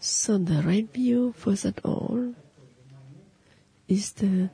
So 0.03 0.39
the 0.39 0.63
right 0.63 0.91
view, 0.91 1.31
first 1.37 1.63
of 1.63 1.75
all, 1.83 2.33
is 3.87 4.13
the 4.13 4.49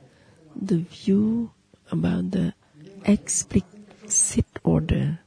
the 0.54 0.76
view 0.76 1.52
about 1.90 2.32
the 2.32 2.52
explicit 3.06 4.44
order. 4.62 5.20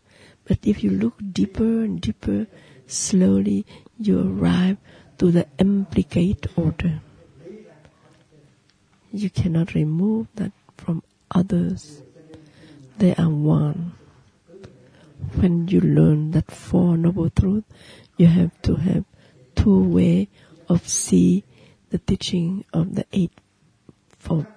But 0.46 0.60
if 0.62 0.84
you 0.84 0.92
look 0.92 1.16
deeper 1.34 1.82
and 1.86 2.00
deeper, 2.00 2.46
slowly 2.86 3.66
you 3.98 4.20
arrive 4.22 4.78
to 5.18 5.32
the 5.32 5.48
implicate 5.58 6.46
order. 6.56 7.02
You 9.12 9.32
cannot 9.32 9.74
remove 9.74 10.28
that 10.36 10.52
from 10.78 11.02
others. 11.32 12.04
They 13.00 13.16
are 13.16 13.28
one. 13.28 13.94
When 15.34 15.68
you 15.68 15.82
learn 15.82 16.30
that 16.32 16.52
Four 16.52 16.96
Noble 16.96 17.32
Truth, 17.32 17.64
you 18.18 18.28
have 18.28 18.62
to 18.62 18.76
have 18.76 19.06
two 19.62 19.84
way 19.84 20.28
of 20.70 20.88
see 20.88 21.44
the 21.92 22.00
teaching 22.00 22.66
of 22.74 22.96
the 22.96 23.06
Eight 23.14 23.32
Fold 24.18 24.48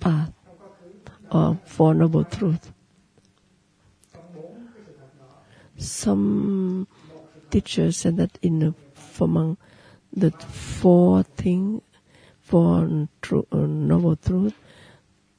Path 0.00 0.32
or 1.30 1.58
Four 1.66 1.94
Noble 1.94 2.24
Truth. 2.24 2.72
Some 5.76 6.88
teacher 7.50 7.92
said 7.92 8.16
that 8.16 8.38
in 8.40 8.60
the, 8.60 8.74
the 10.14 10.30
four 10.30 11.24
thing, 11.24 11.82
four 12.40 13.08
true, 13.20 13.46
uh, 13.52 13.56
noble 13.58 14.16
truth, 14.16 14.54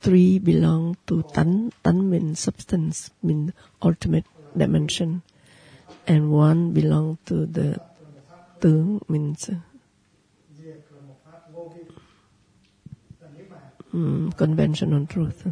three 0.02 0.38
belong 0.38 0.98
to 1.08 1.24
tánh. 1.34 1.72
Tánh 1.84 2.10
means 2.10 2.40
substance, 2.40 3.10
means 3.24 3.54
ultimate 3.82 4.26
dimension, 4.56 5.24
and 6.06 6.32
one 6.32 6.74
belong 6.74 7.18
to 7.26 7.46
the 7.48 7.80
tướng 8.64 9.00
means 9.08 9.50
um, 13.94 14.32
conventional 14.38 15.06
truth. 15.06 15.48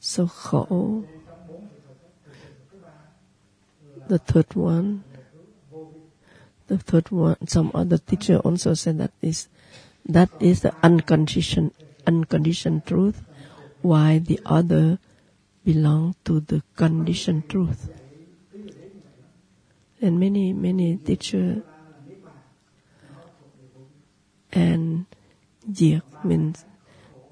So 0.00 0.26
khổ, 0.26 1.04
the 4.08 4.18
third 4.18 4.54
one 4.54 5.04
the 6.66 6.78
third 6.78 7.10
one, 7.10 7.46
some 7.46 7.70
other 7.74 7.98
teacher 7.98 8.38
also 8.38 8.74
said 8.74 8.98
that 8.98 9.12
is 9.20 9.48
that 10.06 10.30
is 10.40 10.60
the 10.62 10.74
unconditioned 10.82 11.72
unconditioned 12.06 12.86
truth, 12.86 13.22
while 13.82 14.20
the 14.20 14.40
other 14.46 14.98
belong 15.64 16.14
to 16.24 16.40
the 16.40 16.62
conditioned 16.76 17.48
truth. 17.48 17.90
And 20.00 20.18
many 20.18 20.52
many 20.52 20.96
teacher 20.96 21.62
and 24.54 25.04
diệt 25.66 26.04
means 26.24 26.64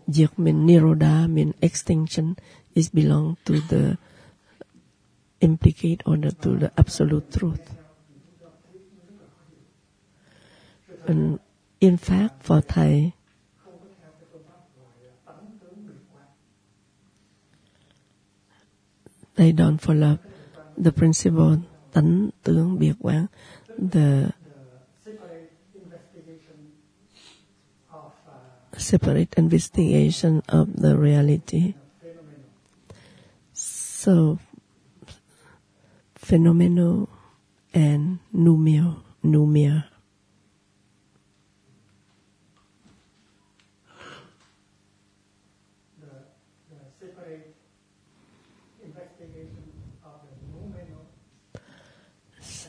diệt 0.06 0.38
means 0.38 0.70
nirodha 0.70 1.28
means 1.28 1.54
extinction 1.60 2.34
is 2.74 2.90
belong 2.90 3.36
to 3.44 3.60
the 3.68 3.96
implicate 5.40 6.02
order 6.06 6.30
to 6.30 6.56
the 6.56 6.72
absolute 6.76 7.30
truth. 7.32 7.74
And 11.06 11.38
in 11.80 11.96
fact, 11.96 12.42
for 12.42 12.60
Thầy, 12.60 13.12
they 19.34 19.52
don't 19.52 19.78
follow 19.78 20.16
the 20.76 20.92
principle 20.92 21.58
tánh 21.92 22.30
tướng 22.42 22.78
biệt 22.78 22.94
quán, 23.00 23.26
the 23.78 24.30
separate 28.82 29.34
investigation 29.38 30.42
of 30.48 30.76
the 30.76 30.98
reality. 30.98 31.74
So, 33.52 34.38
phenomenal 36.16 37.08
and 37.72 38.18
numio, 38.34 39.00
numia. 39.24 39.84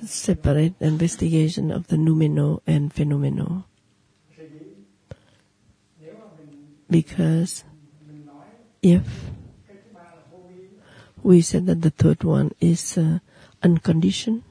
separate 0.05 0.75
investigation 0.79 1.71
of 1.71 1.87
the 1.87 1.95
noumeno 1.95 2.59
and 2.67 2.93
phenomenal. 2.93 3.65
Because 6.93 7.63
if 8.83 9.01
we 11.23 11.41
said 11.41 11.65
that 11.65 11.81
the 11.81 11.89
third 11.89 12.23
one 12.23 12.51
is 12.61 12.99
uh, 12.99 13.17
unconditioned, 13.63 14.43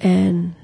and 0.00 0.54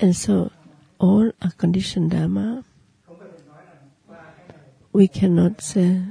and 0.00 0.16
so 0.16 0.50
all 0.98 1.30
are 1.40 1.54
conditioned 1.56 2.10
dharma. 2.10 2.64
We 4.92 5.06
cannot 5.06 5.60
say 5.60 6.02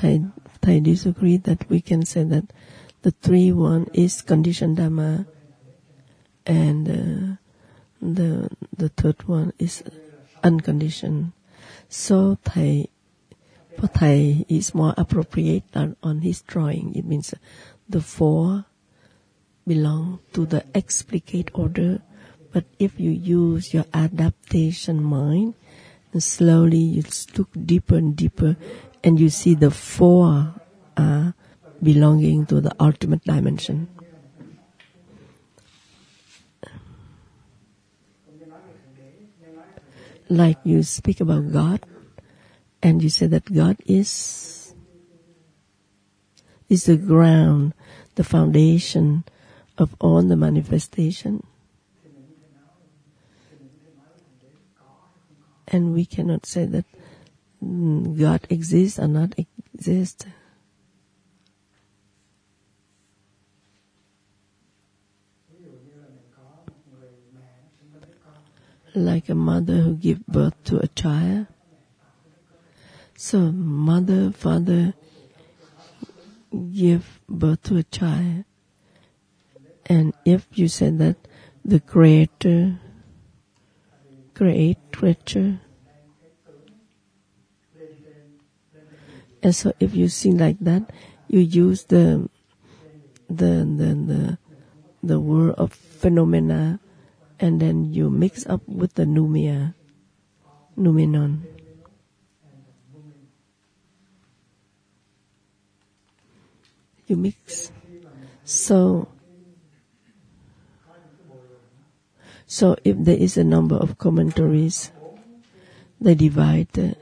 Thầy 0.00 0.80
disagree 0.80 1.36
that 1.38 1.68
we 1.68 1.80
can 1.80 2.04
say 2.04 2.24
that 2.24 2.44
the 3.02 3.10
three 3.10 3.52
one 3.52 3.86
is 3.94 4.22
conditioned 4.22 4.76
dharma 4.76 5.26
and 6.46 6.88
uh, 6.88 7.36
the 8.00 8.48
the 8.76 8.88
third 8.88 9.26
one 9.26 9.52
is 9.58 9.82
unconditioned. 10.42 11.32
So 11.88 12.38
Thầy 12.44 12.86
for 13.78 13.88
Thầy 13.88 14.44
is 14.48 14.74
more 14.74 14.94
appropriate 14.96 15.64
on, 15.74 15.96
on 16.02 16.20
his 16.20 16.42
drawing. 16.42 16.94
It 16.94 17.04
means 17.04 17.34
the 17.88 18.00
four 18.00 18.64
belong 19.66 20.18
to 20.32 20.46
the 20.46 20.64
explicate 20.74 21.50
order, 21.54 22.02
but 22.52 22.64
if 22.78 22.98
you 22.98 23.10
use 23.10 23.74
your 23.74 23.84
adaptation 23.92 25.02
mind, 25.02 25.54
and 26.12 26.22
slowly 26.22 26.78
you 26.78 27.02
look 27.36 27.50
deeper 27.66 27.96
and 27.96 28.16
deeper, 28.16 28.56
and 29.08 29.18
you 29.18 29.30
see 29.30 29.54
the 29.54 29.70
four 29.70 30.52
are 30.98 31.32
belonging 31.82 32.44
to 32.44 32.60
the 32.60 32.74
ultimate 32.78 33.24
dimension. 33.24 33.88
Like 40.28 40.58
you 40.62 40.82
speak 40.82 41.22
about 41.22 41.50
God, 41.50 41.80
and 42.82 43.02
you 43.02 43.08
say 43.08 43.26
that 43.28 43.48
God 43.48 43.80
is 43.86 44.74
is 46.68 46.84
the 46.84 46.98
ground 46.98 47.72
the 48.16 48.24
foundation 48.24 49.24
of 49.78 49.96
all 50.00 50.20
the 50.20 50.36
manifestation. 50.36 51.46
And 55.66 55.94
we 55.94 56.04
cannot 56.04 56.44
say 56.44 56.66
that 56.66 56.84
Hmm, 57.60 58.14
God 58.16 58.46
exists 58.50 58.98
or 58.98 59.08
not 59.08 59.34
exist. 59.74 60.26
Like 68.94 69.28
a 69.28 69.34
mother 69.34 69.82
who 69.82 69.94
gives 69.94 70.22
birth 70.26 70.54
to 70.64 70.78
a 70.78 70.88
child. 70.88 71.46
So 73.16 73.52
mother, 73.52 74.32
father 74.32 74.94
give 76.72 77.20
birth 77.28 77.62
to 77.64 77.76
a 77.76 77.82
child. 77.82 78.44
And 79.86 80.14
if 80.24 80.46
you 80.52 80.68
said 80.68 80.98
that 80.98 81.16
the 81.64 81.80
creator 81.80 82.78
create 84.34 84.78
creature 84.92 85.60
and 89.42 89.54
so 89.54 89.72
if 89.80 89.94
you 89.94 90.08
see 90.08 90.32
like 90.32 90.58
that 90.60 90.82
you 91.28 91.40
use 91.40 91.84
the 91.84 92.28
the 93.28 93.64
the 93.64 93.88
the, 93.94 94.38
the 95.02 95.20
word 95.20 95.54
of 95.56 95.72
phenomena 95.72 96.80
and 97.38 97.60
then 97.60 97.92
you 97.92 98.10
mix 98.10 98.46
up 98.46 98.62
with 98.66 98.94
the 98.94 99.04
numia 99.04 99.74
noumenon 100.76 101.44
you 107.08 107.16
mix. 107.16 107.72
So 108.44 109.08
so 112.46 112.76
if 112.84 112.96
there 113.00 113.16
is 113.16 113.36
a 113.36 113.44
number 113.44 113.76
of 113.76 113.98
commentaries 113.98 114.92
they 116.00 116.14
divide 116.14 116.96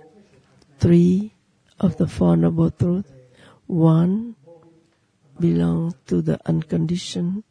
three 0.78 1.32
of 1.78 1.96
the 1.96 2.06
four 2.06 2.36
noble 2.36 2.70
truths 2.70 3.12
one 3.66 4.34
belongs 5.38 5.94
to 6.06 6.22
the 6.22 6.40
unconditioned 6.46 7.42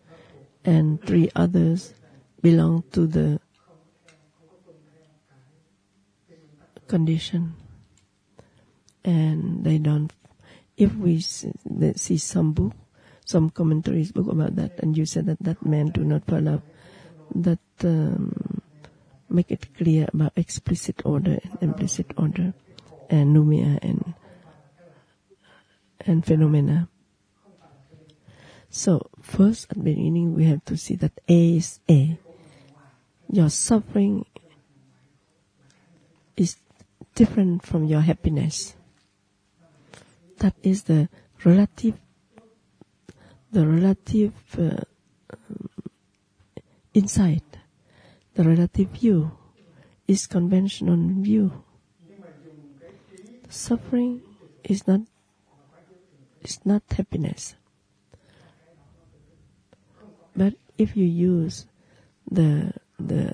and 0.63 1.01
three 1.03 1.29
others 1.35 1.93
belong 2.41 2.83
to 2.91 3.05
the 3.05 3.39
condition 6.87 7.53
and 9.03 9.63
they 9.63 9.77
don't 9.77 10.13
if 10.77 10.93
we 10.95 11.19
see 11.19 12.17
some 12.17 12.53
book 12.53 12.73
some 13.25 13.49
commentaries 13.49 14.11
book 14.11 14.27
about 14.27 14.55
that 14.55 14.77
and 14.79 14.97
you 14.97 15.05
said 15.05 15.25
that 15.25 15.39
that 15.41 15.63
man 15.65 15.87
do 15.87 16.03
not 16.03 16.23
follow 16.25 16.61
that 17.33 17.59
um, 17.83 18.61
make 19.29 19.51
it 19.51 19.73
clear 19.75 20.07
about 20.13 20.31
explicit 20.35 21.01
order 21.05 21.39
and 21.43 21.57
implicit 21.61 22.13
order 22.17 22.53
and 23.09 23.35
numia 23.35 23.79
and 23.81 24.13
and 26.01 26.25
phenomena. 26.25 26.89
So 28.69 29.09
first 29.21 29.71
at 29.71 29.77
the 29.77 29.83
beginning 29.83 30.35
we 30.35 30.45
have 30.45 30.63
to 30.65 30.77
see 30.77 30.95
that 30.97 31.13
A 31.27 31.57
is 31.57 31.79
A. 31.89 32.17
Your 33.31 33.49
suffering 33.49 34.25
is 36.37 36.57
different 37.15 37.65
from 37.65 37.85
your 37.85 38.01
happiness. 38.01 38.75
That 40.39 40.55
is 40.61 40.83
the 40.83 41.09
relative 41.43 41.95
the 43.51 43.65
relative 43.65 44.33
uh, 44.59 44.83
insight. 46.93 47.43
The 48.33 48.43
relative 48.43 48.89
view 48.89 49.31
is 50.07 50.27
conventional 50.27 50.97
view 51.23 51.63
suffering 53.49 54.21
is 54.63 54.87
not 54.87 55.01
is 56.41 56.59
not 56.65 56.83
happiness. 56.91 57.55
But 60.35 60.55
if 60.77 60.95
you 60.97 61.05
use 61.05 61.65
the 62.29 62.73
the 62.99 63.33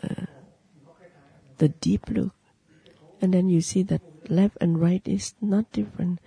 the 1.57 1.69
deep 1.69 2.09
look 2.09 2.33
and 3.21 3.33
then 3.33 3.49
you 3.49 3.61
see 3.61 3.83
that 3.83 4.01
left 4.29 4.57
and 4.61 4.79
right 4.79 5.01
is 5.07 5.33
not 5.41 5.71
different. 5.71 6.19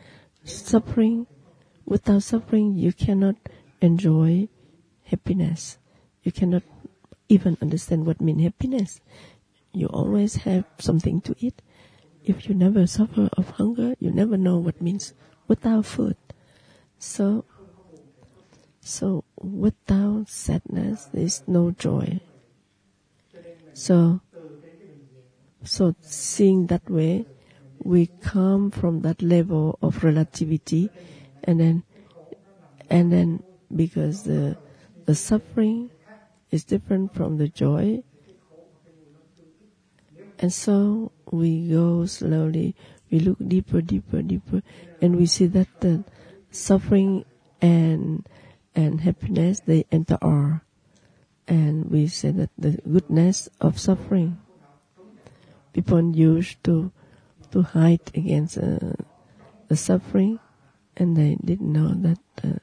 Suffering 0.44 1.26
without 1.86 2.22
suffering 2.22 2.76
you 2.76 2.92
cannot 2.92 3.36
enjoy 3.80 4.48
happiness. 5.04 5.78
You 6.22 6.32
cannot 6.32 6.62
even 7.28 7.56
understand 7.60 8.06
what 8.06 8.20
mean 8.20 8.38
happiness. 8.38 9.00
You 9.72 9.86
always 9.88 10.36
have 10.46 10.64
something 10.78 11.20
to 11.22 11.34
eat 11.38 11.60
if 12.24 12.48
you 12.48 12.54
never 12.54 12.86
suffer 12.86 13.28
of 13.36 13.50
hunger 13.50 13.94
you 14.00 14.10
never 14.10 14.36
know 14.36 14.58
what 14.58 14.80
means 14.80 15.12
without 15.46 15.86
food. 15.86 16.16
So 16.98 17.44
so 18.80 19.24
without 19.36 20.28
sadness 20.28 21.06
there 21.12 21.22
is 21.24 21.42
no 21.46 21.70
joy. 21.70 22.20
So 23.72 24.20
so 25.62 25.94
seeing 26.00 26.66
that 26.66 26.88
way 26.88 27.26
we 27.78 28.10
come 28.20 28.70
from 28.70 29.00
that 29.02 29.22
level 29.22 29.78
of 29.82 30.04
relativity 30.04 30.92
and 31.42 31.60
then 31.60 31.84
and 32.88 33.12
then 33.12 33.42
because 33.74 34.22
the 34.24 34.56
the 35.06 35.14
suffering 35.14 35.90
is 36.50 36.64
different 36.64 37.12
from 37.14 37.36
the 37.36 37.48
joy 37.48 38.02
and 40.38 40.52
so 40.52 41.12
we 41.30 41.68
go 41.68 42.06
slowly 42.06 42.74
we 43.10 43.20
look 43.20 43.38
deeper 43.46 43.80
deeper 43.80 44.22
deeper 44.22 44.62
and 45.00 45.16
we 45.16 45.26
see 45.26 45.46
that 45.46 45.68
the 45.80 46.04
suffering 46.50 47.24
and 47.60 48.26
and 48.74 49.00
happiness 49.00 49.60
they 49.60 49.84
enter 49.92 50.18
and 51.46 51.90
we 51.90 52.06
say 52.06 52.30
that 52.30 52.50
the 52.58 52.78
goodness 52.90 53.48
of 53.60 53.78
suffering 53.78 54.38
people 55.74 56.14
used 56.14 56.62
to 56.64 56.90
to 57.50 57.62
hide 57.62 58.10
against 58.14 58.58
uh, 58.58 58.94
the 59.68 59.76
suffering, 59.76 60.40
and 60.96 61.16
they 61.16 61.36
didn't 61.44 61.72
know 61.72 61.94
that 61.94 62.18
uh, 62.42 62.58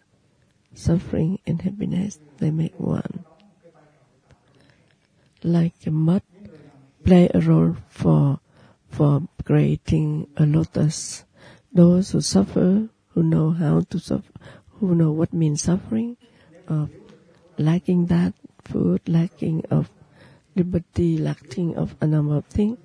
suffering 0.73 1.39
and 1.47 1.61
happiness 1.61 2.19
they 2.39 2.51
make 2.51 2.77
one. 2.77 3.23
Like 5.43 5.87
mud 5.87 6.23
play 7.03 7.29
a 7.33 7.39
role 7.41 7.75
for 7.89 8.39
for 8.89 9.21
creating 9.45 10.27
a 10.37 10.45
lotus. 10.45 11.23
Those 11.73 12.11
who 12.11 12.21
suffer, 12.21 12.89
who 13.09 13.23
know 13.23 13.51
how 13.51 13.81
to 13.89 13.99
suffer, 13.99 14.33
who 14.79 14.95
know 14.95 15.11
what 15.11 15.33
means 15.33 15.61
suffering, 15.63 16.17
of 16.67 16.89
lacking 17.57 18.07
that 18.07 18.33
food, 18.65 19.01
lacking 19.07 19.63
of 19.71 19.89
liberty, 20.55 21.17
lacking 21.17 21.77
of 21.77 21.95
a 22.01 22.07
number 22.07 22.35
of 22.35 22.45
things, 22.45 22.77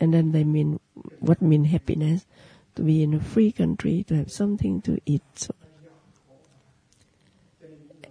and 0.00 0.14
then 0.14 0.32
they 0.32 0.44
mean 0.44 0.80
what 1.18 1.42
mean 1.42 1.64
happiness 1.64 2.26
to 2.74 2.82
be 2.82 3.02
in 3.02 3.14
a 3.14 3.20
free 3.20 3.52
country 3.52 4.02
to 4.04 4.16
have 4.16 4.32
something 4.32 4.80
to 4.80 4.98
eat 5.04 5.22
so, 5.34 5.54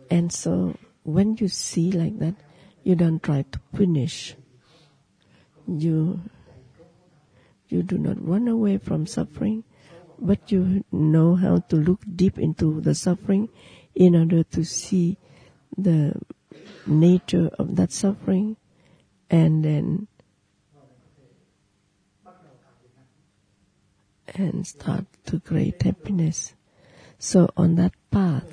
and 0.09 0.31
so 0.31 0.75
when 1.03 1.35
you 1.37 1.47
see 1.47 1.91
like 1.91 2.17
that 2.19 2.35
you 2.83 2.95
don't 2.95 3.23
try 3.23 3.43
to 3.51 3.59
punish 3.73 4.35
you 5.77 6.19
you 7.67 7.83
do 7.83 7.97
not 7.97 8.17
run 8.25 8.47
away 8.47 8.77
from 8.77 9.05
suffering 9.05 9.63
but 10.17 10.51
you 10.51 10.83
know 10.91 11.35
how 11.35 11.57
to 11.57 11.75
look 11.75 12.01
deep 12.15 12.39
into 12.39 12.81
the 12.81 12.95
suffering 12.95 13.49
in 13.95 14.15
order 14.15 14.43
to 14.43 14.63
see 14.63 15.17
the 15.77 16.13
nature 16.85 17.49
of 17.59 17.75
that 17.75 17.91
suffering 17.91 18.57
and 19.29 19.63
then 19.63 20.07
and 24.35 24.65
start 24.65 25.05
to 25.25 25.39
create 25.39 25.81
happiness. 25.81 26.53
So 27.17 27.49
on 27.57 27.75
that 27.75 27.93
path, 28.11 28.49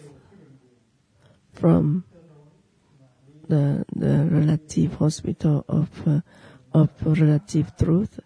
from 1.52 2.04
the 3.48 3.84
the 3.94 4.26
relative 4.26 4.94
hospital 4.94 5.64
of 5.68 5.88
uh, 6.06 6.20
of 6.76 6.90
relative 7.00 7.74
truth, 7.78 8.20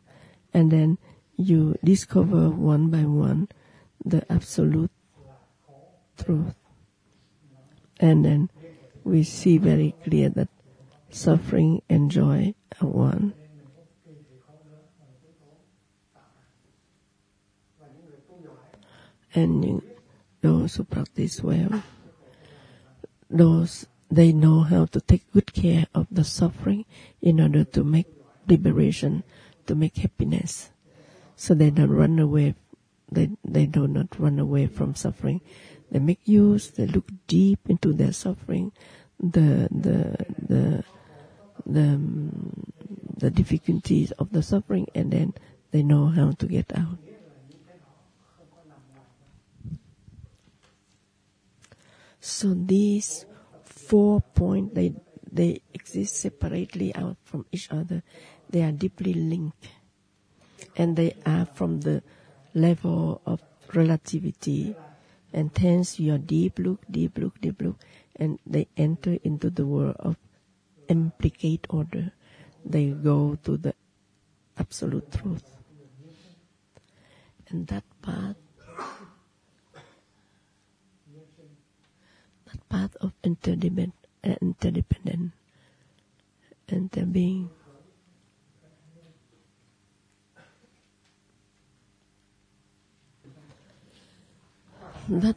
and 0.52 0.72
then 0.72 0.98
you 1.36 1.76
discover 1.84 2.50
one 2.50 2.90
by 2.90 3.06
one 3.06 3.46
the 4.04 4.26
absolute 4.32 4.90
truth, 6.18 6.58
and 8.00 8.24
then 8.24 8.50
we 9.04 9.22
see 9.22 9.56
very 9.56 9.94
clear 10.02 10.28
that 10.30 10.48
suffering 11.10 11.80
and 11.88 12.10
joy 12.10 12.52
are 12.82 12.88
one. 12.88 13.34
and 19.32 19.80
those 20.40 20.74
who 20.74 20.82
practice 20.82 21.40
well, 21.40 21.84
those 23.30 23.86
they 24.10 24.32
know 24.32 24.62
how 24.62 24.86
to 24.86 25.00
take 25.00 25.30
good 25.30 25.52
care 25.54 25.86
of 25.94 26.08
the 26.10 26.24
suffering 26.24 26.84
in 27.22 27.40
order 27.40 27.62
to 27.62 27.84
make 27.84 28.08
liberation, 28.50 29.22
to 29.66 29.74
make 29.74 29.96
happiness. 29.96 30.70
So 31.36 31.54
they 31.54 31.70
don't 31.70 31.90
run 31.90 32.18
away. 32.18 32.54
They 33.10 33.30
they 33.44 33.66
do 33.66 33.86
not 33.88 34.18
run 34.18 34.38
away 34.38 34.66
from 34.66 34.94
suffering. 34.94 35.40
They 35.90 35.98
make 35.98 36.20
use. 36.24 36.70
They 36.70 36.86
look 36.86 37.08
deep 37.26 37.60
into 37.68 37.92
their 37.92 38.12
suffering, 38.12 38.72
the 39.18 39.68
the 39.70 40.26
the 40.38 40.84
the 41.66 41.82
um, 41.82 42.72
the 43.16 43.30
difficulties 43.30 44.12
of 44.12 44.32
the 44.32 44.42
suffering, 44.42 44.86
and 44.94 45.10
then 45.10 45.34
they 45.70 45.82
know 45.82 46.06
how 46.06 46.32
to 46.32 46.46
get 46.46 46.72
out. 46.76 46.98
So 52.20 52.52
these 52.54 53.24
four 53.64 54.20
points, 54.20 54.74
they, 54.74 54.94
they 55.32 55.62
exist 55.72 56.16
separately 56.16 56.94
out 56.94 57.16
from 57.24 57.46
each 57.50 57.68
other. 57.70 58.02
They 58.50 58.62
are 58.62 58.72
deeply 58.72 59.14
linked. 59.14 59.68
And 60.76 60.96
they 60.96 61.14
are 61.24 61.46
from 61.46 61.80
the 61.80 62.02
level 62.54 63.22
of 63.24 63.40
relativity. 63.72 64.76
And 65.32 65.56
hence 65.56 66.00
your 66.00 66.18
deep 66.18 66.58
look, 66.58 66.84
deep 66.90 67.16
look, 67.16 67.40
deep 67.40 67.62
look. 67.62 67.78
And 68.16 68.38
they 68.46 68.66
enter 68.76 69.18
into 69.22 69.50
the 69.50 69.66
world 69.66 69.96
of 70.00 70.16
implicate 70.88 71.66
order. 71.70 72.12
They 72.64 72.90
go 72.90 73.38
to 73.44 73.56
the 73.56 73.74
absolute 74.58 75.10
truth. 75.12 75.44
And 77.48 77.66
that 77.68 77.84
path 78.02 78.36
that 82.46 82.68
path 82.68 82.96
of 83.00 83.12
interdependent, 83.22 83.94
uh, 84.24 84.34
interdependent 84.40 85.32
interbeing. 86.68 87.50
That 95.10 95.36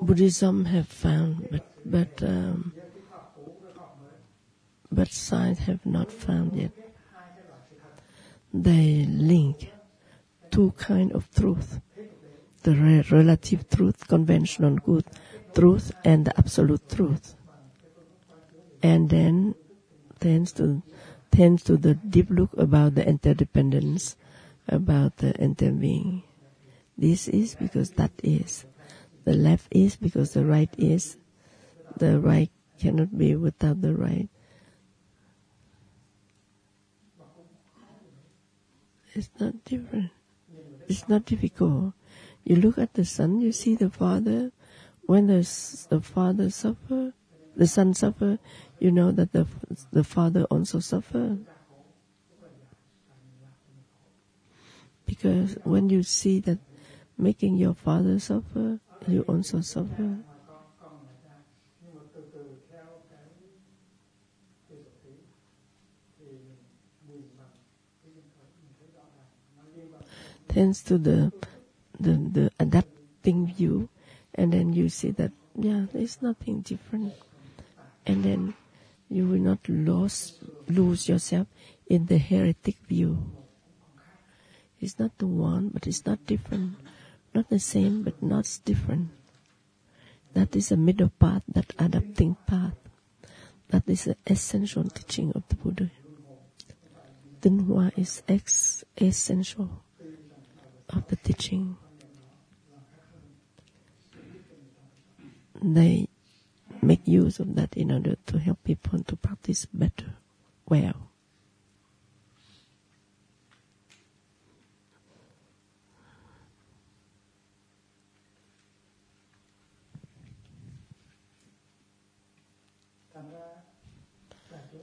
Buddhism 0.00 0.64
have 0.64 0.88
found, 0.88 1.48
but 1.50 1.62
but 1.84 2.08
um, 2.22 2.72
but 4.90 5.12
science 5.12 5.60
have 5.60 5.84
not 5.86 6.10
found 6.10 6.54
yet. 6.54 6.72
They 8.54 9.04
link 9.04 9.70
two 10.50 10.72
kind 10.78 11.12
of 11.12 11.30
truth: 11.34 11.80
the 12.62 12.74
re- 12.74 13.04
relative 13.10 13.68
truth, 13.68 14.08
conventional 14.08 14.76
good, 14.76 15.04
truth 15.54 15.92
and 16.04 16.24
the 16.26 16.38
absolute 16.38 16.88
truth. 16.88 17.34
And 18.82 19.10
then 19.10 19.54
tends 20.20 20.52
to 20.54 20.82
tends 21.30 21.62
to 21.64 21.76
the 21.76 21.94
deep 21.94 22.30
look 22.30 22.52
about 22.56 22.94
the 22.94 23.06
interdependence, 23.06 24.16
about 24.68 25.18
the 25.18 25.34
interbeing. 25.34 26.22
This 26.96 27.28
is 27.28 27.54
because 27.56 27.90
that 27.92 28.12
is. 28.22 28.64
The 29.24 29.34
left 29.34 29.68
is 29.70 29.96
because 29.96 30.32
the 30.32 30.44
right 30.44 30.72
is. 30.78 31.16
The 31.96 32.18
right 32.18 32.50
cannot 32.78 33.16
be 33.16 33.36
without 33.36 33.80
the 33.80 33.94
right. 33.94 34.28
It's 39.14 39.30
not 39.38 39.64
different. 39.64 40.10
It's 40.88 41.08
not 41.08 41.26
difficult. 41.26 41.92
You 42.44 42.56
look 42.56 42.78
at 42.78 42.94
the 42.94 43.04
son, 43.04 43.40
you 43.40 43.52
see 43.52 43.74
the 43.76 43.90
father, 43.90 44.50
when 45.02 45.26
the, 45.26 45.46
the 45.90 46.00
father 46.00 46.50
suffer, 46.50 47.12
the 47.54 47.66
son 47.66 47.94
suffer, 47.94 48.38
you 48.78 48.90
know 48.90 49.12
that 49.12 49.32
the, 49.32 49.46
the 49.92 50.02
father 50.02 50.44
also 50.44 50.80
suffer. 50.80 51.38
Because 55.06 55.56
when 55.62 55.90
you 55.90 56.02
see 56.02 56.40
that 56.40 56.58
making 57.18 57.56
your 57.56 57.74
father 57.74 58.18
suffer, 58.18 58.80
you 59.06 59.22
also 59.28 59.60
suffer. 59.60 60.18
Tends 70.48 70.82
to 70.84 70.98
the 70.98 71.32
the, 71.98 72.12
the 72.12 72.50
adapting 72.60 73.46
view 73.46 73.88
and 74.34 74.52
then 74.52 74.72
you 74.72 74.88
see 74.88 75.10
that 75.12 75.32
yeah 75.56 75.86
there's 75.92 76.20
nothing 76.20 76.60
different. 76.60 77.14
And 78.04 78.24
then 78.24 78.54
you 79.08 79.26
will 79.26 79.40
not 79.40 79.66
lose 79.68 80.34
lose 80.68 81.08
yourself 81.08 81.46
in 81.86 82.06
the 82.06 82.18
heretic 82.18 82.76
view. 82.88 83.18
It's 84.80 84.98
not 84.98 85.16
the 85.18 85.26
one 85.26 85.68
but 85.68 85.86
it's 85.86 86.04
not 86.04 86.18
different 86.26 86.76
not 87.34 87.48
the 87.48 87.58
same 87.58 88.02
but 88.02 88.22
not 88.22 88.58
different. 88.64 89.10
That 90.34 90.56
is 90.56 90.72
a 90.72 90.76
middle 90.76 91.10
path 91.10 91.42
that 91.48 91.74
adapting 91.78 92.36
path. 92.46 92.74
That 93.68 93.84
is 93.86 94.04
the 94.04 94.16
essential 94.26 94.84
teaching 94.84 95.32
of 95.34 95.42
the 95.48 95.56
buddha. 95.56 95.90
Then 97.40 97.66
why 97.66 97.92
is 97.96 98.22
ex 98.28 98.84
essential 99.00 99.82
of 100.90 101.06
the 101.08 101.16
teaching? 101.16 101.76
They 105.60 106.08
make 106.80 107.06
use 107.06 107.38
of 107.40 107.54
that 107.54 107.76
in 107.76 107.92
order 107.92 108.16
to 108.26 108.38
help 108.38 108.64
people 108.64 109.02
to 109.04 109.16
practice 109.16 109.66
better, 109.66 110.14
well. 110.68 111.11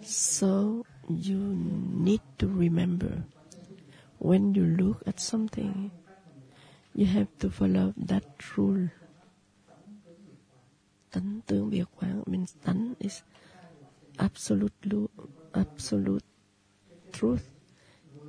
So 0.09 0.87
you 1.07 1.37
need 1.37 2.21
to 2.39 2.47
remember 2.47 3.23
when 4.17 4.55
you 4.55 4.65
look 4.65 5.03
at 5.05 5.19
something, 5.19 5.91
you 6.95 7.05
have 7.05 7.27
to 7.39 7.51
follow 7.51 7.93
that 7.95 8.25
rule 8.55 8.89
tánh 11.11 11.41
tướng 11.47 11.69
biệt 11.69 11.83
quán 11.99 12.23
means 12.25 12.55
tánh 12.63 12.93
is 12.99 13.21
absolute 14.17 14.73
absolute 15.51 16.25
truth 17.13 17.45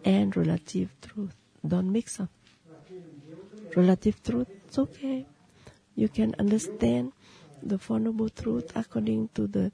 and 0.04 0.36
relative 0.36 0.88
truth. 1.00 1.34
Don't 1.62 1.92
mix 1.92 2.20
up. 2.20 2.28
Relative 3.74 4.22
truth, 4.22 4.48
it's 4.66 4.78
okay. 4.78 5.24
You 5.96 6.08
can 6.08 6.34
understand 6.38 7.12
the 7.62 7.78
Noble 7.88 8.28
Truth 8.28 8.76
according 8.76 9.28
to 9.34 9.46
the 9.46 9.70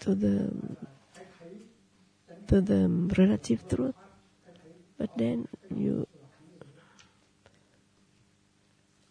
to 0.00 0.14
the 0.14 0.52
to 2.48 2.60
the 2.60 2.88
relative 3.16 3.66
truth. 3.68 3.94
But 4.98 5.16
then 5.16 5.48
you 5.74 6.06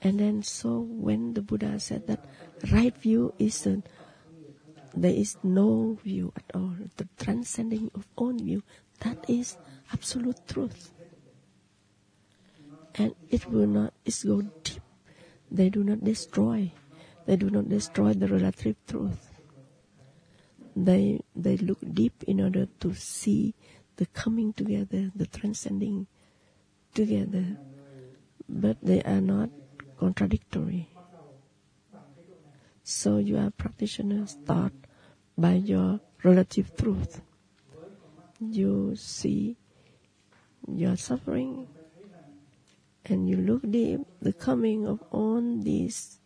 and 0.01 0.19
then 0.19 0.43
so 0.43 0.79
when 0.79 1.33
the 1.33 1.41
Buddha 1.41 1.79
said 1.79 2.07
that 2.07 2.23
right 2.71 2.95
view 2.95 3.33
is 3.37 3.65
a, 3.67 3.83
there 4.95 5.13
is 5.13 5.37
no 5.43 5.97
view 6.03 6.31
at 6.35 6.55
all, 6.55 6.75
the 6.95 7.07
transcending 7.19 7.91
of 7.93 8.07
own 8.17 8.39
view, 8.39 8.63
that 9.01 9.17
is 9.27 9.57
absolute 9.91 10.47
truth. 10.47 10.91
And 12.95 13.13
it 13.29 13.45
will 13.49 13.67
not, 13.67 13.93
it 14.05 14.15
go 14.25 14.41
deep. 14.63 14.81
They 15.51 15.69
do 15.69 15.83
not 15.83 16.03
destroy. 16.03 16.71
They 17.25 17.35
do 17.35 17.49
not 17.49 17.69
destroy 17.69 18.13
the 18.13 18.27
relative 18.27 18.75
truth. 18.87 19.28
They, 20.79 21.19
they 21.35 21.57
look 21.57 21.79
deep 21.93 22.23
in 22.25 22.39
order 22.39 22.67
to 22.79 22.93
see 22.93 23.53
the 23.97 24.05
coming 24.05 24.53
together, 24.53 25.11
the 25.13 25.25
transcending 25.25 26.07
together. 26.93 27.57
But 28.47 28.77
they 28.81 29.01
are 29.03 29.19
not 29.19 29.49
contradictory. 29.99 30.87
So 32.83 33.17
you 33.17 33.37
are 33.37 33.51
practitioners 33.51 34.37
taught 34.47 34.71
by 35.37 35.55
your 35.55 35.99
relative 36.23 36.75
truth. 36.77 37.21
You 38.39 38.95
see 38.95 39.57
your 40.65 40.95
suffering 40.95 41.67
and 43.05 43.29
you 43.29 43.35
look 43.35 43.69
deep, 43.69 44.01
the 44.21 44.31
coming 44.33 44.87
of 44.87 45.03
all 45.11 45.41
these 45.41 46.19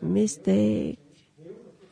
mistake, 0.00 0.98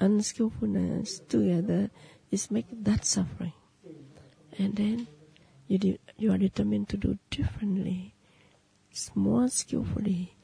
unskillfulness 0.01 1.21
together 1.29 1.91
is 2.31 2.51
make 2.51 2.67
that 2.73 3.05
suffering. 3.05 3.53
And 4.59 4.75
then 4.75 5.07
you, 5.69 5.79
de- 5.79 6.01
you 6.19 6.33
are 6.33 6.39
determined 6.39 6.89
to 6.89 6.97
do 6.97 7.19
differently, 7.31 8.15
more 9.15 9.49
skillfully, 9.49 10.35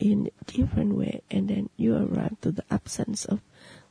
in 0.00 0.30
different 0.46 0.94
way, 0.96 1.22
and 1.30 1.48
then 1.48 1.70
you 1.76 1.96
arrive 1.96 2.40
to 2.40 2.50
the 2.50 2.64
absence 2.70 3.24
of 3.24 3.40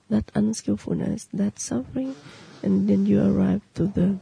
that 0.09 0.31
unskillfulness, 0.35 1.29
that 1.33 1.59
suffering, 1.59 2.15
and 2.61 2.89
then 2.89 3.05
you 3.05 3.23
arrive 3.23 3.61
to 3.75 3.87
the 3.87 4.17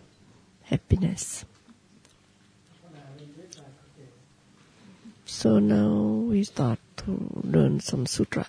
happiness. 0.64 1.44
So 5.26 5.60
now 5.60 6.28
we 6.30 6.44
start 6.44 6.80
to 6.98 7.42
learn 7.44 7.80
some 7.80 8.06
sutra. 8.06 8.46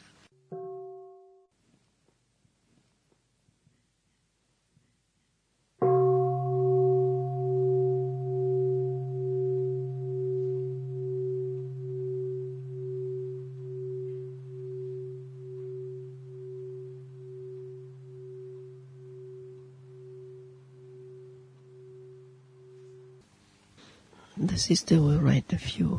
The 24.35 24.52
sister 24.63 25.03
will 25.03 25.19
write 25.19 25.53
a 25.53 25.59
few 25.59 25.99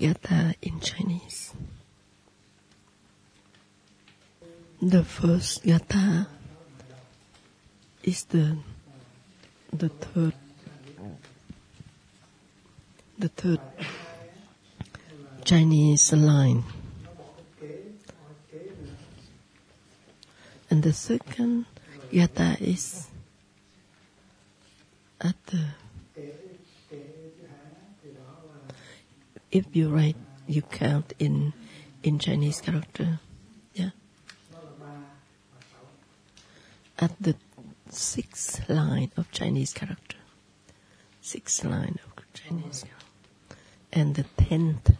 gatha 0.00 0.54
in 0.62 0.80
Chinese. 0.80 1.52
The 4.80 5.04
first 5.04 5.62
gatha 5.64 6.26
is 8.02 8.24
the 8.24 8.56
the 9.70 9.90
third 9.90 10.32
the 13.18 13.28
third 13.28 13.60
Chinese 15.44 16.12
line. 16.14 16.64
And 20.70 20.82
the 20.82 20.94
second 20.94 21.66
gatha 22.10 22.56
is 22.60 23.08
at 25.20 25.36
the 25.52 25.83
if 29.54 29.64
you 29.72 29.88
write, 29.88 30.16
you 30.46 30.62
count 30.62 31.14
in 31.18 31.54
in 32.02 32.18
Chinese 32.18 32.60
character. 32.60 33.20
Yeah. 33.72 33.94
At 36.98 37.14
the 37.20 37.36
sixth 37.88 38.68
line 38.68 39.12
of 39.16 39.30
Chinese 39.30 39.72
character. 39.72 40.18
Sixth 41.22 41.64
line 41.64 41.98
of 42.04 42.24
Chinese. 42.34 42.84
And 43.92 44.16
the 44.16 44.26
tenth 44.36 44.90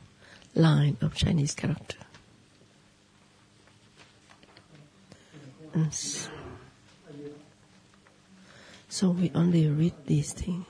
line 0.55 0.97
of 1.03 1.15
Chinese 1.15 1.55
character. 1.55 1.99
So, 5.91 6.31
so 8.89 9.11
we 9.11 9.33
only 9.35 9.67
read 9.67 9.95
these 10.07 10.33
things 10.33 10.67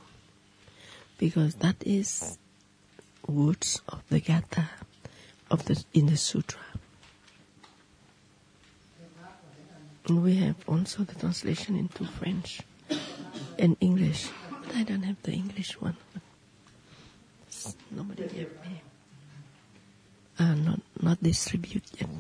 because 1.19 1.57
that 1.57 1.77
is 1.85 2.39
words 3.27 3.83
of 3.89 4.03
the 4.09 4.21
Gatha 4.21 4.71
of 5.51 5.65
the 5.67 5.83
in 5.93 6.07
the 6.07 6.17
sutra. 6.17 6.61
And 10.07 10.23
we 10.23 10.37
have 10.37 10.57
also 10.69 11.03
the 11.05 11.15
translation 11.15 11.77
into 11.77 12.05
French 12.05 12.61
and 13.59 13.77
English. 13.81 14.29
But 14.67 14.77
I 14.77 14.83
don't 14.83 15.03
have 15.03 15.23
the 15.23 15.33
English 15.33 15.81
one. 15.81 15.97
Nobody 17.91 18.29
gave 18.29 18.51
me. 18.67 18.83
Uh, 20.39 20.55
not 20.55 20.81
not 21.01 21.23
distributed 21.23 21.85
yet. 22.01 22.11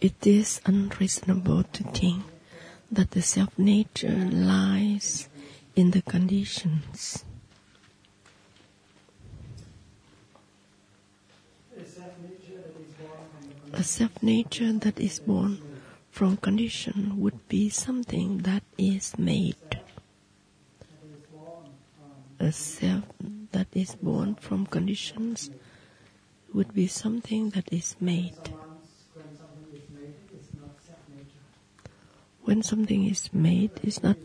It 0.00 0.26
is 0.26 0.60
unreasonable 0.66 1.64
to 1.64 1.82
think 1.84 2.24
that 2.92 3.12
the 3.12 3.22
self 3.22 3.58
nature 3.58 4.28
lies 4.30 5.28
in 5.74 5.92
the 5.92 6.02
conditions 6.02 7.24
a 13.78 13.84
self 13.84 14.20
nature 14.24 14.72
that 14.72 14.98
is 14.98 15.20
born 15.20 15.60
from 16.10 16.36
condition 16.36 17.14
would 17.20 17.48
be 17.48 17.68
something 17.68 18.38
that 18.38 18.64
is 18.76 19.16
made. 19.16 19.54
A 22.40 22.50
self 22.50 23.04
that 23.52 23.68
is 23.74 23.94
born 23.94 24.34
from 24.34 24.66
conditions 24.66 25.50
would 26.52 26.74
be 26.74 26.88
something 26.88 27.50
that 27.50 27.72
is 27.72 27.94
made. 28.00 28.34
When 32.42 32.64
something 32.64 33.06
is 33.06 33.32
made, 33.32 33.70
it's 33.84 34.02
not 34.02 34.16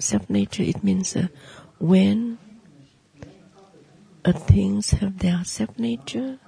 self 0.00 0.28
nature, 0.28 0.64
it 0.64 0.82
means 0.82 1.14
uh, 1.14 1.28
when 1.78 2.38
things 4.24 4.90
have 4.98 5.20
their 5.20 5.44
self 5.44 5.78
nature, 5.78 6.40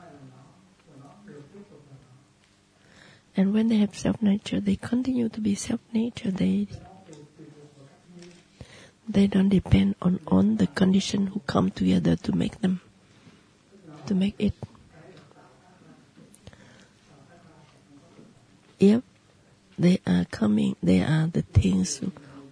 And 3.38 3.54
when 3.54 3.68
they 3.68 3.76
have 3.76 3.94
self-nature, 3.94 4.58
they 4.58 4.74
continue 4.74 5.28
to 5.28 5.40
be 5.40 5.54
self-nature. 5.54 6.32
They 6.32 6.66
they 9.08 9.28
don't 9.28 9.48
depend 9.48 9.94
on 10.02 10.18
on 10.26 10.56
the 10.56 10.66
condition 10.66 11.28
who 11.28 11.38
come 11.46 11.70
together 11.70 12.16
to 12.16 12.32
make 12.32 12.60
them, 12.60 12.80
to 14.06 14.14
make 14.16 14.34
it. 14.40 14.54
If 18.80 19.02
they 19.78 20.00
are 20.04 20.24
coming, 20.24 20.74
they 20.82 21.02
are 21.02 21.28
the 21.28 21.42
things 21.42 22.02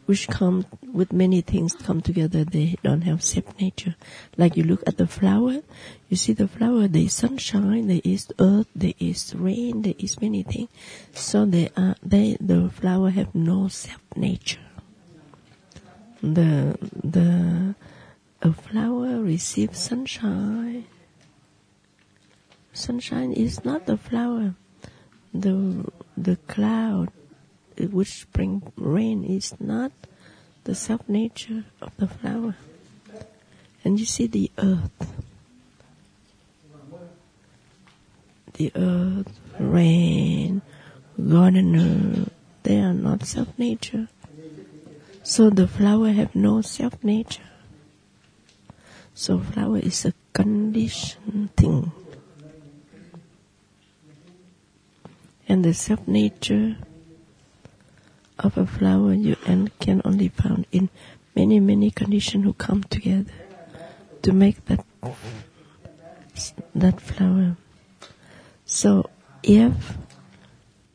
which 0.07 0.28
come 0.28 0.64
with 0.92 1.12
many 1.12 1.40
things 1.40 1.74
come 1.74 2.00
together. 2.00 2.44
They 2.44 2.76
don't 2.82 3.02
have 3.02 3.22
self 3.22 3.59
nature. 3.61 3.96
Like 4.36 4.57
you 4.57 4.62
look 4.64 4.82
at 4.86 4.96
the 4.96 5.07
flower, 5.07 5.62
you 6.09 6.16
see 6.16 6.32
the 6.32 6.48
flower. 6.48 6.88
There 6.88 7.02
is 7.02 7.14
sunshine, 7.14 7.88
there 7.88 8.00
is 8.04 8.28
earth, 8.38 8.68
there 8.74 8.94
is 8.98 9.34
rain, 9.34 9.82
there 9.82 9.98
is 9.98 10.20
many 10.20 10.42
things. 10.42 10.70
So 11.12 11.44
they 11.44 11.70
are 11.76 11.96
they 12.02 12.36
the 12.40 12.70
flower 12.70 13.11
have 13.11 13.34
no 13.34 13.68
self 13.68 14.02
nature. 14.14 14.61
The 16.22 16.78
the 17.02 17.74
a 18.42 18.52
flower 18.52 19.20
receives 19.20 19.78
sunshine. 19.78 20.86
Sunshine 22.72 23.32
is 23.32 23.64
not 23.64 23.86
the 23.86 23.96
flower. 23.96 24.54
The 25.34 25.84
the 26.16 26.36
cloud 26.46 27.11
which 27.79 28.27
bring 28.33 28.62
rain 28.77 29.24
is 29.24 29.55
not 29.61 29.93
the 30.64 30.74
self 30.74 31.09
nature 31.09 31.64
of 31.81 31.97
the 31.97 32.09
flower. 32.09 32.57
And 33.85 34.01
you 34.01 34.07
see 34.07 34.27
the 34.27 34.51
earth. 34.59 35.22
The 38.55 38.72
earth, 38.74 39.39
rain, 39.61 40.62
gardener, 41.16 42.27
they 42.62 42.81
are 42.81 42.95
not 42.95 43.24
self 43.24 43.57
nature. 43.59 44.09
So 45.22 45.51
the 45.51 45.68
flower 45.68 46.11
have 46.11 46.35
no 46.35 46.62
self 46.62 47.03
nature. 47.05 47.43
So 49.14 49.39
flower 49.39 49.79
is 49.79 50.05
a 50.05 50.14
conditioned 50.33 51.55
thing. 51.57 51.93
And 55.49 55.64
the 55.64 55.74
self 55.74 56.07
nature 56.09 56.77
of 58.39 58.57
a 58.59 58.66
flower 58.66 59.14
you 59.14 59.37
and 59.47 59.76
can 59.78 60.03
only 60.05 60.28
found 60.28 60.66
in 60.72 60.89
many 61.34 61.61
many 61.61 61.91
conditions 61.91 62.45
who 62.45 62.53
come 62.53 62.82
together 62.84 63.32
to 64.22 64.32
make 64.32 64.64
that 64.66 64.84
that 66.74 67.01
flower. 67.01 67.57
So 68.64 69.09
if 69.43 69.97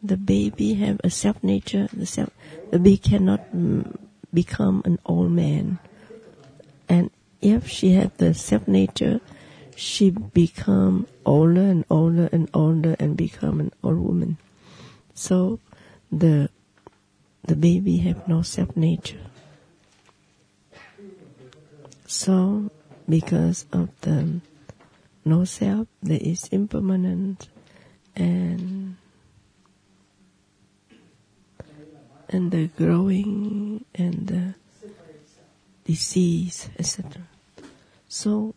the 0.03 0.17
baby 0.17 0.73
have 0.75 0.99
a 1.03 1.09
self 1.09 1.43
nature, 1.43 1.87
the 1.93 2.05
self 2.05 2.29
the 2.71 2.79
baby 2.79 2.97
cannot 2.97 3.51
mm, 3.55 3.95
become 4.33 4.81
an 4.85 4.99
old 5.05 5.31
man, 5.31 5.79
and 6.89 7.09
if 7.41 7.67
she 7.67 7.93
have 7.93 8.15
the 8.17 8.33
self 8.33 8.67
nature, 8.67 9.21
she 9.75 10.09
become 10.11 11.07
older 11.25 11.61
and 11.61 11.85
older 11.89 12.29
and 12.31 12.49
older 12.53 12.95
and 12.99 13.17
become 13.17 13.59
an 13.59 13.71
old 13.83 13.97
woman. 13.97 14.37
So 15.13 15.59
the 16.11 16.49
the 17.43 17.55
baby 17.55 17.97
have 17.97 18.27
no 18.27 18.41
self 18.41 18.75
nature. 18.75 19.19
So, 22.05 22.69
because 23.07 23.65
of 23.71 23.89
the 24.01 24.41
no 25.23 25.45
self, 25.45 25.87
there 26.01 26.19
is 26.21 26.47
impermanent 26.49 27.47
and 28.15 28.97
and 32.29 32.51
the 32.51 32.67
growing 32.67 33.85
and 33.95 34.27
the 34.27 34.55
disease, 35.85 36.69
etc. 36.79 37.21
So, 38.07 38.55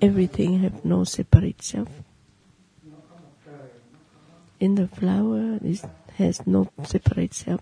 everything 0.00 0.60
have 0.60 0.84
no 0.84 1.04
separate 1.04 1.62
self. 1.62 1.88
In 4.60 4.76
the 4.76 4.88
flower, 4.88 5.58
it 5.62 5.84
has 6.16 6.46
no 6.46 6.70
separate 6.84 7.34
self. 7.34 7.60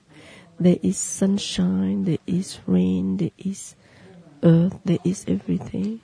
There 0.59 0.79
is 0.83 0.97
sunshine, 0.97 2.05
there 2.05 2.23
is 2.27 2.61
rain, 2.67 3.17
there 3.17 3.31
is 3.39 3.75
earth, 4.43 4.79
there 4.85 4.99
is 5.05 5.25
everything. 5.27 6.01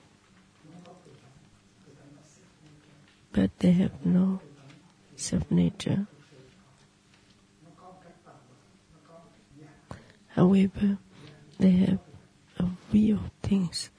But 3.31 3.51
they 3.59 3.71
have 3.71 4.05
no 4.05 4.41
self 5.15 5.49
nature. 5.51 6.07
However, 10.29 10.97
they 11.57 11.71
have 11.71 11.99
a 12.59 12.65
real 12.91 13.19
things. 13.43 13.89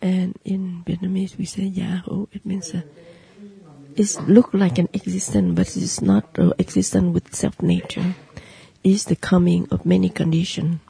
And 0.00 0.38
in 0.44 0.82
Vietnamese 0.86 1.36
we 1.38 1.44
say 1.44 1.70
giả 1.70 2.02
hữu, 2.04 2.28
it 2.32 2.44
means 2.46 2.74
uh, 2.74 2.82
it 3.96 4.20
look 4.28 4.54
like 4.54 4.78
an 4.78 4.88
existence, 4.92 5.54
but 5.54 5.76
it's 5.76 6.00
not 6.00 6.24
uh, 6.38 6.42
an 6.42 6.52
existence 6.58 7.12
with 7.14 7.34
self-nature. 7.34 8.14
It's 8.82 9.04
the 9.04 9.16
coming 9.16 9.68
of 9.70 9.84
many 9.86 10.08
conditions. 10.08 10.80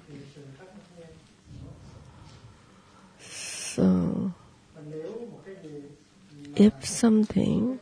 So, 3.21 4.33
if 6.55 6.85
something 6.85 7.81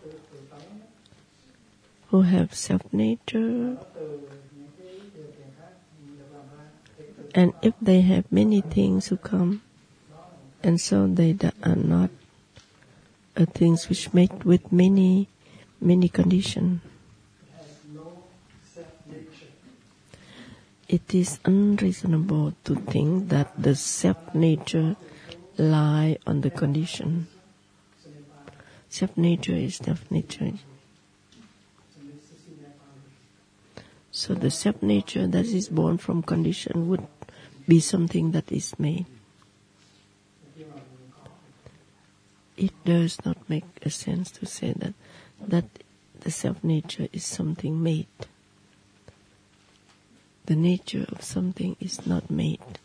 who 2.08 2.22
have 2.22 2.54
self-nature 2.54 3.76
and 7.34 7.52
if 7.62 7.74
they 7.80 8.00
have 8.00 8.30
many 8.32 8.60
things 8.60 9.08
who 9.08 9.16
come 9.16 9.62
and 10.62 10.80
so 10.80 11.06
they 11.06 11.36
are 11.62 11.76
not 11.76 12.10
uh, 13.40 13.46
things 13.46 13.88
which 13.88 14.12
made 14.12 14.44
with 14.44 14.70
many 14.70 15.28
many 15.80 16.08
conditions 16.08 16.80
it 20.90 21.14
is 21.14 21.38
unreasonable 21.44 22.52
to 22.64 22.74
think 22.74 23.28
that 23.28 23.48
the 23.56 23.76
self 23.76 24.34
nature 24.34 24.96
lie 25.56 26.18
on 26.26 26.40
the 26.40 26.50
condition. 26.50 27.28
Self 28.88 29.16
nature 29.16 29.54
is 29.54 29.76
self 29.76 30.10
nature. 30.10 30.50
So 34.10 34.34
the 34.34 34.50
self 34.50 34.82
nature 34.82 35.28
that 35.28 35.46
is 35.46 35.68
born 35.68 35.98
from 35.98 36.24
condition 36.24 36.88
would 36.88 37.06
be 37.68 37.78
something 37.78 38.32
that 38.32 38.50
is 38.50 38.76
made. 38.76 39.06
It 42.60 42.76
does 42.84 43.16
not 43.24 43.48
make 43.48 43.64
a 43.80 43.88
sense 43.88 44.30
to 44.32 44.44
say 44.44 44.74
that 44.76 44.92
that 45.40 45.64
the 46.20 46.30
self 46.30 46.62
nature 46.62 47.08
is 47.10 47.24
something 47.24 47.82
made. 47.82 48.12
The 50.44 50.56
nature 50.56 51.06
of 51.08 51.22
something 51.22 51.76
is 51.80 52.06
not 52.06 52.30
made. 52.30 52.76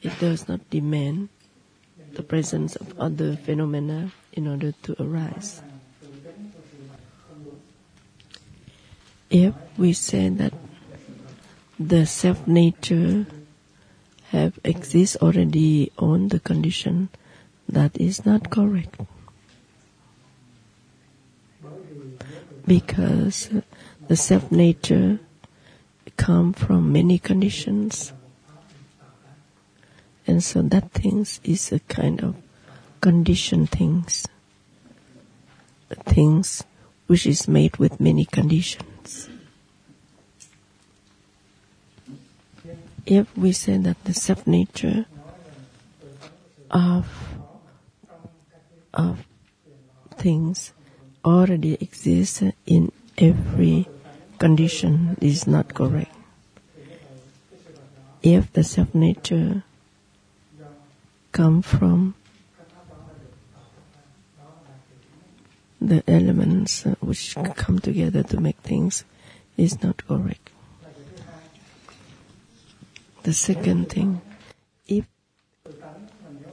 It 0.00 0.16
does 0.20 0.46
not 0.46 0.70
demand 0.70 1.30
the 2.12 2.22
presence 2.22 2.76
of 2.76 2.94
other 2.96 3.34
phenomena 3.34 4.12
in 4.32 4.46
order 4.46 4.70
to 4.84 5.02
arise. 5.02 5.60
If 9.28 9.54
we 9.76 9.92
say 9.92 10.28
that 10.28 10.54
the 11.80 12.06
self 12.06 12.46
nature 12.46 13.26
have 14.30 14.60
exist 14.62 15.16
already 15.16 15.90
on 15.98 16.28
the 16.28 16.38
condition 16.38 17.08
that 17.68 17.96
is 18.00 18.24
not 18.24 18.50
correct. 18.50 19.00
Because 22.66 23.50
uh, 23.52 23.60
the 24.08 24.16
self 24.16 24.50
nature 24.50 25.20
come 26.16 26.52
from 26.52 26.92
many 26.92 27.18
conditions. 27.18 28.12
And 30.26 30.42
so 30.42 30.62
that 30.62 30.92
things 30.92 31.40
is 31.44 31.70
a 31.72 31.80
kind 31.80 32.22
of 32.22 32.36
conditioned 33.00 33.70
things. 33.70 34.26
Things 36.06 36.64
which 37.06 37.26
is 37.26 37.46
made 37.46 37.76
with 37.76 38.00
many 38.00 38.24
conditions. 38.24 39.28
if 43.06 43.36
we 43.36 43.52
say 43.52 43.76
that 43.76 44.02
the 44.04 44.14
self 44.14 44.46
nature 44.46 45.06
of 46.70 47.33
of 48.94 49.26
things 50.16 50.72
already 51.24 51.74
exists 51.74 52.42
in 52.66 52.92
every 53.18 53.88
condition 54.38 55.16
is 55.20 55.46
not 55.46 55.74
correct. 55.74 56.14
If 58.22 58.52
the 58.52 58.64
self 58.64 58.94
nature 58.94 59.64
come 61.32 61.62
from 61.62 62.14
the 65.80 66.02
elements 66.08 66.84
which 67.00 67.36
come 67.54 67.78
together 67.78 68.22
to 68.22 68.40
make 68.40 68.56
things 68.58 69.04
is 69.56 69.82
not 69.82 70.06
correct. 70.06 70.50
The 73.24 73.32
second 73.32 73.90
thing, 73.90 74.20
if 74.86 75.06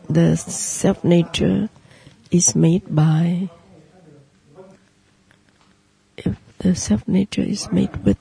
the 0.09 0.35
self 0.35 1.03
nature 1.03 1.69
is 2.32 2.56
made 2.56 2.84
by, 2.88 3.49
if 6.18 6.38
the 6.60 6.74
self 6.76 7.08
nature 7.08 7.41
is 7.41 7.72
made 7.72 7.95
with, 8.06 8.18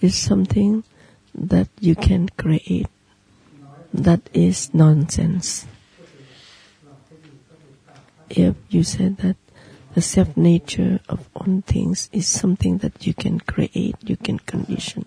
is 0.00 0.14
something 0.14 0.84
that 1.34 1.68
you 1.80 1.96
can 1.96 2.28
create, 2.28 2.86
that 3.92 4.30
is 4.32 4.72
nonsense. 4.72 5.66
If 8.30 8.54
you 8.70 8.84
say 8.84 9.08
that 9.08 9.36
the 9.94 10.02
self 10.02 10.36
nature 10.36 11.00
of 11.08 11.28
all 11.34 11.62
things 11.66 12.08
is 12.12 12.26
something 12.26 12.78
that 12.78 13.06
you 13.06 13.14
can 13.14 13.40
create, 13.40 13.96
you 14.04 14.16
can 14.16 14.38
condition, 14.38 15.06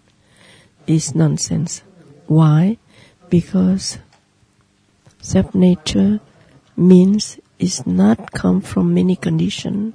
is 0.86 1.16
nonsense. 1.16 1.82
Why? 2.28 2.78
Because 3.30 4.00
self 5.22 5.54
nature 5.56 6.20
means 6.76 7.40
is 7.60 7.86
not 7.88 8.32
come 8.32 8.62
from 8.62 8.94
many 8.94 9.16
conditions. 9.16 9.94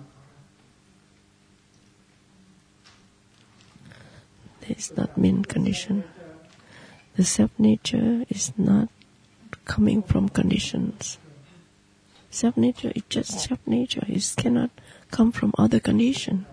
It's 4.62 4.96
not 4.96 5.18
mean 5.18 5.44
condition. 5.44 6.04
The 7.16 7.24
self 7.24 7.50
nature 7.58 8.24
is 8.28 8.52
not 8.56 8.88
coming 9.64 10.02
from 10.02 10.28
conditions. 10.28 11.18
Self 12.30 12.56
nature 12.56 12.92
is 12.94 13.02
just 13.08 13.40
self 13.40 13.60
nature. 13.66 14.04
It 14.08 14.34
cannot 14.36 14.70
come 15.10 15.32
from 15.32 15.52
other 15.58 15.78
condition. 15.80 16.46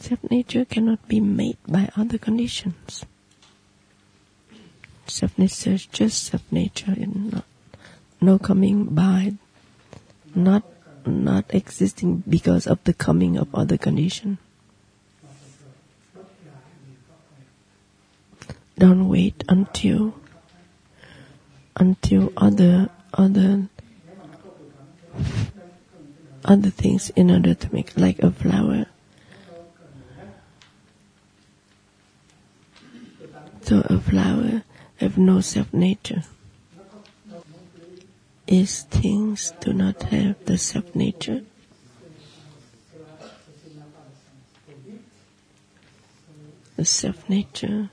Self 0.00 0.20
nature 0.30 0.64
cannot 0.64 1.06
be 1.06 1.20
made 1.20 1.58
by 1.68 1.90
other 1.96 2.18
conditions. 2.18 3.04
Self 5.06 5.38
nature 5.38 5.72
is 5.72 5.86
just 5.86 6.24
self 6.24 6.42
nature 6.50 6.92
and 6.92 7.32
not, 7.32 7.44
no 8.20 8.38
coming 8.38 8.86
by, 8.86 9.34
not 10.34 10.64
not 11.06 11.44
existing 11.50 12.24
because 12.28 12.66
of 12.66 12.82
the 12.84 12.92
coming 12.92 13.36
of 13.36 13.54
other 13.54 13.78
condition. 13.78 14.38
Don't 18.78 19.08
wait 19.08 19.44
until 19.48 20.14
until 21.76 22.32
other 22.36 22.90
other 23.14 23.68
other 26.44 26.70
things 26.70 27.10
in 27.10 27.30
order 27.30 27.54
to 27.54 27.74
make 27.74 27.96
like 27.96 28.18
a 28.20 28.30
flower 28.30 28.86
So 33.66 33.82
a 33.90 33.98
flower 33.98 34.62
have 34.96 35.18
no 35.18 35.40
self-nature. 35.40 36.22
Is 38.46 38.82
things 38.82 39.52
do 39.60 39.72
not 39.72 40.02
have 40.04 40.44
the 40.44 40.56
self-nature. 40.56 41.42
The 46.76 46.84
self-nature 46.84 47.90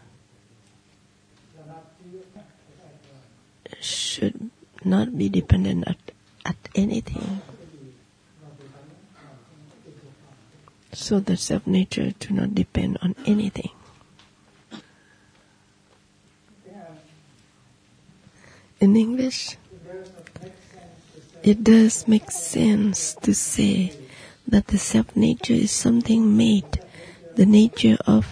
should 3.81 4.51
not 4.83 5.17
be 5.17 5.29
dependent 5.29 5.87
at, 5.87 5.97
at 6.45 6.57
anything. 6.75 7.41
So 10.93 11.19
the 11.19 11.35
self-nature 11.35 12.13
do 12.19 12.33
not 12.33 12.53
depend 12.53 12.99
on 13.01 13.15
anything. 13.25 13.71
In 18.83 18.97
English, 18.97 19.55
it 21.41 21.63
does 21.63 22.05
make 22.05 22.29
sense 22.29 23.15
to 23.15 23.33
say 23.33 23.95
that 24.45 24.67
the 24.67 24.77
self 24.77 25.15
nature 25.15 25.53
is 25.55 25.71
something 25.71 26.35
made. 26.35 26.83
The 27.35 27.45
nature 27.45 27.95
of 28.05 28.27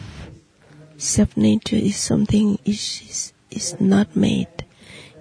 self 0.97 1.37
nature 1.37 1.77
is 1.77 1.95
something 1.95 2.59
is, 2.65 3.31
is 3.49 3.79
not 3.79 4.13
made. 4.13 4.65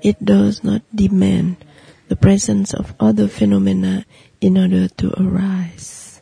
It 0.02 0.18
does 0.24 0.64
not 0.64 0.82
demand 0.92 1.62
the 2.08 2.16
presence 2.16 2.74
of 2.74 2.92
other 2.98 3.28
phenomena 3.28 4.06
in 4.40 4.58
order 4.58 4.88
to 4.88 5.14
arise. 5.14 6.20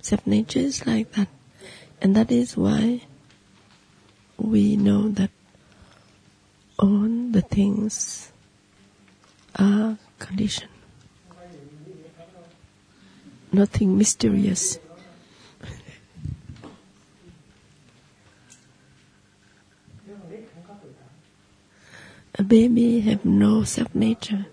Self 0.00 0.26
nature 0.26 0.60
is 0.60 0.86
like 0.86 1.12
that. 1.20 1.28
And 2.00 2.16
that 2.16 2.32
is 2.32 2.56
why 2.56 3.02
we 4.38 4.76
know 4.76 5.08
that 5.10 5.35
all 6.78 7.08
the 7.30 7.42
things 7.42 8.32
are 9.56 9.96
conditioned. 10.18 10.70
Nothing 13.52 13.96
mysterious. 13.96 14.78
A 22.38 22.42
baby 22.42 23.00
have 23.00 23.24
no 23.24 23.64
self-nature 23.64 24.44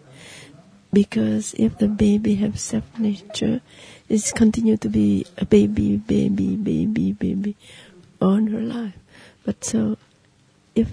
because 0.93 1.53
if 1.57 1.77
the 1.79 1.89
baby 1.89 2.35
have 2.35 2.57
self-nature, 2.57 3.59
it's 4.07 4.31
continue 4.31 4.77
to 4.77 4.87
be 4.87 5.25
a 5.37 5.43
baby, 5.43 5.97
baby, 5.97 6.55
baby, 6.55 7.11
baby 7.11 7.57
all 8.21 8.45
her 8.45 8.61
life. 8.61 8.93
But 9.43 9.65
so 9.65 9.97
if 10.75 10.87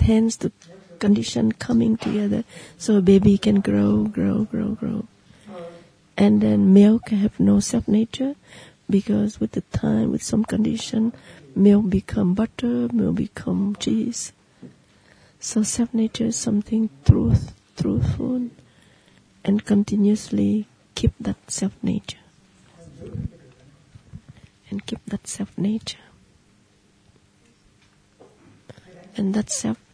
tends 0.00 0.38
the 0.38 0.50
condition 0.98 1.52
coming 1.52 1.96
together 1.96 2.44
so 2.78 2.96
a 2.96 3.02
baby 3.02 3.36
can 3.36 3.60
grow, 3.60 4.04
grow, 4.04 4.44
grow, 4.44 4.70
grow. 4.70 5.06
And 6.16 6.40
then 6.40 6.72
milk 6.72 7.10
have 7.10 7.38
no 7.38 7.60
self-nature 7.60 8.34
because 8.88 9.40
with 9.40 9.52
the 9.52 9.60
time, 9.72 10.10
with 10.10 10.22
some 10.22 10.44
condition, 10.44 11.12
milk 11.54 11.88
become 11.88 12.34
butter, 12.34 12.88
milk 12.92 13.16
become 13.16 13.76
cheese. 13.78 14.32
So 15.38 15.62
self-nature 15.62 16.26
is 16.26 16.36
something 16.36 16.90
truth, 17.04 17.52
truthful, 17.76 18.50
and 19.44 19.64
continuously 19.64 20.66
keep 20.94 21.12
that 21.20 21.36
self-nature. 21.50 22.18
And 24.70 24.84
keep 24.86 25.04
that 25.06 25.26
self-nature. 25.26 25.98
And 29.16 29.34
that 29.34 29.50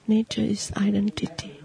self-nature 0.07 0.43
is 0.43 0.73
identity. 0.77 1.59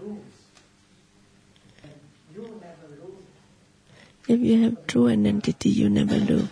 If 4.28 4.40
you 4.40 4.62
have 4.64 4.86
true 4.86 5.08
identity, 5.08 5.68
you 5.68 5.88
never 5.88 6.16
lose. 6.16 6.48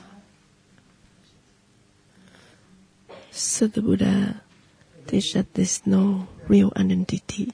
So 3.33 3.67
the 3.67 3.83
Buddha 3.83 4.41
teach 5.07 5.33
that 5.33 5.55
there's 5.55 5.85
no 5.87 6.29
real 6.47 6.73
identity 6.77 7.53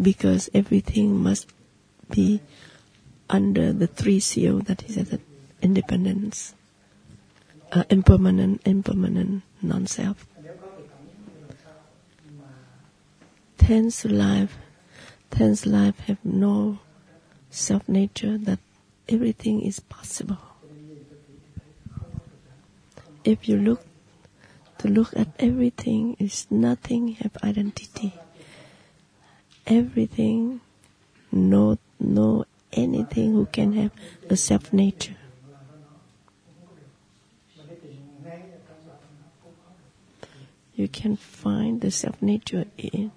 because 0.00 0.48
everything 0.54 1.16
must 1.20 1.48
be 2.10 2.40
under 3.28 3.72
the 3.72 3.86
three 3.86 4.20
seal 4.20 4.60
that 4.60 4.82
is 4.84 5.18
independence, 5.62 6.54
uh, 7.72 7.84
impermanent, 7.90 8.62
impermanent, 8.64 9.42
non-self. 9.62 10.29
Tense 13.70 14.04
life, 14.04 14.58
tense 15.30 15.64
life 15.64 15.96
have 16.08 16.18
no 16.24 16.80
self-nature 17.50 18.36
that 18.38 18.58
everything 19.08 19.62
is 19.62 19.78
possible. 19.78 20.42
If 23.22 23.48
you 23.48 23.56
look 23.58 23.86
to 24.78 24.88
look 24.88 25.16
at 25.16 25.28
everything 25.38 26.16
is 26.18 26.48
nothing 26.50 27.14
have 27.22 27.36
identity. 27.44 28.12
Everything, 29.68 30.60
no, 31.30 31.78
no 32.00 32.46
anything 32.72 33.34
who 33.34 33.46
can 33.46 33.74
have 33.74 33.92
a 34.28 34.36
self 34.36 34.72
nature. 34.72 35.14
You 40.74 40.88
can 40.88 41.14
find 41.14 41.80
the 41.80 41.92
self 41.92 42.20
nature 42.20 42.64
in 42.76 43.12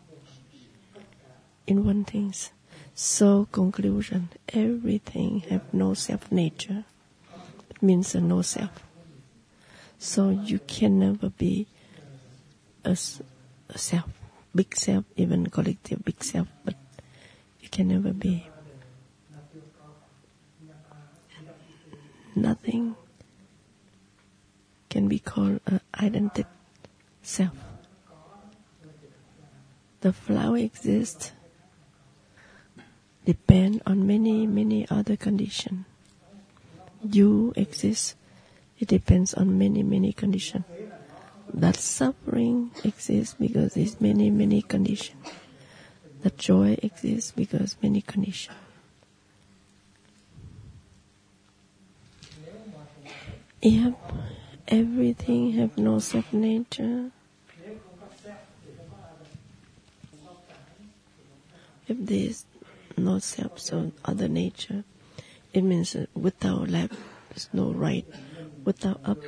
in 1.68 1.85
one 1.85 2.03
thing. 2.03 2.34
So 2.95 3.48
conclusion, 3.52 4.30
everything 4.49 5.41
have 5.49 5.73
no 5.73 5.94
self 5.94 6.31
nature. 6.31 6.85
It 7.69 7.81
means 7.81 8.14
a 8.15 8.22
no 8.22 8.41
self. 8.41 8.84
So 9.98 10.30
you 10.30 10.60
can 10.60 10.99
never 10.99 11.30
be 11.30 11.68
a, 12.84 12.91
a 13.69 13.77
self, 13.77 14.10
big 14.53 14.76
self, 14.76 15.06
even 15.15 15.48
collective 15.48 16.03
big 16.03 16.23
self, 16.23 16.48
but 16.65 16.76
you 17.61 17.69
can 17.69 17.88
never 17.88 18.14
be 18.14 18.48
nothing 22.35 22.95
can 24.90 25.07
be 25.07 25.18
called 25.18 25.60
an 25.65 25.81
identity 25.99 26.45
self. 27.23 27.56
The 30.02 30.14
flower 30.14 30.57
exists 30.57 31.31
depend 33.26 33.82
on 33.86 34.06
many, 34.06 34.45
many 34.48 34.88
other 34.90 35.16
conditions. 35.16 35.86
You 37.04 37.54
exist, 37.56 38.16
it 38.80 38.88
depends 38.88 39.34
on 39.34 39.58
many, 39.58 39.84
many 39.84 40.14
conditions. 40.14 40.66
That 41.54 41.76
suffering 41.76 42.72
exists 42.84 43.36
because 43.40 43.76
there's 43.76 44.02
many, 44.02 44.30
many 44.30 44.62
conditions. 44.62 45.22
That 46.22 46.38
joy 46.38 46.78
exists 46.82 47.32
because 47.32 47.76
many 47.82 48.02
conditions. 48.02 48.58
If 53.62 53.94
everything 54.68 55.52
have 55.54 55.78
no 55.78 56.00
self 56.00 56.32
nature, 56.34 57.12
if 61.88 61.98
there's 62.00 62.45
no 62.98 63.20
self, 63.20 63.60
so 63.60 63.91
other 64.06 64.28
nature, 64.28 64.84
it 65.53 65.61
means 65.64 65.95
without 66.14 66.70
left, 66.70 66.95
there's 67.30 67.49
no 67.53 67.72
right, 67.72 68.06
without 68.65 68.99
up, 69.06 69.20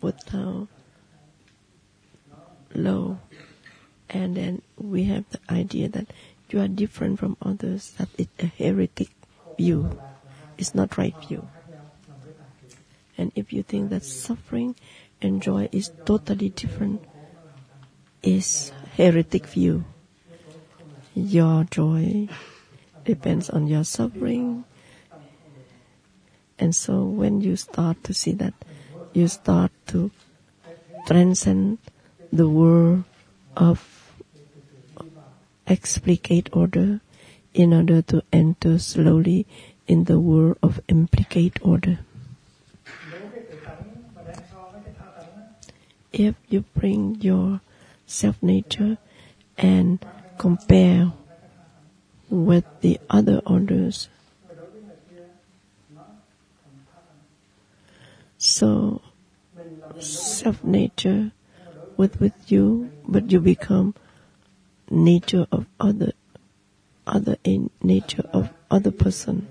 without 0.00 0.68
low, 2.74 3.18
and 4.10 4.36
then 4.36 4.62
we 4.78 5.04
have 5.04 5.24
the 5.30 5.40
idea 5.50 5.88
that 5.88 6.06
you 6.50 6.60
are 6.60 6.68
different 6.68 7.18
from 7.18 7.36
others, 7.42 7.92
that 7.98 8.08
it's 8.16 8.42
a 8.42 8.46
heretic 8.46 9.08
view, 9.56 10.00
it's 10.58 10.74
not 10.74 10.96
right 10.96 11.14
view. 11.26 11.48
And 13.18 13.32
if 13.34 13.52
you 13.52 13.62
think 13.62 13.90
that 13.90 14.04
suffering 14.04 14.76
and 15.22 15.42
joy 15.42 15.68
is 15.72 15.90
totally 16.04 16.50
different, 16.50 17.02
is 18.22 18.72
heretic 18.96 19.46
view. 19.46 19.84
Your 21.14 21.64
joy 21.64 22.28
depends 23.06 23.48
on 23.48 23.66
your 23.66 23.84
suffering. 23.84 24.64
And 26.58 26.74
so 26.74 27.04
when 27.04 27.40
you 27.40 27.56
start 27.56 28.02
to 28.04 28.12
see 28.12 28.32
that, 28.32 28.54
you 29.14 29.28
start 29.28 29.70
to 29.88 30.10
transcend 31.06 31.78
the 32.32 32.48
world 32.48 33.04
of 33.56 34.12
explicate 35.66 36.50
order 36.52 37.00
in 37.54 37.72
order 37.72 38.02
to 38.02 38.22
enter 38.32 38.78
slowly 38.78 39.46
in 39.86 40.04
the 40.04 40.20
world 40.20 40.58
of 40.62 40.80
implicate 40.88 41.58
order. 41.62 41.98
If 46.12 46.34
you 46.48 46.64
bring 46.74 47.16
your 47.20 47.60
self 48.06 48.42
nature 48.42 48.98
and 49.58 50.04
compare 50.38 51.12
with 52.30 52.64
the 52.80 53.00
other 53.10 53.40
orders, 53.46 54.08
so 58.38 59.00
self 59.98 60.62
nature 60.64 61.32
with 61.96 62.20
with 62.20 62.34
you, 62.50 62.90
but 63.08 63.30
you 63.32 63.40
become 63.40 63.94
nature 64.90 65.46
of 65.52 65.66
other 65.80 66.12
other 67.06 67.36
in 67.44 67.70
nature 67.82 68.24
of 68.32 68.52
other 68.70 68.90
person. 68.90 69.48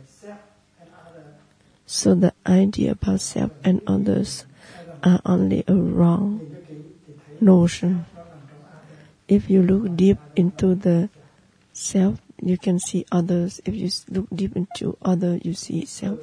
So 1.85 2.15
the 2.15 2.33
idea 2.45 2.91
about 2.91 3.21
self 3.21 3.51
and 3.63 3.81
others 3.87 4.45
are 5.03 5.21
only 5.25 5.63
a 5.67 5.75
wrong 5.75 6.41
notion. 7.39 8.05
If 9.27 9.49
you 9.49 9.61
look 9.61 9.95
deep 9.95 10.17
into 10.35 10.75
the 10.75 11.09
self, 11.73 12.19
you 12.41 12.57
can 12.57 12.79
see 12.79 13.05
others. 13.11 13.61
If 13.65 13.75
you 13.75 13.89
look 14.09 14.27
deep 14.33 14.55
into 14.55 14.97
other, 15.01 15.37
you 15.43 15.53
see 15.53 15.85
self. 15.85 16.19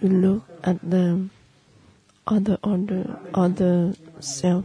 Look 0.00 0.42
at 0.64 0.78
the 0.82 1.28
other 2.26 2.58
other 2.64 3.18
other 3.34 3.94
self. 4.20 4.64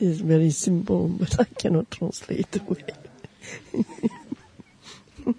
It's 0.00 0.20
very 0.20 0.50
simple, 0.50 1.08
but 1.08 1.40
I 1.40 1.44
cannot 1.44 1.90
translate 1.90 2.50
the 2.50 2.62
way. 2.64 2.84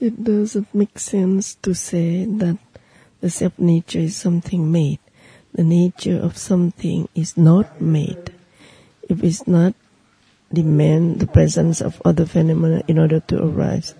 it 0.00 0.22
doesn't 0.22 0.72
make 0.74 0.98
sense 0.98 1.54
to 1.56 1.74
say 1.74 2.26
that 2.26 2.58
the 3.20 3.30
self 3.30 3.58
nature 3.58 4.00
is 4.00 4.16
something 4.16 4.70
made. 4.70 5.00
The 5.54 5.64
nature 5.64 6.18
of 6.18 6.36
something 6.36 7.08
is 7.14 7.36
not 7.36 7.80
made. 7.80 8.34
If 9.08 9.22
it's 9.22 9.46
not 9.46 9.74
demand 10.52 11.20
the 11.20 11.26
presence 11.26 11.80
of 11.80 12.00
other 12.04 12.24
phenomena 12.24 12.82
in 12.86 12.98
order 12.98 13.20
to 13.20 13.42
arise. 13.42 13.94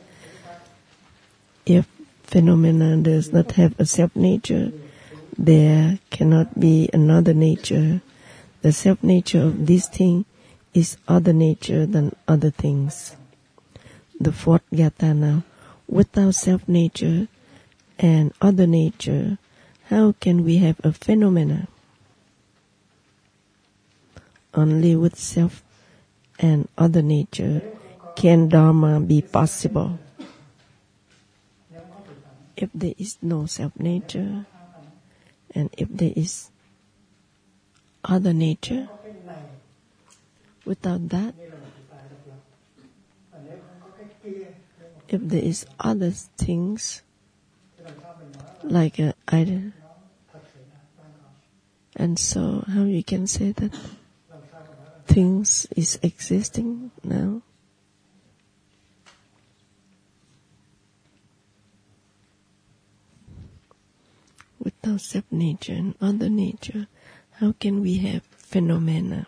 If 1.67 1.87
phenomena 2.23 2.97
does 2.99 3.33
not 3.33 3.53
have 3.53 3.79
a 3.79 3.85
self 3.85 4.15
nature, 4.15 4.73
there 5.37 5.99
cannot 6.11 6.59
be 6.59 6.89
another 6.93 7.35
nature. 7.35 8.01
The 8.63 8.73
self 8.73 9.03
nature 9.03 9.43
of 9.43 9.67
this 9.67 9.89
thing 9.89 10.25
is 10.73 10.97
other 11.09 11.33
nature 11.33 11.87
than 11.87 12.15
other 12.27 12.51
things. 12.51 13.17
The 14.21 14.33
fourth 14.33 14.63
gatha 14.73 15.13
now, 15.13 15.43
without 15.89 16.35
self 16.35 16.69
nature 16.69 17.29
and 17.99 18.33
other 18.41 18.67
nature, 18.67 19.39
how 19.89 20.13
can 20.21 20.45
we 20.45 20.57
have 20.59 20.81
a 20.83 20.93
phenomena? 20.93 21.69
Only 24.53 24.97
with 24.97 25.17
self 25.19 25.63
and 26.39 26.69
other 26.79 27.03
nature 27.03 27.63
can 28.15 28.49
Dharma 28.49 29.01
be 29.01 29.23
possible. 29.23 29.99
If 32.57 32.71
there 32.73 32.95
is 32.99 33.19
no 33.21 33.47
self 33.47 33.79
nature, 33.79 34.47
and 35.55 35.71
if 35.77 35.89
there 35.91 36.13
is 36.15 36.51
other 38.05 38.33
nature, 38.33 38.89
without 40.65 41.09
that, 41.11 41.35
if 45.09 45.21
there 45.21 45.43
is 45.43 45.67
other 45.79 46.11
things 46.11 47.04
like 48.65 48.99
uh, 48.99 49.03
an 49.03 49.15
idol, 49.29 49.73
and 51.97 52.19
so 52.19 52.65
how 52.69 52.85
you 52.85 53.05
can 53.05 53.27
say 53.27 53.53
that 53.53 53.73
things 55.07 55.67
is 55.77 55.99
existing 56.03 56.91
now? 57.03 57.43
Without 64.59 65.01
self 65.01 65.25
nature 65.31 65.75
and 65.75 65.95
other 66.01 66.29
nature, 66.29 66.89
how 67.33 67.53
can 67.61 67.81
we 67.81 67.99
have 67.99 68.23
phenomena? 68.25 69.27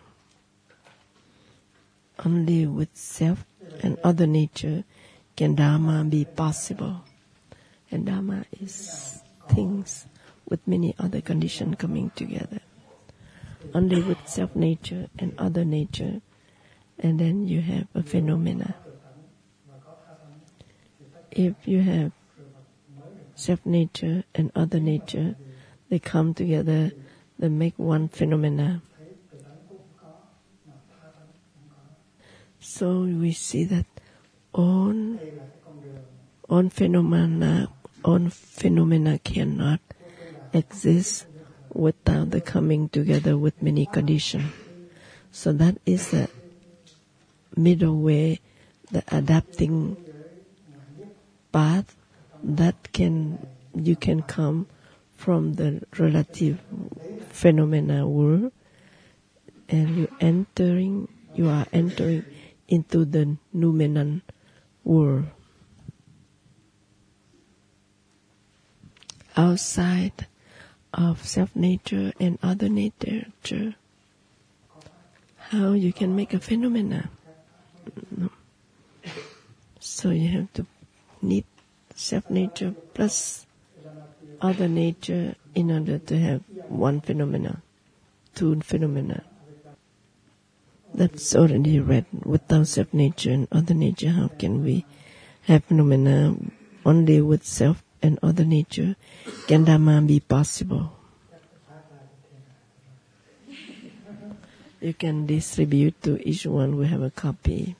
Only 2.24 2.66
with 2.66 2.88
self 2.96 3.44
and 3.82 3.98
other 4.02 4.26
nature 4.26 4.84
can 5.36 5.54
Dharma 5.54 6.04
be 6.04 6.24
possible. 6.24 7.04
And 7.90 8.06
Dharma 8.06 8.46
is 8.58 9.22
things 9.48 10.06
with 10.48 10.66
many 10.66 10.94
other 10.98 11.20
conditions 11.20 11.76
coming 11.78 12.10
together. 12.14 12.60
Only 13.74 14.00
with 14.02 14.18
self 14.26 14.54
nature 14.54 15.08
and 15.18 15.34
other 15.38 15.64
nature, 15.64 16.20
and 16.98 17.18
then 17.18 17.48
you 17.48 17.60
have 17.60 17.88
a 17.94 18.02
phenomena. 18.02 18.76
If 21.30 21.54
you 21.66 21.80
have 21.82 22.12
self 23.34 23.64
nature 23.66 24.24
and 24.34 24.50
other 24.54 24.80
nature, 24.80 25.36
they 25.88 25.98
come 25.98 26.32
together, 26.32 26.92
they 27.38 27.48
make 27.48 27.78
one 27.78 28.08
phenomena. 28.08 28.82
So 32.58 33.02
we 33.02 33.32
see 33.32 33.64
that 33.64 33.86
all, 34.52 35.18
all 36.48 36.68
phenomena, 36.68 37.68
all 38.06 38.30
phenomena 38.30 39.18
cannot 39.18 39.80
exist 40.52 41.26
without 41.74 42.30
the 42.30 42.40
coming 42.40 42.88
together 42.88 43.36
with 43.36 43.60
many 43.60 43.84
conditions. 43.84 44.52
So 45.32 45.52
that 45.52 45.76
is 45.84 46.12
the 46.12 46.30
middle 47.56 47.98
way, 47.98 48.40
the 48.92 49.02
adapting 49.08 49.96
path 51.50 51.96
that 52.44 52.92
can 52.92 53.44
you 53.74 53.96
can 53.96 54.22
come 54.22 54.66
from 55.16 55.54
the 55.54 55.82
relative 55.98 56.60
phenomena 57.30 58.06
world 58.06 58.52
and 59.68 59.96
you 59.96 60.08
entering 60.20 61.08
you 61.34 61.48
are 61.48 61.66
entering 61.72 62.24
into 62.68 63.04
the 63.04 63.36
noumenon 63.52 64.22
world 64.84 65.26
outside 69.36 70.26
of 70.94 71.26
self 71.26 71.54
nature 71.54 72.12
and 72.18 72.38
other 72.42 72.68
nature 72.68 73.26
how 75.50 75.72
you 75.72 75.92
can 75.92 76.16
make 76.16 76.34
a 76.34 76.40
phenomena 76.40 77.10
no. 78.16 78.30
so 79.78 80.10
you 80.10 80.28
have 80.28 80.52
to 80.52 80.66
need 81.22 81.44
self 81.94 82.28
nature 82.30 82.74
plus 82.94 83.46
other 84.40 84.68
nature 84.68 85.34
in 85.54 85.70
order 85.70 85.98
to 85.98 86.18
have 86.18 86.42
one 86.68 87.00
phenomena, 87.00 87.62
two 88.34 88.60
phenomena. 88.60 89.24
That's 90.94 91.34
already 91.34 91.80
read. 91.80 92.06
Without 92.24 92.66
self 92.66 92.92
nature 92.92 93.32
and 93.32 93.48
other 93.52 93.74
nature, 93.74 94.10
how 94.10 94.28
can 94.28 94.64
we 94.64 94.84
have 95.42 95.64
phenomena? 95.64 96.36
Only 96.84 97.20
with 97.20 97.44
self 97.44 97.82
and 98.02 98.18
other 98.22 98.44
nature 98.44 98.96
can 99.46 99.64
Dharma 99.64 100.02
be 100.02 100.20
possible. 100.20 100.92
You 104.80 104.94
can 104.94 105.26
distribute 105.26 106.00
to 106.02 106.20
each 106.28 106.46
one 106.46 106.72
who 106.72 106.82
have 106.82 107.02
a 107.02 107.10
copy. 107.10 107.76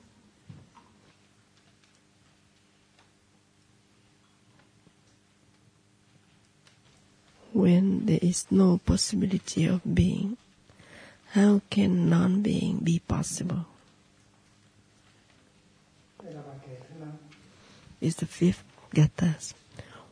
when 7.57 8.05
there 8.05 8.21
is 8.21 8.45
no 8.51 8.77
possibility 8.77 9.65
of 9.65 9.81
being, 9.83 10.37
how 11.33 11.63
can 11.71 12.09
non 12.09 12.43
being 12.43 12.77
be 12.85 12.99
possible? 13.01 13.65
Is 17.99 18.17
the 18.17 18.27
fifth 18.27 18.63
gathas. 18.95 19.55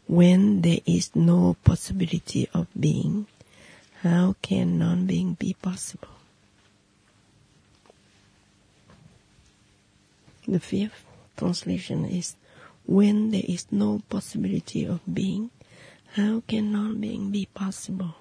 When 0.07 0.63
there 0.63 0.81
is 0.87 1.15
no 1.15 1.57
possibility 1.65 2.49
of 2.53 2.69
being, 2.79 3.27
how 4.03 4.37
can 4.43 4.79
non 4.79 5.07
being 5.07 5.35
be 5.35 5.55
possible? 5.55 6.09
The 10.47 10.61
fifth 10.61 11.07
translation 11.39 12.05
is 12.05 12.37
when 12.85 13.31
there 13.31 13.45
is 13.49 13.67
no 13.71 14.03
possibility 14.11 14.85
of 14.85 15.01
being, 15.09 15.51
how 16.13 16.43
can 16.47 16.71
non-being 16.71 17.31
be 17.31 17.47
possible? 17.47 18.15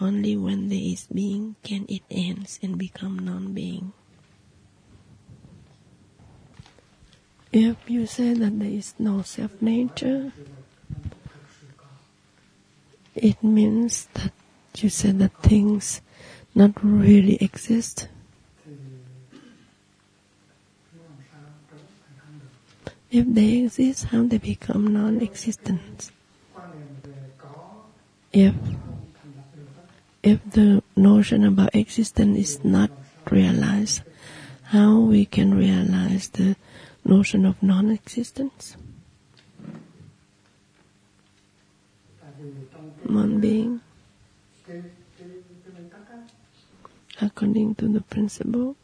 Only 0.00 0.36
when 0.36 0.68
there 0.68 0.78
is 0.78 1.08
being 1.12 1.56
can 1.64 1.86
it 1.88 2.02
ends 2.10 2.60
and 2.62 2.78
become 2.78 3.18
non-being. 3.18 3.92
If 7.52 7.76
you 7.88 8.06
say 8.06 8.34
that 8.34 8.58
there 8.58 8.68
is 8.68 8.94
no 8.98 9.22
self-nature, 9.22 10.32
it 13.16 13.42
means 13.42 14.06
that 14.14 14.32
you 14.76 14.88
say 14.88 15.10
that 15.12 15.32
things 15.42 16.00
not 16.54 16.72
really 16.82 17.36
exist. 17.40 18.08
If 23.10 23.26
they 23.26 23.58
exist, 23.58 24.04
how 24.06 24.24
they 24.24 24.38
become 24.38 24.92
non-existent? 24.92 26.10
if 28.36 28.54
if 30.22 30.38
the 30.50 30.82
notion 30.94 31.44
about 31.44 31.74
existence 31.74 32.36
is 32.36 32.64
not 32.64 32.90
realized, 33.30 34.02
how 34.64 34.98
we 34.98 35.24
can 35.24 35.56
realize 35.56 36.28
the 36.28 36.56
notion 37.04 37.46
of 37.46 37.62
non-existence? 37.62 38.76
one 43.04 43.40
being 43.40 43.80
according 47.20 47.74
to 47.76 47.88
the 47.88 48.00
principle. 48.00 48.76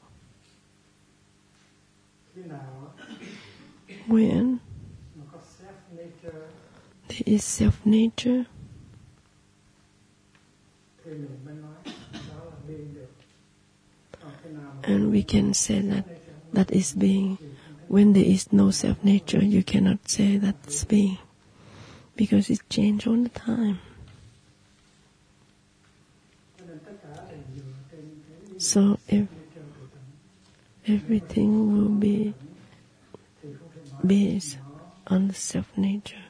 When 4.07 4.61
there 7.09 7.23
is 7.27 7.45
self 7.45 7.85
nature 7.85 8.47
and 14.85 15.11
we 15.11 15.23
can 15.23 15.55
say 15.55 15.81
that 15.81 16.05
that 16.53 16.71
is 16.73 16.95
being. 16.95 17.39
When 17.89 18.15
there 18.15 18.25
is 18.25 18.53
no 18.53 18.71
self 18.71 19.03
nature 19.05 19.45
you 19.45 19.63
cannot 19.63 20.09
say 20.09 20.39
that's 20.39 20.85
being 20.85 21.19
because 22.23 22.49
it 22.51 22.61
changes 22.71 23.09
all 23.09 23.17
the 23.21 23.29
time. 23.31 23.81
So 28.59 29.01
if 29.09 29.27
everything 30.87 31.73
will 31.73 31.89
be 31.89 32.33
based 34.07 34.59
on 35.09 35.27
the 35.27 35.35
self 35.35 35.67
nature. 35.77 36.23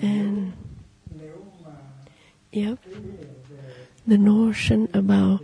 And 0.00 0.52
yep, 2.50 2.80
the 4.04 4.18
notion 4.18 4.88
about 4.92 5.42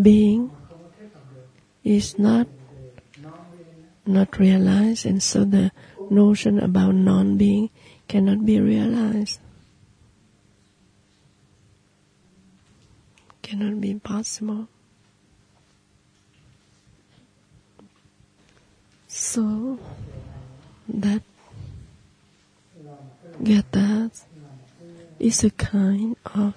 being 0.00 0.50
is 1.84 2.18
not 2.18 2.48
not 4.06 4.38
realized, 4.38 5.04
and 5.04 5.22
so 5.22 5.44
the 5.44 5.72
notion 6.10 6.58
about 6.58 6.94
non-being 6.94 7.70
cannot 8.08 8.44
be 8.44 8.60
realized. 8.60 9.40
Cannot 13.42 13.80
be 13.80 13.94
possible. 13.94 14.68
So 19.08 19.78
that 20.88 21.22
gatha 23.42 24.10
is 25.18 25.44
a 25.44 25.50
kind 25.50 26.16
of 26.34 26.54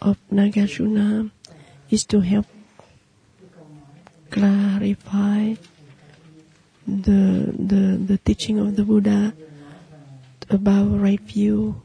of 0.00 0.18
Nagarjuna 0.30 1.30
is 1.90 2.04
to 2.04 2.20
help 2.20 2.46
clarify 4.30 5.54
the, 6.86 7.52
the, 7.58 7.96
the 7.96 8.18
teaching 8.18 8.58
of 8.58 8.76
the 8.76 8.84
Buddha 8.84 9.34
about 10.50 11.00
right 11.00 11.20
view 11.20 11.80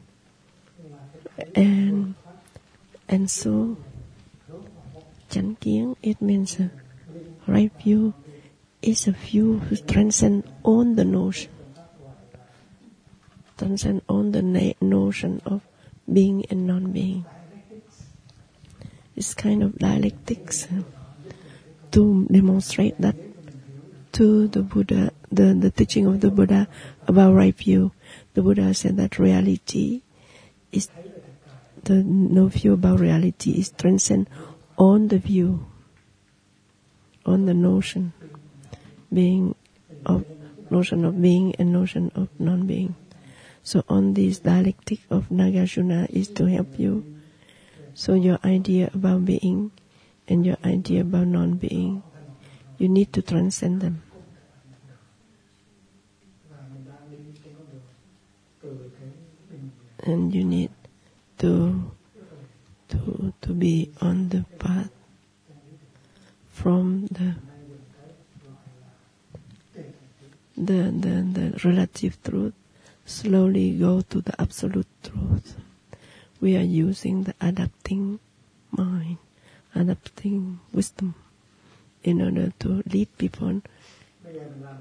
and 1.54 2.14
and 3.08 3.30
so 3.30 3.76
kiến 5.30 5.96
it 6.02 6.20
means 6.20 6.58
right 7.46 7.72
view 7.82 8.12
is 8.82 9.08
a 9.08 9.12
view 9.12 9.58
who 9.58 9.76
transcend 9.76 10.44
all 10.62 10.84
the 10.84 11.04
notion 11.04 11.50
transcend 13.60 14.00
all 14.08 14.24
the 14.24 14.40
na- 14.40 14.72
notion 14.80 15.40
of 15.44 15.60
being 16.10 16.44
and 16.48 16.66
non-being. 16.66 17.26
It's 19.14 19.34
kind 19.34 19.62
of 19.62 19.76
dialectics 19.76 20.66
to 21.92 22.26
demonstrate 22.32 22.96
that 23.04 23.16
to 24.12 24.48
the 24.48 24.62
Buddha, 24.62 25.12
the, 25.30 25.54
the 25.54 25.70
teaching 25.70 26.06
of 26.06 26.20
the 26.20 26.30
Buddha 26.30 26.68
about 27.06 27.34
right 27.34 27.54
view. 27.54 27.92
The 28.34 28.42
Buddha 28.42 28.74
said 28.74 28.96
that 28.96 29.18
reality 29.18 30.02
is 30.72 30.88
the 31.84 32.02
no 32.02 32.48
view 32.48 32.74
about 32.74 33.00
reality 33.00 33.52
is 33.52 33.70
transcend 33.70 34.28
on 34.76 35.08
the 35.08 35.18
view, 35.18 35.66
on 37.24 37.46
the 37.46 37.54
notion, 37.54 38.12
being 39.12 39.54
of 40.06 40.24
notion 40.70 41.04
of 41.04 41.20
being 41.20 41.54
and 41.56 41.72
notion 41.72 42.10
of 42.14 42.28
non-being. 42.38 42.94
So 43.62 43.84
on 43.88 44.14
this 44.14 44.38
dialectic 44.38 45.00
of 45.10 45.28
Nagarjuna 45.28 46.10
is 46.10 46.28
to 46.28 46.46
help 46.46 46.78
you. 46.78 47.04
So 47.94 48.14
your 48.14 48.38
idea 48.44 48.90
about 48.94 49.24
being 49.24 49.72
and 50.28 50.46
your 50.46 50.56
idea 50.64 51.02
about 51.02 51.26
non-being, 51.26 52.02
you 52.80 52.88
need 52.88 53.12
to 53.12 53.20
transcend 53.20 53.82
them. 53.82 54.02
and 60.02 60.34
you 60.34 60.42
need 60.42 60.70
to 61.36 61.92
to 62.88 63.34
to 63.42 63.52
be 63.52 63.90
on 64.00 64.30
the 64.30 64.42
path 64.58 64.88
from 66.50 67.06
the 67.08 67.34
the 70.56 70.80
the, 71.04 71.14
the 71.36 71.60
relative 71.68 72.16
truth 72.22 72.54
slowly 73.04 73.76
go 73.76 74.00
to 74.00 74.22
the 74.22 74.34
absolute 74.40 74.88
truth 75.02 75.56
we 76.40 76.56
are 76.56 76.70
using 76.86 77.24
the 77.24 77.34
adapting 77.42 78.18
mind 78.72 79.18
adapting 79.74 80.58
wisdom 80.72 81.14
in 82.02 82.20
order 82.22 82.52
to 82.60 82.82
lead 82.86 83.08
people 83.18 83.60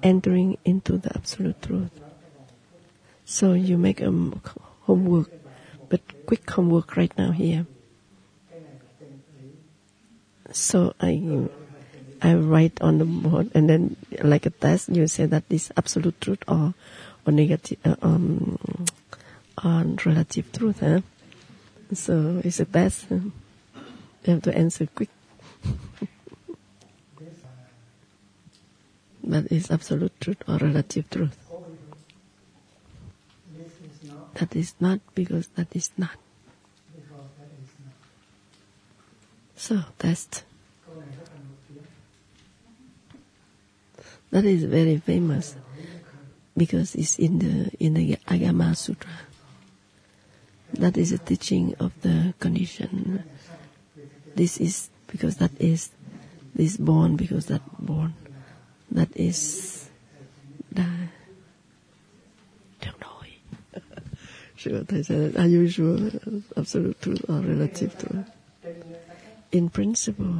entering 0.01 0.57
into 0.63 0.97
the 0.97 1.11
absolute 1.15 1.61
truth. 1.61 1.91
So 3.25 3.53
you 3.53 3.77
make 3.77 4.01
a 4.01 4.11
homework, 4.85 5.29
but 5.89 6.01
quick 6.25 6.49
homework 6.49 6.95
right 6.97 7.11
now 7.17 7.31
here. 7.31 7.67
So 10.51 10.93
I 10.99 11.47
I 12.21 12.33
write 12.35 12.81
on 12.81 12.97
the 12.97 13.05
board 13.05 13.51
and 13.53 13.69
then 13.69 13.95
like 14.23 14.45
a 14.45 14.49
test 14.49 14.89
you 14.89 15.07
say 15.07 15.25
that 15.25 15.47
this 15.49 15.71
absolute 15.77 16.19
truth 16.19 16.43
or 16.47 16.73
or 17.25 17.31
negative 17.31 17.77
uh, 17.85 17.95
um 18.01 18.57
or 19.63 19.83
relative 20.05 20.51
truth, 20.51 20.79
huh? 20.79 21.01
So 21.93 22.41
it's 22.43 22.59
a 22.59 22.65
test. 22.65 23.07
You 23.11 23.31
have 24.25 24.41
to 24.43 24.55
answer 24.57 24.87
quick. 24.87 25.09
That 29.29 29.51
is 29.51 29.69
absolute 29.69 30.19
truth 30.19 30.41
or 30.49 30.57
relative 30.57 31.07
truth. 31.11 31.37
That 34.33 34.55
is 34.55 34.73
not 34.79 35.01
because 35.13 35.45
that 35.53 35.69
is 35.75 35.91
not. 36.01 36.17
So 39.55 39.85
test. 39.99 40.45
That 44.31 44.45
is 44.45 44.63
very 44.63 44.97
famous 44.97 45.55
because 46.57 46.95
it's 46.95 47.19
in 47.19 47.37
the 47.37 47.69
in 47.77 47.93
the 47.93 48.17
Agama 48.25 48.75
Sutra. 48.75 49.29
That 50.73 50.97
is 50.97 51.11
a 51.11 51.19
teaching 51.19 51.75
of 51.79 51.93
the 52.01 52.33
condition. 52.39 53.23
This 54.33 54.57
is 54.57 54.89
because 55.05 55.37
that 55.37 55.51
is 55.61 55.91
this 56.55 56.77
born 56.77 57.15
because 57.15 57.45
that 57.45 57.61
born. 57.77 58.15
That 58.91 59.09
is 59.15 59.89
the 60.71 60.85
Don't 62.81 63.01
know. 63.01 63.07
Said, 65.03 65.37
are 65.37 65.47
you 65.47 65.67
sure 65.69 65.97
absolute 66.57 67.01
truth 67.01 67.23
or 67.29 67.39
relative 67.39 67.97
truth? 67.97 68.29
In 69.51 69.69
principle. 69.69 70.35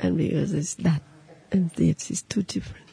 And 0.00 0.16
because 0.16 0.52
it's 0.52 0.74
that 0.74 1.02
and 1.50 1.70
this 1.70 2.10
is 2.10 2.22
two 2.22 2.42
different. 2.42 2.84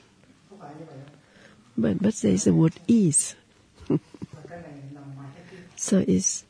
But 1.77 2.01
but 2.01 2.15
there 2.15 2.31
is 2.31 2.47
a 2.47 2.53
word 2.53 2.73
is. 2.88 3.35
So 5.77 5.97
is, 6.07 6.45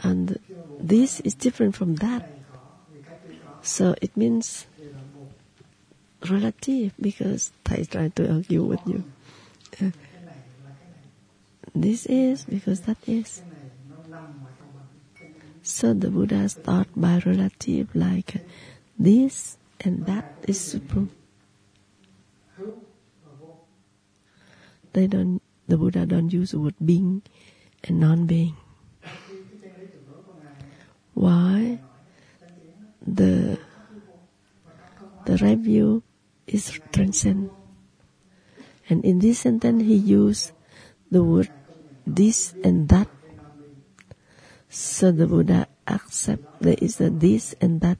and 0.00 0.36
this 0.80 1.20
is 1.20 1.34
different 1.34 1.76
from 1.76 1.94
that. 1.96 2.24
So 3.62 3.94
it 4.02 4.16
means 4.16 4.66
relative 6.30 6.92
because 7.00 7.52
Thầy 7.64 7.84
trying 7.90 8.12
to 8.12 8.32
argue 8.32 8.64
with 8.64 8.80
you. 8.86 9.04
Uh, 9.80 9.90
this 11.74 12.06
is 12.06 12.44
because 12.44 12.80
that 12.82 12.98
is. 13.06 13.42
So 15.62 15.92
the 15.92 16.10
Buddha 16.10 16.48
start 16.48 16.88
by 16.96 17.18
relative 17.26 17.94
like 17.94 18.40
this 18.98 19.58
and 19.80 20.06
that 20.06 20.24
is 20.46 20.58
supreme. 20.58 21.10
They 24.92 25.06
don't 25.06 25.42
the 25.68 25.76
Buddha 25.76 26.06
don't 26.06 26.32
use 26.32 26.52
the 26.52 26.58
word 26.58 26.74
being 26.84 27.22
and 27.84 28.00
non-being. 28.00 28.56
Why? 31.14 31.78
The 33.06 33.58
the 35.26 35.36
right 35.36 35.58
view 35.58 36.02
is 36.48 36.80
transcend. 36.92 37.50
And 38.88 39.04
in 39.04 39.18
this 39.20 39.40
sentence 39.40 39.82
he 39.82 39.96
used 39.96 40.52
the 41.10 41.22
word 41.22 41.50
this 42.06 42.54
and 42.64 42.88
that. 42.88 43.08
So 44.68 45.12
the 45.12 45.26
Buddha 45.26 45.68
accept 45.86 46.60
there 46.60 46.76
is 46.80 47.00
a 47.00 47.10
this 47.10 47.54
and 47.60 47.80
that. 47.80 47.98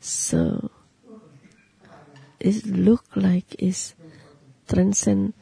So 0.00 0.70
it 2.40 2.66
look 2.66 3.04
like 3.16 3.56
it's 3.58 3.94
transcend 4.68 5.34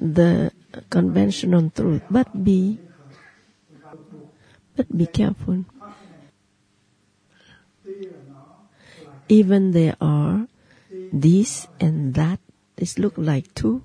the 0.00 0.52
conventional 0.90 1.70
truth, 1.70 2.02
but 2.10 2.28
be 2.44 2.78
but 4.76 4.86
be 4.96 5.06
careful. 5.06 5.64
Even 9.28 9.72
there 9.72 9.96
are 10.00 10.48
this 11.12 11.68
and 11.80 12.14
that, 12.14 12.40
this 12.76 12.98
look 12.98 13.12
like 13.16 13.54
two, 13.54 13.82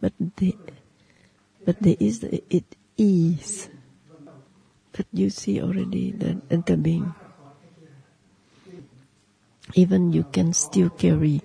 but 0.00 0.12
they, 0.36 0.54
but 1.64 1.82
there 1.82 1.96
is 1.98 2.22
it 2.22 2.64
is. 2.96 3.68
But 4.92 5.06
you 5.12 5.30
see 5.30 5.60
already 5.62 6.12
the 6.12 6.38
interbeing. 6.50 7.14
Even 9.74 10.12
you 10.12 10.24
can 10.30 10.52
still 10.52 10.90
carry 10.90 11.42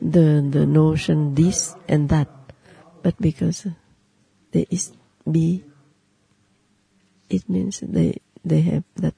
the 0.00 0.44
the 0.44 0.66
notion 0.66 1.34
this 1.34 1.74
and 1.88 2.08
that, 2.10 2.28
but 3.02 3.16
because 3.20 3.66
there 4.52 4.68
is 4.68 4.92
be, 5.24 5.64
it 7.28 7.48
means 7.48 7.80
they 7.80 8.20
they 8.44 8.60
have 8.60 8.84
that 8.96 9.14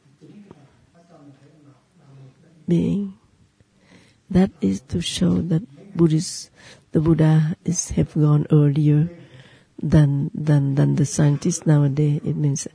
being. 2.67 3.18
That 4.31 4.51
is 4.61 4.83
to 4.93 5.01
show 5.01 5.41
that 5.41 5.65
Buddhist, 5.97 6.51
the 6.93 7.01
Buddha 7.01 7.57
is 7.65 7.91
have 7.97 8.13
gone 8.15 8.47
earlier 8.53 9.09
than 9.81 10.31
than 10.35 10.75
than 10.75 10.97
the 10.97 11.07
scientists 11.07 11.65
nowadays. 11.65 12.21
It 12.25 12.37
means 12.37 12.69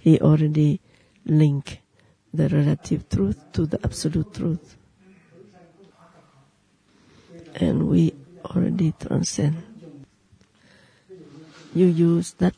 he 0.00 0.20
already 0.20 0.80
link 1.24 1.80
the 2.32 2.48
relative 2.48 3.08
truth 3.08 3.40
to 3.52 3.64
the 3.64 3.80
absolute 3.82 4.34
truth, 4.34 4.76
and 7.56 7.88
we 7.88 8.12
already 8.44 8.92
transcend. 9.00 9.64
You 11.74 11.86
use 11.86 12.32
that, 12.38 12.54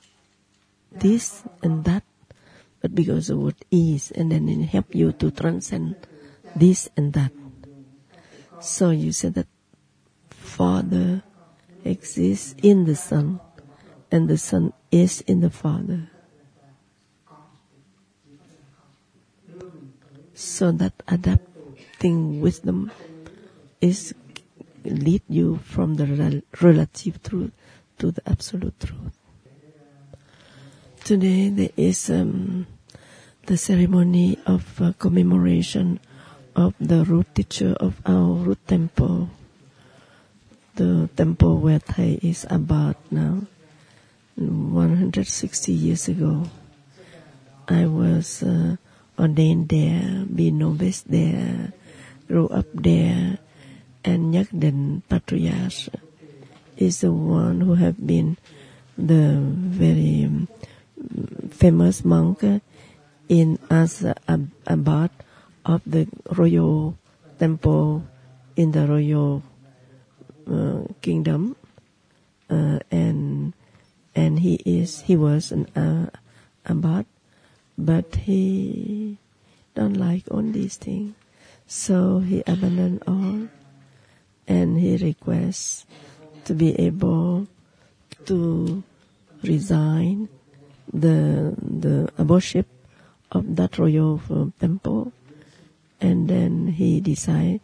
this 0.91 1.43
and 1.63 1.85
that, 1.85 2.03
but 2.81 2.95
because 2.95 3.29
the 3.29 3.37
word 3.37 3.59
is, 3.71 4.11
and 4.11 4.33
then 4.33 4.49
it 4.49 4.67
help 4.67 4.95
you 4.95 5.13
to 5.13 5.31
transcend 5.31 5.95
this 6.57 6.89
and 6.97 7.13
that. 7.15 7.33
So 8.61 8.91
you 8.91 9.13
said 9.13 9.35
that 9.35 9.47
Father 10.29 11.23
exists 11.85 12.55
in 12.63 12.85
the 12.85 12.95
Son, 12.95 13.41
and 14.13 14.29
the 14.29 14.37
Son 14.37 14.73
is 14.91 15.23
in 15.23 15.41
the 15.41 15.51
Father. 15.51 16.11
So 20.35 20.73
that 20.73 20.93
adapting 21.09 22.41
wisdom 22.41 22.91
is 23.81 24.15
lead 24.85 25.23
you 25.29 25.59
from 25.65 25.95
the 25.95 26.07
rel- 26.07 26.43
relative 26.61 27.23
truth 27.23 27.53
to 27.99 28.11
the 28.11 28.23
absolute 28.29 28.79
truth. 28.81 29.17
Today 31.05 31.49
there 31.49 31.71
is 31.77 32.11
um, 32.11 32.67
the 33.47 33.57
ceremony 33.57 34.39
of 34.47 34.81
uh, 34.81 34.93
commemoration 34.99 35.99
of 36.57 36.75
the 36.81 37.05
root 37.05 37.27
teacher 37.35 37.77
of 37.81 38.01
our 38.07 38.35
root 38.35 38.59
temple, 38.67 39.31
the 40.77 41.09
temple 41.17 41.59
where 41.59 41.79
Thầy 41.81 42.19
is 42.23 42.47
about 42.51 42.97
now, 43.11 43.47
160 44.37 45.73
years 45.73 46.09
ago. 46.09 46.45
I 47.69 47.87
was 47.87 48.43
uh, 48.43 48.77
ordained 49.19 49.69
there, 49.69 50.25
be 50.27 50.51
novice 50.51 51.03
there, 51.03 51.73
grew 52.27 52.49
up 52.49 52.67
there, 52.75 53.39
and 54.05 54.35
Nhất 54.35 54.49
Định 54.53 55.03
Patriarch 55.09 55.93
is 56.77 57.01
the 57.01 57.13
one 57.13 57.61
who 57.61 57.75
have 57.75 58.01
been 58.07 58.37
the 58.97 59.39
very 59.39 60.25
um, 60.25 60.49
famous 61.51 62.05
monk 62.05 62.43
in 63.29 63.59
as 63.71 64.03
a, 64.05 64.17
a 64.29 64.41
abbot 64.67 65.11
of 65.71 65.83
the 65.87 66.11
royal 66.35 66.99
temple 67.39 68.03
in 68.57 68.73
the 68.73 68.87
royal 68.87 69.43
uh, 70.51 70.83
kingdom, 71.01 71.55
uh, 72.51 72.83
and 72.91 73.55
and 74.15 74.41
he 74.41 74.59
is 74.67 75.07
he 75.07 75.15
was 75.15 75.55
an 75.55 75.71
uh, 75.79 76.11
abbot, 76.67 77.07
but 77.79 78.27
he 78.27 79.17
don't 79.79 79.95
like 79.95 80.27
all 80.31 80.43
these 80.43 80.75
things, 80.77 81.15
so 81.71 82.19
he 82.19 82.43
abandoned 82.51 83.07
all, 83.07 83.47
and 84.51 84.81
he 84.83 84.99
requests 84.99 85.87
to 86.45 86.53
be 86.53 86.75
able 86.83 87.47
to 88.27 88.83
resign 89.47 90.29
the 90.91 91.55
the 91.63 92.11
abbotship 92.19 92.67
of 93.31 93.55
that 93.55 93.79
royal 93.79 94.19
uh, 94.27 94.51
temple 94.59 95.15
and 96.01 96.29
then 96.29 96.69
he 96.69 97.01
decided 97.01 97.61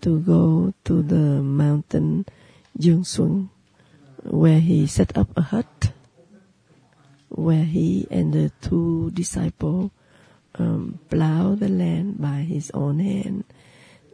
to 0.00 0.20
go 0.20 0.72
to 0.84 1.02
the 1.02 1.42
mountain 1.42 2.26
Dương 2.78 3.04
Xuân, 3.04 3.48
where 4.24 4.60
he 4.60 4.86
set 4.86 5.16
up 5.16 5.28
a 5.36 5.42
hut, 5.42 5.92
where 7.28 7.64
he 7.64 8.06
and 8.10 8.32
the 8.32 8.52
two 8.60 9.10
disciples 9.12 9.90
um, 10.56 10.98
plow 11.08 11.54
the 11.54 11.68
land 11.68 12.20
by 12.20 12.42
his 12.42 12.70
own 12.72 12.98
hand 12.98 13.44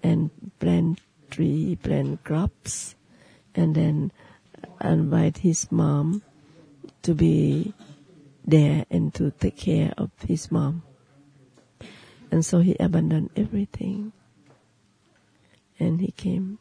and 0.02 0.30
plant 0.58 1.00
tree, 1.30 1.78
plant 1.82 2.22
crops, 2.24 2.94
and 3.54 3.74
then 3.74 4.12
invite 4.80 5.38
his 5.38 5.70
mom 5.72 6.22
to 7.02 7.14
be 7.14 7.72
there 8.44 8.84
and 8.90 9.12
to 9.14 9.30
take 9.32 9.56
care 9.56 9.92
of 9.96 10.10
his 10.26 10.50
mom. 10.50 10.82
And 12.30 12.44
so 12.44 12.60
he 12.60 12.76
abandoned 12.78 13.30
everything. 13.36 14.12
And 15.78 16.00
he 16.00 16.10
came 16.10 16.58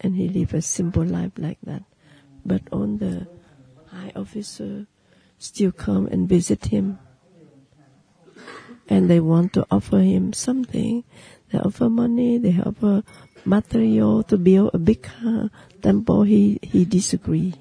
and 0.00 0.16
he 0.16 0.28
lived 0.28 0.54
a 0.54 0.62
simple 0.62 1.04
life 1.04 1.32
like 1.36 1.58
that. 1.64 1.82
But 2.44 2.62
on 2.72 2.98
the 2.98 3.26
high 3.86 4.12
officer 4.14 4.86
still 5.38 5.72
come 5.72 6.06
and 6.06 6.28
visit 6.28 6.66
him. 6.66 6.98
And 8.88 9.08
they 9.08 9.20
want 9.20 9.54
to 9.54 9.66
offer 9.70 9.98
him 9.98 10.32
something. 10.32 11.04
They 11.50 11.58
offer 11.58 11.88
money, 11.88 12.38
they 12.38 12.60
offer 12.60 13.02
material 13.44 14.22
to 14.24 14.36
build 14.36 14.70
a 14.74 14.78
big 14.78 15.08
temple. 15.82 16.22
He, 16.22 16.58
he 16.62 16.84
disagree. 16.84 17.54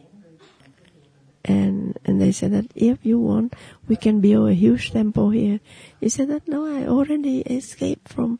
And, 1.45 1.99
and 2.05 2.21
they 2.21 2.31
said 2.31 2.51
that 2.53 2.71
if 2.73 3.05
you 3.05 3.19
want, 3.19 3.53
we 3.87 3.95
can 3.95 4.21
build 4.21 4.49
a 4.49 4.53
huge 4.53 4.91
temple 4.91 5.31
here. 5.31 5.59
He 5.99 6.07
said 6.07 6.29
that 6.29 6.47
no, 6.47 6.65
I 6.65 6.87
already 6.87 7.41
escaped 7.41 8.07
from 8.07 8.39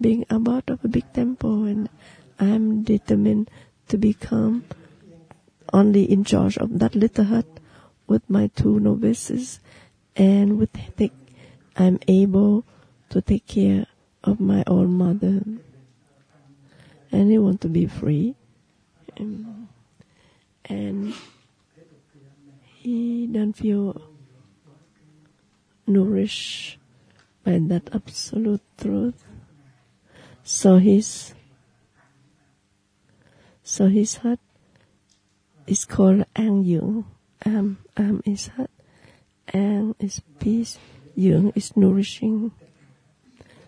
being 0.00 0.24
abbot 0.30 0.68
of 0.70 0.84
a 0.84 0.88
big 0.88 1.12
temple 1.12 1.64
and 1.64 1.88
I'm 2.38 2.82
determined 2.82 3.50
to 3.88 3.98
become 3.98 4.64
only 5.72 6.10
in 6.10 6.24
charge 6.24 6.58
of 6.58 6.78
that 6.78 6.94
little 6.94 7.24
hut 7.24 7.46
with 8.06 8.28
my 8.28 8.48
two 8.48 8.80
novices 8.80 9.60
and 10.16 10.58
with 10.58 10.70
take, 10.96 11.12
I'm 11.76 12.00
able 12.08 12.64
to 13.10 13.20
take 13.20 13.46
care 13.46 13.86
of 14.24 14.40
my 14.40 14.64
own 14.66 14.94
mother. 14.94 15.42
And 17.12 17.30
he 17.30 17.38
want 17.38 17.60
to 17.62 17.68
be 17.68 17.86
free. 17.86 18.34
Um, 19.18 19.68
and, 20.64 21.06
and 21.06 21.14
he 22.80 23.28
don't 23.28 23.52
feel 23.52 23.92
nourished 25.86 26.78
by 27.44 27.60
that 27.68 27.92
absolute 27.92 28.64
truth. 28.80 29.20
So 30.42 30.78
his 30.78 31.34
so 33.62 33.88
his 33.92 34.24
heart 34.24 34.40
is 35.66 35.84
called 35.84 36.24
An 36.34 36.64
Dưỡng. 36.64 37.04
Am 37.44 37.84
Am 38.00 38.24
is 38.24 38.48
heart. 38.48 38.72
An 39.52 39.94
is 40.00 40.24
peace. 40.40 40.80
Yung 41.14 41.52
is 41.52 41.76
nourishing. 41.76 42.50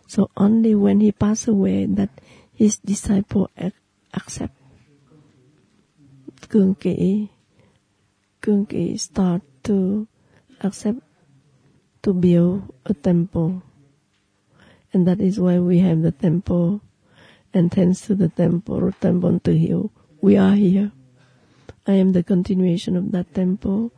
So 0.08 0.30
only 0.38 0.74
when 0.74 1.00
he 1.00 1.12
passed 1.12 1.48
away 1.48 1.84
that 1.84 2.08
his 2.56 2.80
disciple 2.80 3.50
accept 4.14 4.56
Cương 6.48 6.74
Kỷ 6.76 7.28
Cương 8.42 8.64
Kỷ 8.64 8.96
start 8.96 9.42
to 9.62 10.06
accept 10.60 10.98
to 12.02 12.12
build 12.12 12.62
a 12.84 12.94
temple. 12.94 13.62
And 14.92 15.06
that 15.06 15.20
is 15.20 15.38
why 15.38 15.58
we 15.58 15.78
have 15.78 16.02
the 16.02 16.10
temple. 16.10 16.80
And 17.54 17.70
thanks 17.70 18.00
to 18.06 18.14
the 18.14 18.28
temple, 18.28 18.92
temple 19.00 19.38
to 19.40 19.56
heal, 19.56 19.90
we 20.20 20.36
are 20.36 20.54
here. 20.54 20.90
I 21.86 21.94
am 21.94 22.12
the 22.12 22.22
continuation 22.22 22.96
of 22.96 23.12
that 23.12 23.34
temple, 23.34 23.92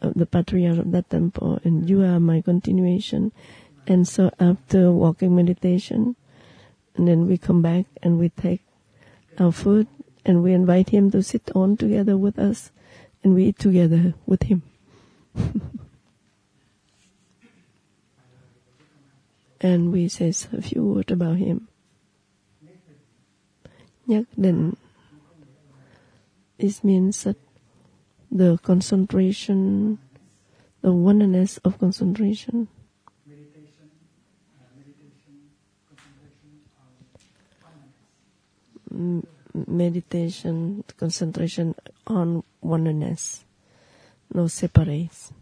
of 0.00 0.14
the 0.14 0.26
patriarch 0.26 0.78
of 0.78 0.92
that 0.92 1.10
temple, 1.10 1.58
and 1.64 1.88
you 1.88 2.02
are 2.02 2.20
my 2.20 2.40
continuation. 2.40 3.32
And 3.86 4.06
so 4.06 4.30
after 4.38 4.92
walking 4.92 5.34
meditation, 5.34 6.16
and 6.96 7.08
then 7.08 7.26
we 7.26 7.38
come 7.38 7.62
back 7.62 7.86
and 8.02 8.18
we 8.18 8.28
take 8.30 8.62
our 9.38 9.52
food 9.52 9.86
and 10.24 10.42
we 10.42 10.52
invite 10.52 10.90
him 10.90 11.10
to 11.10 11.22
sit 11.22 11.50
on 11.54 11.76
together 11.76 12.16
with 12.16 12.38
us 12.38 12.70
and 13.26 13.34
we 13.34 13.46
eat 13.46 13.58
together 13.58 14.14
with 14.24 14.44
him. 14.44 14.62
and 19.60 19.90
we 19.90 20.06
say 20.06 20.28
a 20.28 20.62
few 20.62 20.84
words 20.84 21.10
about 21.10 21.36
him. 21.36 21.66
Nhất 24.06 24.24
Định 24.36 24.78
This 26.58 26.84
means 26.84 27.24
that 27.24 27.36
the 28.30 28.58
concentration, 28.62 29.98
the 30.82 30.92
oneness 30.92 31.58
of 31.64 31.78
concentration. 31.78 32.68
M- 33.26 33.36
Meditation, 34.76 35.50
concentration 38.94 39.35
meditation, 39.66 40.84
concentration 40.96 41.74
on 42.06 42.42
oneness, 42.60 43.44
no 44.32 44.46
separates. 44.46 45.32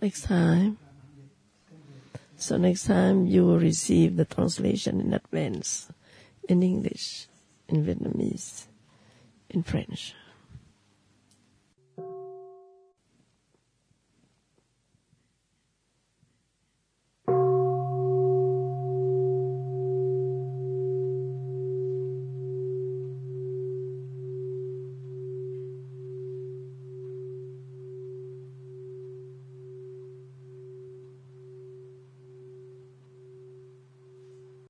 Next 0.00 0.22
time. 0.22 0.78
So 2.36 2.56
next 2.56 2.86
time 2.86 3.26
you 3.26 3.46
will 3.46 3.60
receive 3.60 4.16
the 4.16 4.24
translation 4.24 5.00
in 5.00 5.14
advance 5.14 5.88
in 6.48 6.62
English, 6.62 7.28
in 7.68 7.84
Vietnamese, 7.84 8.66
in 9.50 9.62
French. 9.62 10.14